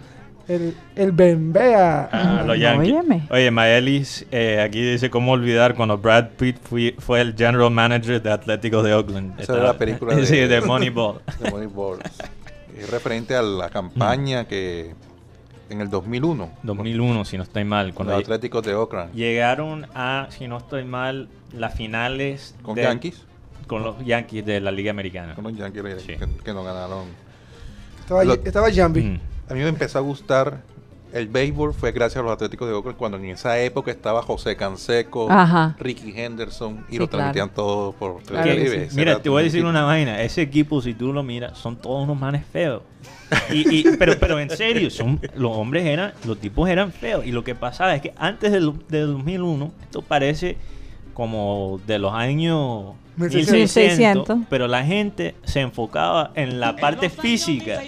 [0.48, 2.08] el, el bembea.
[2.12, 2.44] Ah.
[2.48, 3.26] Óyeme.
[3.30, 8.22] Oye, Maelis eh, aquí dice cómo olvidar cuando Brad Pitt fui- fue el general manager
[8.22, 9.40] de Atlético de Oakland.
[9.40, 11.20] Esa era la película de- sí, de Moneyball.
[11.40, 11.98] de Moneyball.
[12.78, 14.94] Es referente a la campaña que
[15.68, 17.86] en el 2001, 2001, si no estoy mal.
[17.86, 22.76] con Cuando los Atléticos de Oakland, llegaron a, si no estoy mal, las finales con
[22.76, 23.22] de- Yankees,
[23.66, 25.34] con los Yankees de la Liga Americana.
[25.34, 26.12] con los Yankees Sí.
[26.16, 27.06] que, que nos ganaron.
[28.00, 29.02] Estaba, Lo- estaba Jambi.
[29.02, 29.20] Mm.
[29.48, 30.62] A mí me empezó a gustar
[31.12, 34.54] el béisbol fue gracias a los Atléticos de Oakland cuando en esa época estaba José
[34.56, 35.74] Canseco, Ajá.
[35.78, 37.32] Ricky Henderson y Sí, lo claro.
[37.32, 38.90] transmitían todo por Claro Que- que Televisión.
[38.90, 38.96] sí.
[38.96, 39.70] Mira, te voy a decir equipo.
[39.70, 40.20] una vaina.
[40.20, 42.82] Ese equipo, si tú lo miras, son todos unos manes feos.
[43.52, 47.24] Y, y- pero, pero en serio, son, los hombres eran, los tipos eran feos.
[47.24, 50.58] Y lo que pasaba es que antes del, del 2001, esto parece
[51.14, 53.76] como de los años 1600.
[53.76, 57.80] 1600, pero la gente se enfocaba en la parte física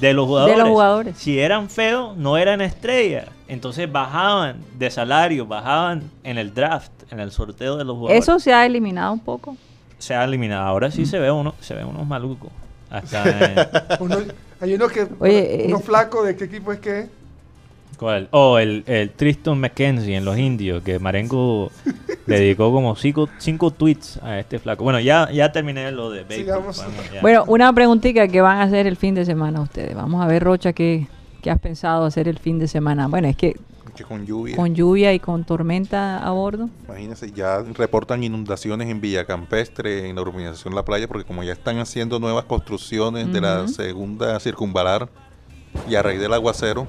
[0.00, 0.56] de los jugadores.
[0.56, 1.16] De los jugadores.
[1.18, 3.26] Si eran feos, no eran estrellas.
[3.48, 8.38] Entonces bajaban de salario, bajaban en el draft, en el sorteo de los jugadores Eso
[8.40, 9.56] se ha eliminado un poco.
[9.98, 10.66] se ha eliminado.
[10.66, 12.50] Ahora sí se ve uno, se ve unos malucos.
[12.90, 13.68] Hasta en-
[14.00, 14.18] Uno-
[14.60, 15.06] hay uno que.
[15.18, 17.08] Oye, uno flaco, ¿de qué equipo es que?
[17.98, 18.28] ¿Cuál?
[18.30, 21.70] Oh, el, el Tristan McKenzie en los indios, que Marengo
[22.26, 24.84] le dedicó como cinco, cinco tweets a este flaco.
[24.84, 27.20] Bueno, ya, ya terminé lo de ya.
[27.22, 29.94] Bueno, una preguntita que van a hacer el fin de semana ustedes.
[29.94, 31.06] Vamos a ver, Rocha, qué,
[31.40, 33.08] qué has pensado hacer el fin de semana.
[33.08, 33.56] Bueno, es que
[34.04, 34.56] con lluvia.
[34.56, 36.68] con lluvia y con tormenta a bordo.
[36.86, 41.78] Imagínense, ya reportan inundaciones en Villacampestre, en la urbanización La Playa, porque como ya están
[41.78, 45.08] haciendo nuevas construcciones de la segunda circunvalar
[45.88, 46.86] y a raíz del aguacero,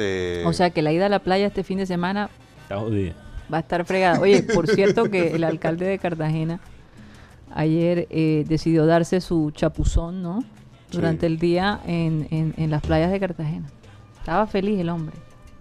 [0.00, 0.42] se...
[0.46, 2.30] O sea que la ida a la playa este fin de semana
[3.52, 4.20] va a estar fregada.
[4.20, 6.60] Oye, por cierto que el alcalde de Cartagena
[7.54, 10.44] ayer eh, decidió darse su chapuzón, ¿no?
[10.90, 11.32] Durante Sí.
[11.32, 13.66] el día en, en, en las playas de Cartagena.
[14.18, 15.14] Estaba feliz el hombre,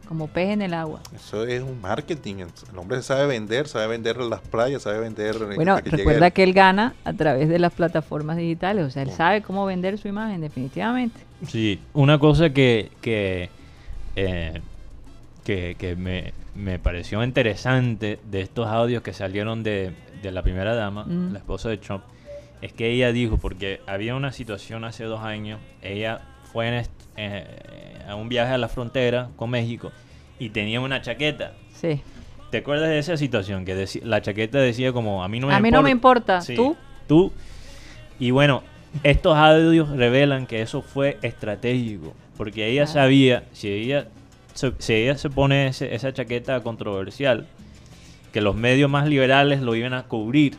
[0.07, 1.02] como pez en el agua.
[1.16, 2.36] Eso es un marketing.
[2.72, 5.36] El hombre sabe vender, sabe vender las playas, sabe vender...
[5.36, 8.90] eh, Bueno, que recuerda el- que él gana a través de las plataformas digitales, o
[8.90, 11.20] sea, él sabe cómo vender su imagen, definitivamente.
[11.48, 13.49] Sí, una cosa que, que,
[14.15, 14.61] eh,
[15.44, 19.91] que, que me, me pareció interesante de estos audios que salieron de,
[20.22, 21.34] de la primera dama, Mm.
[21.34, 22.03] la esposa de Trump,
[22.61, 26.22] es que ella dijo, porque había una situación hace dos años, ella
[26.52, 26.86] fue en
[27.18, 27.45] eh,
[28.07, 29.91] a un viaje a la frontera con México
[30.40, 31.53] y tenía una chaqueta.
[31.73, 32.02] Sí.
[32.49, 33.64] ¿Te acuerdas de esa situación?
[33.65, 36.56] Que la chaqueta decía como, a mí no me a mí no me importa, Sí,
[36.56, 36.76] tú.
[37.07, 37.31] Tú.
[38.19, 38.64] Y bueno,
[39.03, 42.14] estos audios revelan que eso fue estratégico.
[42.40, 43.02] Porque ella Claro.
[43.02, 44.07] sabía, si ella
[44.53, 47.48] se, si ella se pone ese- esa chaqueta controversial,
[48.32, 50.56] que los medios más liberales lo iban a cubrir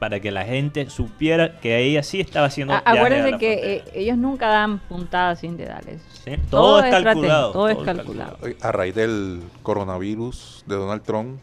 [0.00, 3.76] para que la gente supiera que ella sí estaba haciendo A- viajes a Acuérdense que
[3.76, 6.02] eh, ellos nunca dan puntadas sin dedales.
[6.24, 8.38] Sí, todo es estrategia, calculado, Todo es todo es calculado.
[8.62, 11.38] A raíz del coronavirus de Donald Trump,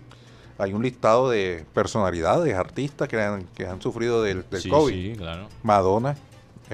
[0.57, 4.93] hay un listado de personalidades, artistas que han, que han sufrido del, del Sí, COVID.
[4.93, 5.47] sí, claro.
[5.63, 6.15] Madonna.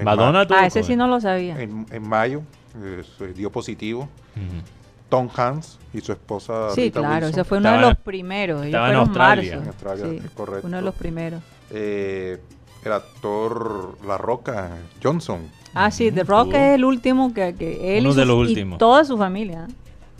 [0.02, 0.90] Madonna ma- tuvo Ah, ese COVID.
[0.92, 1.60] sí no lo sabía.
[1.60, 2.42] en, en mayo
[2.82, 4.08] eh, se dio positivo.
[4.36, 4.62] Ujú.
[5.08, 7.30] Tom Hanks y su esposa Sí, Rita claro, Wilson.
[7.30, 8.56] ese fue uno de Estaba- los primeros.
[8.62, 9.56] Ellos estaba en Australia.
[9.56, 9.62] marzo.
[9.62, 10.66] En Australia, Sí, correcto.
[10.66, 11.42] Uno de los primeros.
[11.70, 12.40] Eh,
[12.84, 14.70] el actor La Roca
[15.02, 15.48] Johnson.
[15.72, 18.50] Ah, sí, The Rock es el último que, que él Uno y, de los y
[18.50, 18.78] últimos.
[18.78, 19.66] toda su familia.
[19.68, 19.72] ¿eh?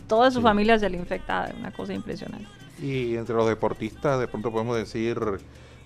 [0.07, 0.43] Toda su Sí.
[0.43, 2.47] familia se le infectada, una cosa impresionante.
[2.81, 5.17] Y entre los deportistas, de pronto podemos decir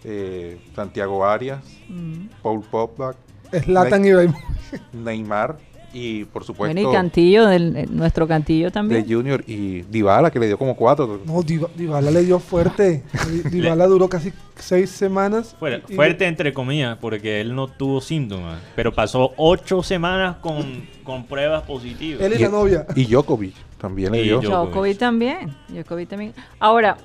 [0.03, 2.27] eh, Santiago Arias, Mm.
[2.41, 3.15] Paul Pogba,
[3.51, 4.45] Zlatan Ibrahimovic.
[4.93, 5.57] Neymar
[5.93, 9.05] y por supuesto Bueno, y Cantillo, del, eh, nuestro Cantillo también.
[9.05, 11.19] de Junior y Dybala que le dio como cuatro.
[11.25, 13.03] No, Diva- Dybala le dio fuerte.
[13.51, 15.55] Dybala duró casi seis semanas.
[15.59, 20.37] Fuera- y- y- fuerte entre comillas, porque él no tuvo síntomas, pero pasó ocho semanas
[20.41, 22.21] con, con pruebas positivas.
[22.21, 22.85] Él y la novia.
[22.95, 24.41] Y Djokovic también le Y dio.
[24.41, 24.69] Djokovic.
[24.71, 25.55] Djokovic también.
[25.69, 26.33] Djokovic también.
[26.59, 26.97] Ahora,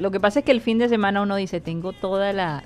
[0.00, 2.64] lo que pasa es que el fin de semana uno dice, tengo toda la,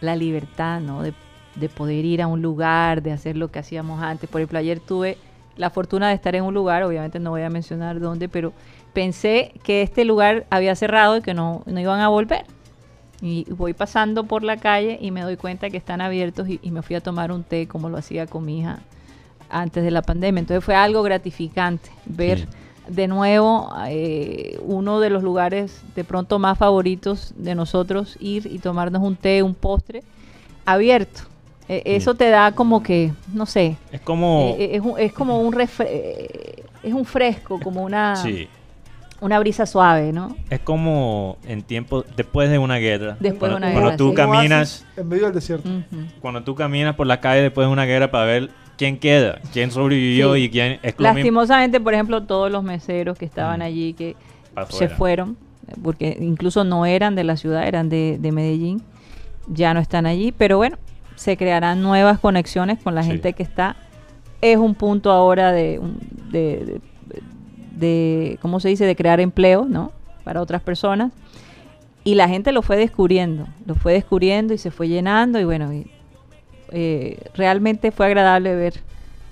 [0.00, 1.02] la libertad, ¿no?
[1.02, 1.12] De,
[1.54, 4.28] de poder ir a un lugar, de hacer lo que hacíamos antes.
[4.28, 5.18] Por ejemplo, ayer tuve
[5.56, 8.52] la fortuna de estar en un lugar, obviamente no voy a mencionar dónde, pero
[8.94, 12.44] pensé que este lugar había cerrado y que no, no iban a volver.
[13.20, 16.70] Y voy pasando por la calle y me doy cuenta que están abiertos y, y
[16.70, 18.80] me fui a tomar un té como lo hacía con mi hija
[19.48, 20.40] antes de la pandemia.
[20.40, 22.46] Entonces fue algo gratificante ver Sí.
[22.88, 28.58] de nuevo eh, uno de los lugares de pronto más favoritos de nosotros, ir y
[28.58, 30.02] tomarnos un té, un postre
[30.64, 31.20] abierto.
[31.68, 34.54] Eh, Eso te da como que, no sé, Es como...
[34.58, 38.48] eh, eh, es, un- es como un refre- es un fresco, como una, sí,
[39.20, 40.36] una brisa suave, ¿no?
[40.50, 43.16] es como en tiempo después de una guerra.
[43.20, 44.14] Después de cuando, una cuando guerra, tú sí.
[44.14, 45.70] caminas, En medio del desierto.
[46.20, 49.70] Cuando tú caminas por la calle después de una guerra para ver quién queda, quién
[49.70, 50.40] sobrevivió Sí.
[50.42, 53.62] y quién es Lastimosamente, por ejemplo, todos los meseros que estaban Mm.
[53.62, 54.16] allí, que
[54.70, 55.36] se fueron,
[55.84, 58.82] porque incluso no eran de la ciudad, eran de, de Medellín,
[59.46, 60.76] ya no están allí, pero bueno,
[61.16, 63.10] se crearán nuevas conexiones con la Sí.
[63.10, 63.76] gente que está.
[64.40, 65.98] Es un punto ahora de, un-
[66.30, 66.80] de, de-
[67.76, 69.92] de, ¿cómo se dice?, de crear empleo, ¿no?
[70.24, 71.12] Para otras personas.
[72.04, 75.72] Y la gente lo fue descubriendo, lo fue descubriendo y se fue llenando y bueno,
[75.72, 75.86] y,
[76.72, 78.74] eh, realmente fue agradable ver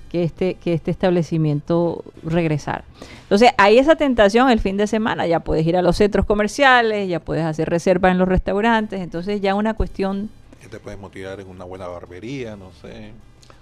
[0.09, 2.83] que este, que este establecimiento regresara.
[3.23, 7.07] Entonces, hay esa tentación el fin de semana, ya puedes ir a los centros comerciales,
[7.09, 10.29] ya puedes hacer reservas en los restaurantes, entonces ya una cuestión...
[10.61, 13.11] Que te puedes motivar en una buena barbería, no sé.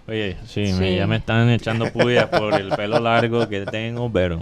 [0.07, 0.73] Oye, sí, Sí.
[0.73, 4.41] Me, ya me están echando pullas por el pelo largo que tengo, pero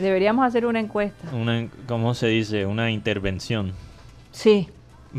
[0.00, 1.28] Deberíamos hacer una encuesta.
[1.32, 2.64] una, ¿cómo se dice?
[2.66, 3.72] Una intervención
[4.32, 4.68] Sí,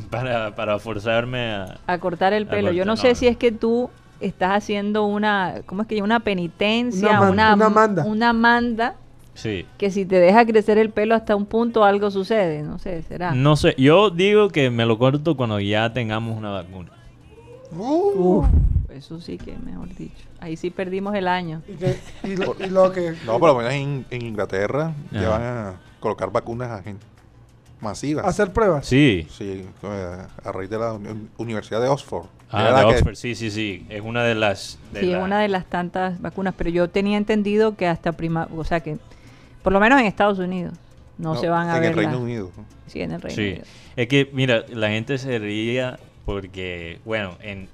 [0.10, 1.78] para, para forzarme a...
[1.88, 2.72] a cortar el pelo.
[2.72, 3.90] Yo cortar, no no, sé si es que tú
[4.20, 6.02] estás haciendo una, ¿cómo es que?
[6.02, 8.06] Una penitencia, Una man- una, una manda.
[8.06, 8.96] una manda,
[9.36, 9.66] Sí.
[9.78, 13.32] que si te deja crecer el pelo hasta un punto algo sucede, no sé, será.
[13.34, 16.92] No sé, yo digo que me lo corto cuando ya tengamos una vacuna.
[17.72, 18.46] Uf,
[18.90, 20.24] eso sí que, mejor dicho.
[20.40, 21.62] Ahí sí perdimos el año.
[21.68, 23.14] Y, que- y lo, y lo que.
[23.26, 27.06] No, por lo menos en, en Inglaterra ya van a colocar vacunas a gente
[27.82, 28.26] masivas.
[28.26, 28.86] Hacer pruebas.
[28.86, 29.28] Sí.
[29.30, 32.26] Sí, eh, a raíz de la uni- Universidad de Oxford.
[32.52, 33.86] Ah, de que- Oxford, sí, sí, sí.
[33.90, 34.80] Es una de las...
[34.94, 38.48] de sí, es una de las tantas vacunas, pero yo tenía entendido que hasta prima,
[38.56, 38.98] o sea que,
[39.66, 40.74] por lo menos en Estados Unidos,
[41.18, 41.90] no, no, se van a en ver.
[41.92, 42.52] el Reino la- Unido.
[42.88, 43.50] Sí, en el Reino Sí.
[43.50, 43.64] Unido.
[43.98, 47.68] Es que, mira, la gente se ría porque, bueno, en,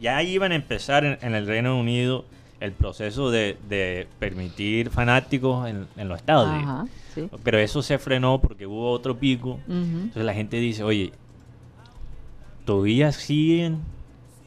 [0.00, 2.24] ya iban a empezar en, en el Reino Unido
[2.60, 6.62] el proceso de, de permitir fanáticos en, en los estadios.
[6.62, 7.28] Ajá, sí.
[7.42, 9.58] Pero eso se frenó porque hubo otro pico.
[9.68, 11.12] Entonces la gente dice, oye,
[12.64, 13.80] todavía siguen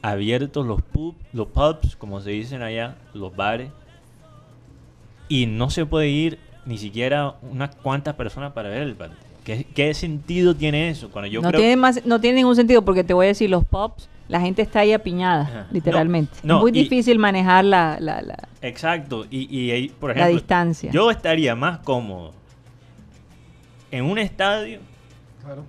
[0.01, 3.69] abiertos los, pub, los pubs, como se dicen allá, los bares,
[5.27, 9.19] y no se puede ir ni siquiera unas cuantas personas para ver el partido.
[9.43, 11.09] ¿Qué, qué sentido tiene eso?
[11.11, 13.49] Cuando yo no, creo- tiene más, no tiene ningún sentido porque te voy a decir,
[13.49, 15.67] los pops, la gente está ahí apiñada, Ajá.
[15.71, 16.31] literalmente.
[16.41, 20.09] No, no, es muy y- difícil manejar la, la, la- Exacto, y, y ahí, por
[20.09, 20.91] La ejemplo, distancia.
[20.91, 22.33] yo estaría más cómodo
[23.91, 24.79] en un estadio
[25.43, 25.63] Claro.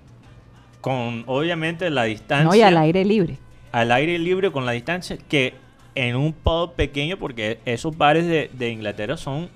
[0.81, 3.37] con obviamente la distancia no, y al aire libre.
[3.73, 5.53] al aire libre con la distancia que
[5.95, 9.49] en un pub pequeño porque esos bares de, de Inglaterra son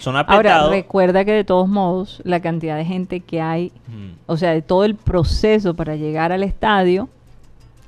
[0.00, 0.70] son Ahora, apretados.
[0.70, 4.12] recuerda que de todos modos, la cantidad de gente que hay, Mm.
[4.26, 7.08] o sea, de todo el proceso para llegar al estadio,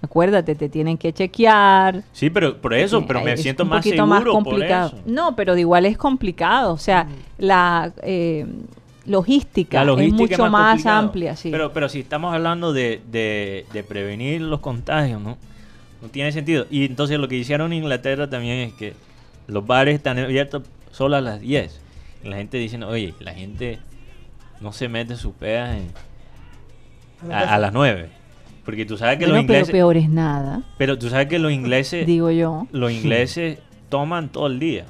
[0.02, 2.02] acuérdate, te tienen que chequear.
[2.12, 4.32] Sí, pero por eso, Eh, pero me es siento un más poquito seguro más por
[4.32, 4.88] complicado.
[4.88, 4.98] eso.
[5.06, 6.72] No, pero de igual es complicado.
[6.72, 7.06] O sea,
[7.38, 8.46] la, eh,
[9.06, 11.50] logística, La logística es mucho más amplia, sí.
[11.50, 15.36] Pero, pero si estamos hablando de, de- de prevenir los contagios, ¿no?
[16.02, 16.66] No tiene sentido.
[16.70, 18.94] Y entonces lo que hicieron en Inglaterra también es que
[19.46, 21.80] los bares están abiertos solo a las 10.
[22.26, 23.78] La gente dice, oye, la gente
[24.60, 28.08] no se mete sus pedas en- a, a las 9.
[28.64, 29.72] Porque tú sabes que Bueno, los pero ingleses...
[29.72, 32.06] peor es nada, Pero tú sabes que los ingleses...
[32.06, 32.66] digo yo.
[32.72, 33.58] Los ingleses
[33.88, 34.84] toman todo el día.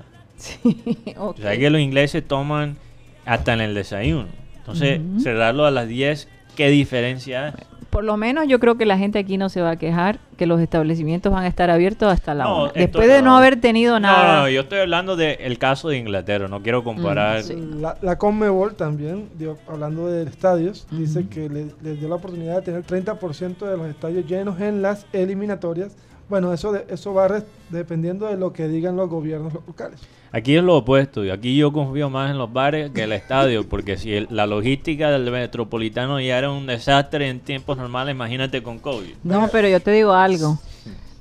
[1.16, 1.36] Ok.
[1.36, 2.76] Tú sabes que los ingleses toman
[3.24, 4.28] hasta en el desayuno.
[4.58, 7.52] Entonces, cerrarlo a las 10, ¿qué diferencia hay?
[7.90, 10.44] Por lo menos yo creo que la gente aquí no se va a quejar que
[10.46, 12.72] los establecimientos van a estar abiertos hasta la No, una.
[12.72, 13.36] Después de no no.
[13.38, 14.34] haber tenido nada.
[14.36, 17.42] no, no, yo estoy hablando del caso de Inglaterra, no quiero comparar.
[17.42, 17.54] sí.
[17.80, 22.56] La, la Conmebol también, dio- hablando de estadios, dice que le, les dio la oportunidad
[22.56, 25.96] de tener 30% de los estadios llenos en las eliminatorias.
[26.28, 27.28] Bueno, eso, de- eso va
[27.70, 30.00] dependiendo de lo que digan los gobiernos locales.
[30.32, 33.66] Aquí es lo opuesto, y aquí yo confío más en los bares que el estadio,
[33.68, 38.62] porque si el- la logística del metropolitano ya era un desastre en tiempos normales, imagínate
[38.62, 39.14] con COVID.
[39.24, 40.58] No, pero yo te digo algo.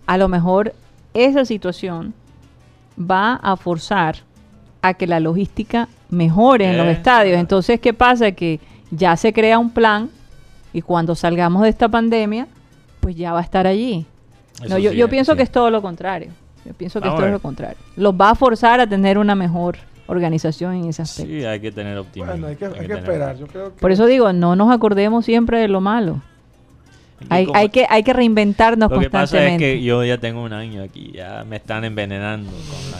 [0.05, 0.73] A lo mejor
[1.13, 2.13] esa situación
[2.99, 4.17] va a forzar
[4.81, 6.91] a que la logística mejore en los Eh.
[6.91, 7.37] estadios.
[7.39, 8.31] Entonces, ¿qué pasa?
[8.31, 8.59] Que
[8.91, 10.09] ya se crea un plan
[10.73, 12.47] y cuando salgamos de esta pandemia,
[12.99, 14.05] pues ya va a estar allí.
[14.69, 15.37] No, yo, sí, yo pienso sí.
[15.37, 16.31] que es todo lo contrario.
[16.65, 17.33] Yo pienso que Vamos es todo a ver.
[17.33, 17.77] lo contrario.
[17.95, 19.77] Los va a forzar a tener una mejor
[20.07, 21.31] organización en ese aspecto.
[21.31, 22.31] Sí, hay que tener optimismo.
[22.33, 23.37] Bueno, hay que, hay que esperar.
[23.37, 26.21] Yo creo que Por eso digo, no nos acordemos siempre de lo malo.
[27.29, 29.79] Hay, como- hay, que, hay que reinventarnos Lo que pasa es constantemente.
[29.79, 32.51] que yo ya tengo un año aquí, ya me están envenenando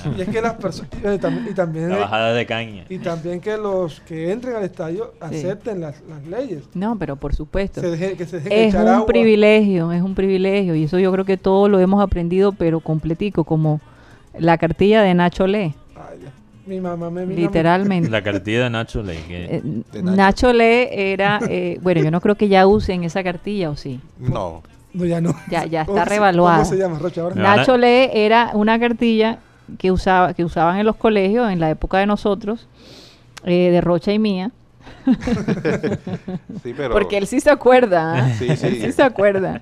[0.04, 2.86] con y es que las personas y también, y también, la, la bajada de caña.
[2.90, 6.64] y también que los que entren al estadio acepten las, las leyes.
[6.74, 7.82] No, pero por supuesto.
[7.82, 9.06] Se deje- que se dejen es echar un agua.
[9.06, 10.76] privilegio, es un privilegio.
[10.76, 13.82] Y eso yo creo que todo lo hemos aprendido, pero completico, como
[14.40, 15.76] la cartilla de Nacho Le.
[16.66, 18.10] Mi mamá me mira Literalmente.
[18.10, 19.20] La cartilla de Nacho Ley.
[19.28, 23.70] que- Eh, Nacho Le era, eh, bueno, yo no creo que ya usen esa cartilla,
[23.70, 24.00] ¿o sí?
[24.20, 24.64] No.
[24.94, 25.36] No, ya no.
[25.52, 26.58] Ya, ya ¿Cómo está revaluada.
[26.60, 27.22] ¿Cómo se llama, Rocha?
[27.22, 27.36] Ahora?
[27.36, 29.40] Nacho Le era una cartilla
[29.78, 32.68] que usaba que usaban en los colegios en la época de nosotros,
[33.44, 34.52] eh, de Rocha y mía.
[36.64, 36.92] Sí, pero.
[36.94, 38.14] Porque él sí se acuerda.
[38.26, 38.30] ¿ah?
[38.40, 38.68] Sí, sí.
[38.68, 39.62] Él sí se acuerda.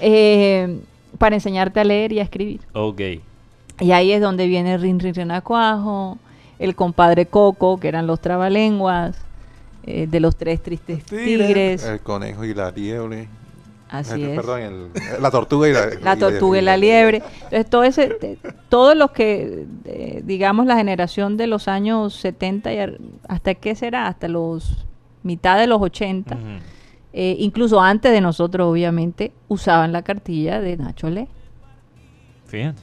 [0.00, 0.78] Eh,
[1.18, 2.60] para enseñarte a leer y a escribir.
[2.72, 3.00] Ok.
[3.80, 6.18] Y ahí es donde viene Rin Rin Renacuajo,
[6.58, 9.16] el compadre Coco, que eran los trabalenguas,
[9.84, 11.46] eh, de los tres tristes Tigres.
[11.46, 11.84] tigres.
[11.84, 13.28] El conejo y la liebre.
[13.88, 14.36] Así Eh, es.
[14.36, 15.86] Perdón, el- la tortuga y la.
[16.02, 17.22] la tortuga y la liebre.
[17.52, 18.38] Entonces, todo ese,
[18.68, 22.78] todos los que, eh, digamos, la generación de los años 70 y
[23.28, 24.84] hasta qué será, hasta los
[25.22, 26.44] mitad de los 80, Ujú.
[27.12, 31.28] eh, incluso antes de nosotros, obviamente, usaban la cartilla de Nacho Le.
[32.46, 32.80] Fíjate.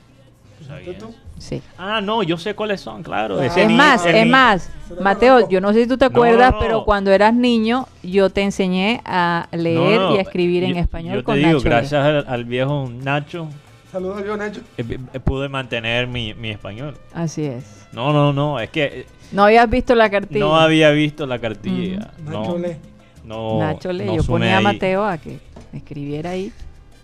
[1.38, 1.61] Sí.
[1.77, 3.39] Ah, no, yo sé cuáles son, claro.
[3.39, 3.45] Ah.
[3.45, 4.69] ese Es ni- más, es ni- más,
[5.01, 6.64] Mateo, yo no sé si tú te acuerdas, no, no.
[6.64, 10.76] pero cuando eras niño, yo te enseñé a No, leer no, y a escribir en
[10.76, 13.47] yo- español Yo con digo, Nacho gracias al, al viejo Nacho,
[13.91, 14.61] Saludos a Dios, Nacho.
[14.77, 16.97] eh, eh, pude mantener mi, mi español.
[17.14, 17.88] Así es.
[17.91, 20.39] No, no, no, es que eh, No habías visto la cartilla.
[20.39, 22.11] no había visto la cartilla.
[22.26, 22.77] Nacho no, Le.
[23.26, 24.05] no, Nacho Le.
[24.05, 24.61] no yo ponía a.
[24.61, 25.39] Mateo a que
[25.73, 26.51] escribiera ahí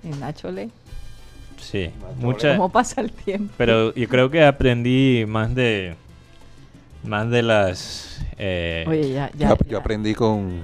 [0.03, 0.69] en Nacho Le.
[1.59, 3.53] Sí, mucha, ¿Cómo pasa el tiempo?
[3.57, 5.95] pero yo creo que aprendí más de
[7.03, 9.49] más de las eh, Oye, ya, ya.
[9.49, 9.69] Yo, ya.
[9.71, 10.61] yo aprendí con.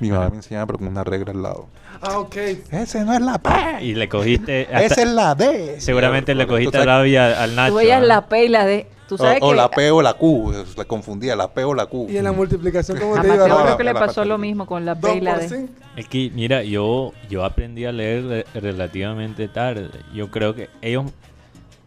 [0.00, 1.68] Mi mamá me enseñaba, pero con una regla al lado.
[2.00, 2.36] Ah, ok.
[2.72, 3.50] Ese no es la P.
[3.84, 5.80] y le cogiste hasta- Esa es la D.
[5.80, 7.70] seguramente le cogiste sabes- rabia al Nacho.
[7.72, 8.86] Tú veías la P y la D.
[9.16, 10.54] Tú O, sabes o que la P o la Q.
[10.74, 12.06] La confundía, la P o la Q.
[12.08, 13.36] Y en la multiplicación, ¿cómo te digo?
[13.36, 15.48] Mateo no, creo que le pasó lo mismo con la P 2 y la D.
[15.50, 15.72] 5.
[15.96, 19.90] Es que, mira, yo, yo aprendí a leer re- relativamente tarde.
[20.14, 21.12] Yo creo que ellos,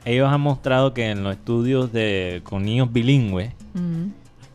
[0.05, 3.53] ellos han mostrado que en los estudios de con niños bilingües,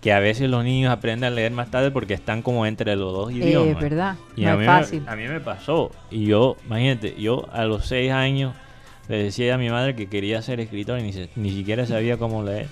[0.01, 3.13] que a veces los niños aprenden a leer más tarde porque están como entre los
[3.13, 3.75] dos idiomas.
[3.75, 4.15] Es verdad.
[4.37, 5.03] Y no a es mí, fácil.
[5.03, 5.91] Me, a mí me pasó.
[6.09, 8.55] Y yo, imagínate, yo a los seis años
[9.11, 12.17] le decía a mi madre que quería ser escritor y ni, se- ni siquiera sabía
[12.17, 12.69] cómo leer.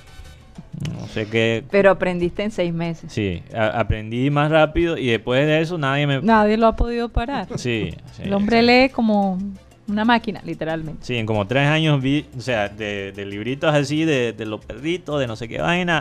[0.99, 1.65] No sé qué.
[1.71, 3.13] Pero aprendiste en seis meses.
[3.13, 6.23] Sí, aprendí más rápido y después de eso nadie me...
[6.23, 7.47] Nadie lo ha podido parar.
[7.57, 8.67] Sí, sí, el hombre sí.
[8.67, 9.39] lee como
[9.89, 11.05] una máquina, literalmente.
[11.05, 14.65] Sí, en como tres años vi, o sea, de, de libritos así, de, de los
[14.65, 16.01] perritos, de no sé qué vaina,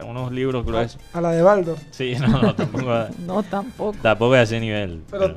[0.00, 1.00] a unos libros gruesos.
[1.12, 1.76] A la de Baldor.
[1.90, 2.84] Sí, no, no, tampoco,
[3.26, 3.96] No, tampoco.
[4.02, 5.00] tampoco a ese nivel.
[5.10, 5.34] Pero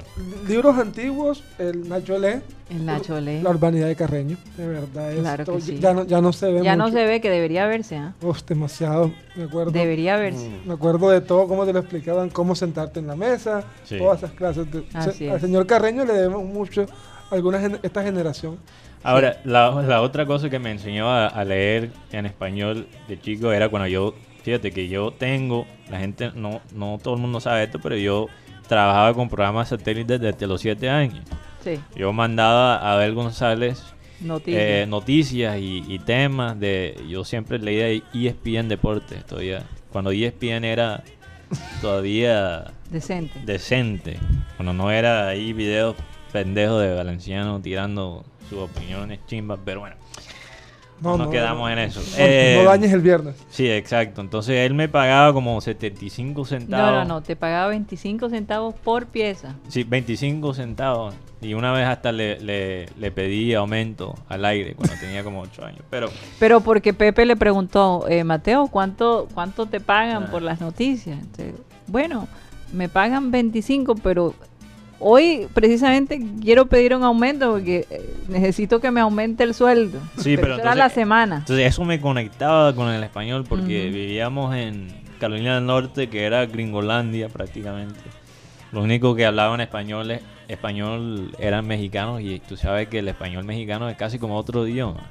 [0.48, 3.42] libros antiguos, el Nacho Le, El Nacho lee.
[3.42, 4.38] La urbanidad de Carreño.
[4.58, 5.80] De verdad, es Claro que sí.
[5.80, 8.14] ya, no, ya no se ve Ya no se ve que debería verse, ¿ah?
[8.22, 9.12] Uf, demasiado.
[9.36, 9.72] Me acuerdo.
[9.72, 10.50] Debería verse.
[10.66, 13.98] Me acuerdo de todo, cómo te lo explicaban, cómo sentarte en la mesa, Sí.
[13.98, 14.70] todas esas clases.
[14.72, 15.34] De, Así se- es.
[15.34, 16.86] al señor Carreño le debemos mucho
[17.32, 18.58] alguna gen- esta generación.
[19.04, 23.52] Ahora, la, la otra cosa que me enseñó a, a leer en español de chico
[23.52, 27.64] era cuando yo fíjate que yo tengo, la gente, no, no todo el mundo sabe
[27.64, 28.28] esto, pero yo
[28.68, 31.24] trabajaba con programas satélites desde los 7 años.
[31.64, 31.80] Sí.
[31.96, 33.84] Yo mandaba a Abel González
[34.22, 34.62] Noticias.
[34.64, 36.96] eh, noticias y, y temas de...
[37.10, 39.64] Yo siempre leía ESPN Deportes, todavía.
[39.92, 41.04] Cuando ESPN era
[41.82, 43.40] todavía Decente.
[43.46, 44.18] decente.
[44.58, 45.96] Cuando no era ahí videos
[46.36, 49.95] pendejos de Valenciano tirando sus opiniones chimbas, pero bueno.
[51.02, 51.99] No, nos quedamos en eso.
[52.02, 53.36] No, Eh, no dañes el viernes.
[53.49, 54.20] Sí, exacto.
[54.22, 56.91] Entonces él me pagaba como 75 centavos.
[56.91, 59.56] No, no, no, te pagaba 25 centavos por pieza.
[59.70, 61.14] Sí, 25 centavos.
[61.41, 65.66] Y una vez hasta le, le, le pedí aumento al aire cuando tenía como 8
[65.66, 65.82] años.
[65.90, 66.10] Pero
[66.40, 70.32] Pero porque Pepe le preguntó, eh, Mateo, ¿cuánto, ¿cuánto te pagan Ah.
[70.32, 71.18] por las noticias?
[71.20, 71.56] Entonces,
[71.88, 72.28] bueno,
[72.74, 74.34] me pagan 25, pero
[75.00, 80.00] hoy precisamente quiero pedir un aumento porque eh, necesito que me aumente el sueldo.
[80.18, 81.36] Sí, pero era entonces- la semana.
[81.40, 84.88] Entonces eso me conectaba con el español porque vivíamos en
[85.20, 88.00] Carolina del Norte, que era Gringolandia prácticamente.
[88.72, 93.44] Lo único que hablaban español, es- español eran mexicanos y tú sabes que el español
[93.46, 95.10] mexicano es casi como otro idioma.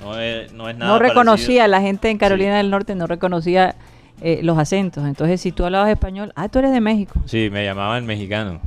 [0.00, 1.66] No es, no es nada No reconocía, parecido.
[1.68, 3.76] la gente en Carolina del Norte no reconocía
[4.22, 5.04] eh, los acentos.
[5.06, 7.20] Entonces, si tú hablabas español, ah, tú eres de México.
[7.26, 8.60] Sí, me llamaban mexicano.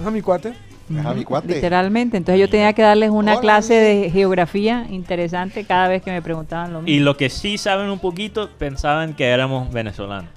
[0.00, 0.52] ¿Es a mi cuate?
[0.94, 1.48] Es a mi cuate.
[1.54, 2.16] Literalmente.
[2.16, 6.22] Entonces, yo tenía que darles una Hola, clase de geografía interesante cada vez que me
[6.22, 7.04] preguntaban lo Y mismo.
[7.06, 10.30] lo que sí saben un poquito, pensaban que éramos venezolanos.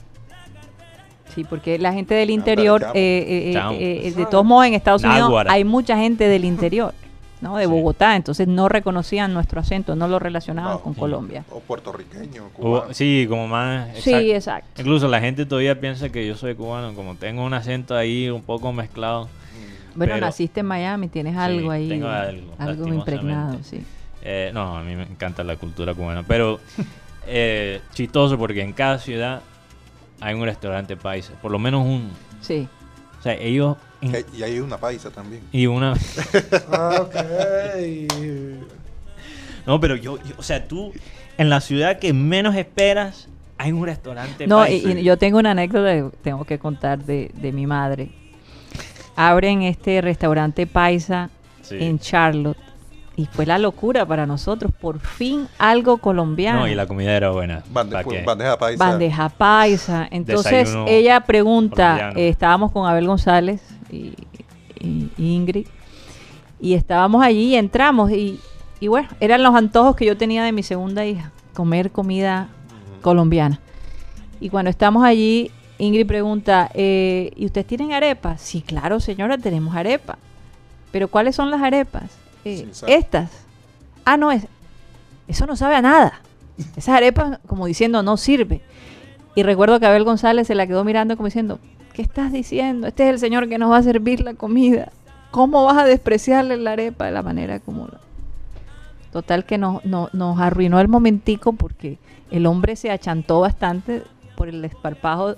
[1.35, 2.93] Sí, porque la gente del interior, chamo.
[2.95, 5.51] eh, eh, eh, eh, de todos modos, en Estados Unidos Náguara.
[5.53, 6.93] hay mucha gente del interior,
[7.41, 7.57] ¿no?
[7.57, 7.69] De Sí.
[7.71, 8.15] Bogotá.
[8.15, 10.79] Entonces, no reconocían nuestro acento, no lo relacionaban No.
[10.81, 11.45] con Colombia.
[11.51, 12.93] O puertorriqueño, cubano.
[12.93, 13.89] sí, como más...
[13.99, 14.81] Sí, exacto.
[14.81, 18.41] Incluso la gente todavía piensa que yo soy cubano, como tengo un acento ahí un
[18.41, 19.29] poco mezclado.
[19.95, 21.89] Bueno, Pero- naciste en Miami, tienes Sí, algo ahí.
[21.89, 22.95] tengo algo, lastimosamente.
[22.95, 23.83] impregnado, sí.
[24.21, 26.59] Eh, no, a mí me encanta la cultura cubana, pero
[27.27, 29.41] eh, chistoso porque en cada ciudad
[30.21, 32.09] hay un restaurante paisa, por lo menos uno.
[32.41, 32.67] Sí.
[33.19, 33.77] O sea, ellos...
[34.01, 35.41] en- Y hay una paisa también.
[35.51, 35.93] y una...
[36.99, 37.15] Ok.
[39.65, 40.91] No, pero yo, yo- o sea, tú
[41.37, 43.27] en la ciudad que menos esperas
[43.57, 47.51] hay un restaurante No, y, yo tengo una anécdota que tengo que contar de, de
[47.51, 48.09] mi madre.
[49.15, 51.29] Abren este restaurante paisa
[51.61, 51.75] Sí.
[51.79, 52.57] en Charlotte
[53.19, 54.71] y fue la locura para nosotros.
[54.79, 56.59] Por fin algo colombiano.
[56.61, 57.63] No, y la comida era buena.
[57.69, 58.85] Bandeja paisa.
[58.85, 60.07] Bandeja paisa.
[60.09, 64.13] Entonces Desayuno ella pregunta, eh, estábamos con Abel González y,
[64.79, 65.67] y- y Ingrid,
[66.61, 68.39] y estábamos allí y entramos y,
[68.79, 72.47] y bueno, eran los antojos que yo tenía de mi segunda hija, comer comida
[73.01, 73.59] colombiana.
[74.39, 78.39] Y cuando estamos allí, Ingrid pregunta, eh, ¿y ustedes tienen arepas?
[78.41, 80.17] Sí, claro, señora, tenemos arepa.
[80.91, 82.17] Pero ¿cuáles son las arepas?
[82.45, 83.31] Eh, estas.
[84.05, 84.47] Ah, no, es,
[85.27, 86.21] eso no sabe a nada.
[86.75, 88.61] Esas arepas, como diciendo, no sirve.
[89.35, 91.59] Y recuerdo que Abel González se la quedó mirando como diciendo,
[91.93, 92.87] ¿qué estás diciendo?
[92.87, 94.91] Este es el señor que nos va a servir la comida.
[95.31, 97.99] ¿Cómo vas a despreciarle la arepa de la manera como la...
[99.11, 101.97] Total que nos, nos, nos arruinó el momentico porque
[102.31, 104.03] el hombre se achantó bastante
[104.35, 105.35] por el desparpajo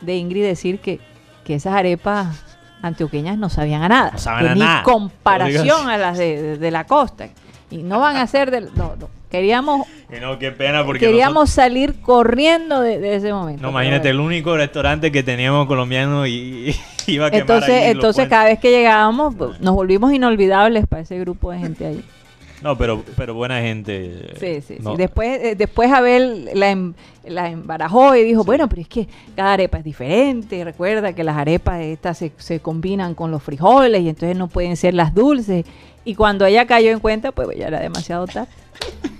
[0.00, 1.00] de Ingrid decir que,
[1.44, 2.43] que esas arepas
[2.84, 4.12] antioqueñas no sabían a nada.
[4.24, 4.82] No a ni nada.
[4.82, 7.28] comparación a las de, de- de la costa.
[7.70, 8.70] Y no van a ser del...
[8.76, 9.08] No, no.
[9.30, 9.88] Queríamos,
[10.20, 13.62] no, qué pena porque queríamos nosotros- salir corriendo de, de ese momento.
[13.62, 16.30] No, imagínate, el único restaurante que teníamos colombiano y,
[16.70, 16.76] y
[17.14, 21.18] iba a quemar Entonces, entonces cada vez que llegábamos, pues, nos volvimos inolvidables para ese
[21.18, 22.04] grupo de gente ahí.
[22.64, 24.34] No, pero, pero buena gente.
[24.40, 24.96] Sí, sí, No, sí.
[24.96, 26.94] Después, eh, después Abel la, em-
[27.26, 30.64] la embarajó y dijo, bueno, pero es que cada arepa es diferente.
[30.64, 34.78] Recuerda que las arepas estas se, se combinan con los frijoles y entonces no pueden
[34.78, 35.66] ser las dulces.
[36.06, 38.48] Y cuando ella cayó en cuenta, pues ya era demasiado tarde.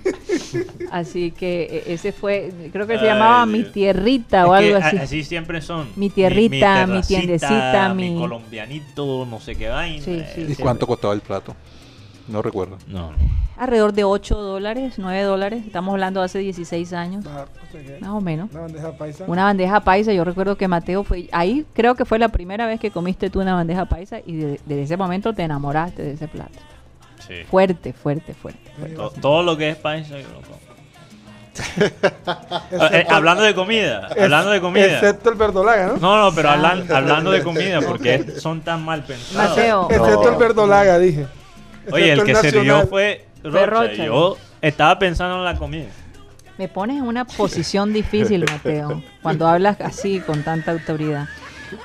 [0.91, 3.63] Así que eh, ese fue, creo que se Ay, llamaba Mi.
[3.63, 4.97] Tierrita o es algo así.
[4.97, 5.87] así siempre son.
[5.95, 10.03] Mi tierrita, mi tiendecita, mi mi- colombianito, no sé qué vaina.
[10.03, 10.19] Sí, sí.
[10.19, 10.63] eh, ¿Y siempre.
[10.63, 11.55] cuánto costaba el plato?
[12.27, 12.77] No recuerdo.
[12.87, 13.11] No.
[13.57, 15.63] Alrededor de 8 dólares, 9 dólares.
[15.65, 17.45] Estamos hablando de hace 16 años, Ah,
[18.01, 18.49] más o menos.
[18.51, 19.23] Una bandeja paisa.
[19.27, 22.79] Una bandeja paisa, yo recuerdo que Mateo fue, ahí creo que fue la primera vez
[22.79, 26.27] que comiste tú una bandeja paisa y de- desde ese momento te enamoraste de ese
[26.27, 26.51] plato.
[27.25, 27.35] Sí.
[27.49, 28.71] Fuerte, fuerte, fuerte.
[28.95, 30.55] To- todo lo que es paisa yo lo como.
[31.55, 34.85] Excepto- Eh, hablando de comida, hablando de comida.
[34.85, 35.97] Excepto el verdolaga, ¿no?
[35.97, 39.49] No, no, pero hablan- hablando de comida, porque son tan mal pensados.
[39.51, 39.87] Mateo.
[39.89, 41.25] Excepto el verdolaga, dije.
[41.91, 42.87] Oye, el que sirvió nacional.
[42.87, 43.89] fue Fue Rocha.
[43.89, 44.05] Rocha.
[44.05, 45.85] Yo estaba pensando en la comida.
[46.57, 51.27] Me pones en una posición difícil, Mateo, cuando hablas así con tanta autoridad.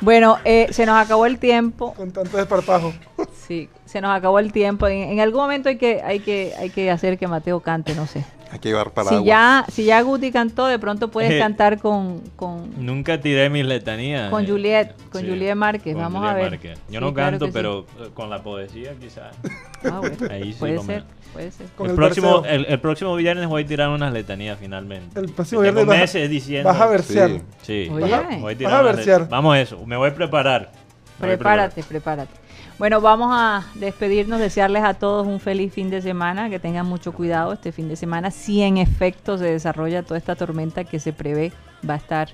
[0.01, 1.95] Bueno, eh, se nos acabó el tiempo.
[1.95, 2.93] Con tanto desparpajo.
[3.35, 4.87] Sí, se nos acabó el tiempo.
[4.87, 8.07] En, en algún momento hay que, hay que, hay que hacer que Mateo cante, no
[8.07, 8.25] sé.
[8.53, 9.25] Hay que llevar Si paraguas.
[9.25, 13.65] ya, si ya Guti cantó, de pronto puedes Eh, cantar con, con, Nunca tiré mis
[13.65, 14.29] letanías.
[14.31, 15.95] con eh, Juliet, con sí, Juliet Márquez.
[15.95, 16.51] con Vamos Juliet a ver.
[16.51, 16.79] Márquez.
[16.89, 17.51] Yo Sí, no canto, sí.
[17.55, 19.37] pero eh, con la poesía quizás.
[19.85, 21.67] Ah, bueno, Ahí sí puede me- ser, puede ser.
[21.79, 25.21] El, el próximo, el, el próximo viernes voy a tirar unas letanías finalmente.
[25.21, 26.69] El próximo Tengo viernes vas a- meses diciendo.
[26.71, 27.31] vas a versear.
[27.31, 27.41] Sí.
[27.63, 28.03] Sí, Oye.
[28.03, 29.21] voy a Vas tirar a versear.
[29.23, 30.73] let- Vamos a eso, me voy a preparar.
[31.21, 32.33] Prepárate, prepárate.
[32.81, 37.13] Bueno, vamos a despedirnos, desearles a todos un feliz fin de semana, que tengan mucho
[37.13, 41.13] cuidado este fin de semana, si en efecto se desarrolla toda esta tormenta que se
[41.13, 41.53] prevé,
[41.87, 42.31] va a estar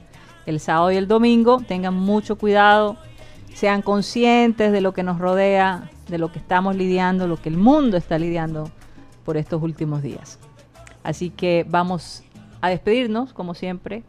[0.46, 2.96] el sábado y el domingo, tengan mucho cuidado,
[3.54, 7.56] sean conscientes de lo que nos rodea, de lo que estamos lidiando, lo que el
[7.56, 8.70] mundo está lidiando
[9.24, 10.38] por estos últimos días.
[11.02, 12.22] Así que vamos
[12.60, 14.04] a despedirnos, como siempre,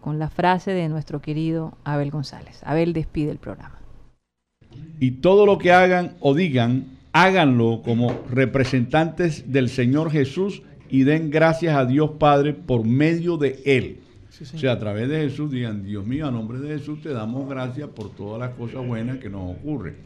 [0.00, 2.60] con la frase de nuestro querido Abel González.
[2.62, 3.80] Abel despide el programa.
[5.00, 11.30] Y todo lo que hagan o digan, háganlo como representantes del Señor Jesús y den
[11.30, 13.98] gracias a Dios Padre por medio de Él.
[14.40, 17.48] o sea, a través de Jesús digan, Dios mío, a nombre de Jesús te damos
[17.48, 19.96] gracias por todas las cosas buenas que nos ocurren.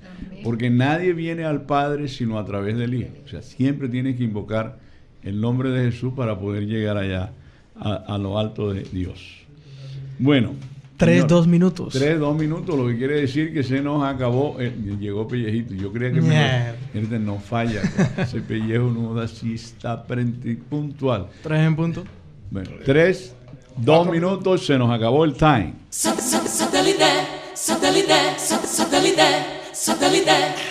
[0.43, 3.11] Porque nadie viene al Padre sino a través del Hijo.
[3.25, 4.79] O sea, siempre tienes que invocar
[5.23, 7.33] el nombre de Jesús para poder llegar allá,
[7.77, 9.41] a, a lo alto de Dios.
[10.19, 10.55] Bueno.
[11.01, 11.93] Tres, señor, dos minutos.
[11.95, 14.57] Tres, dos minutos, lo que quiere decir que se nos acabó.
[14.61, 14.71] eh,
[15.01, 15.75] llegó Pellejito.
[15.75, 17.81] Yo creía que me no falla.
[18.19, 20.05] Ese pellejo no da si está
[20.69, 21.29] puntual.
[21.43, 22.05] Tres en punto.
[22.51, 23.35] Bueno, tres,
[23.77, 25.73] dos minutos, se nos acabó el time.
[25.89, 27.05] Satellite,
[27.55, 29.23] satellite, satellite,
[29.73, 30.70] satellite.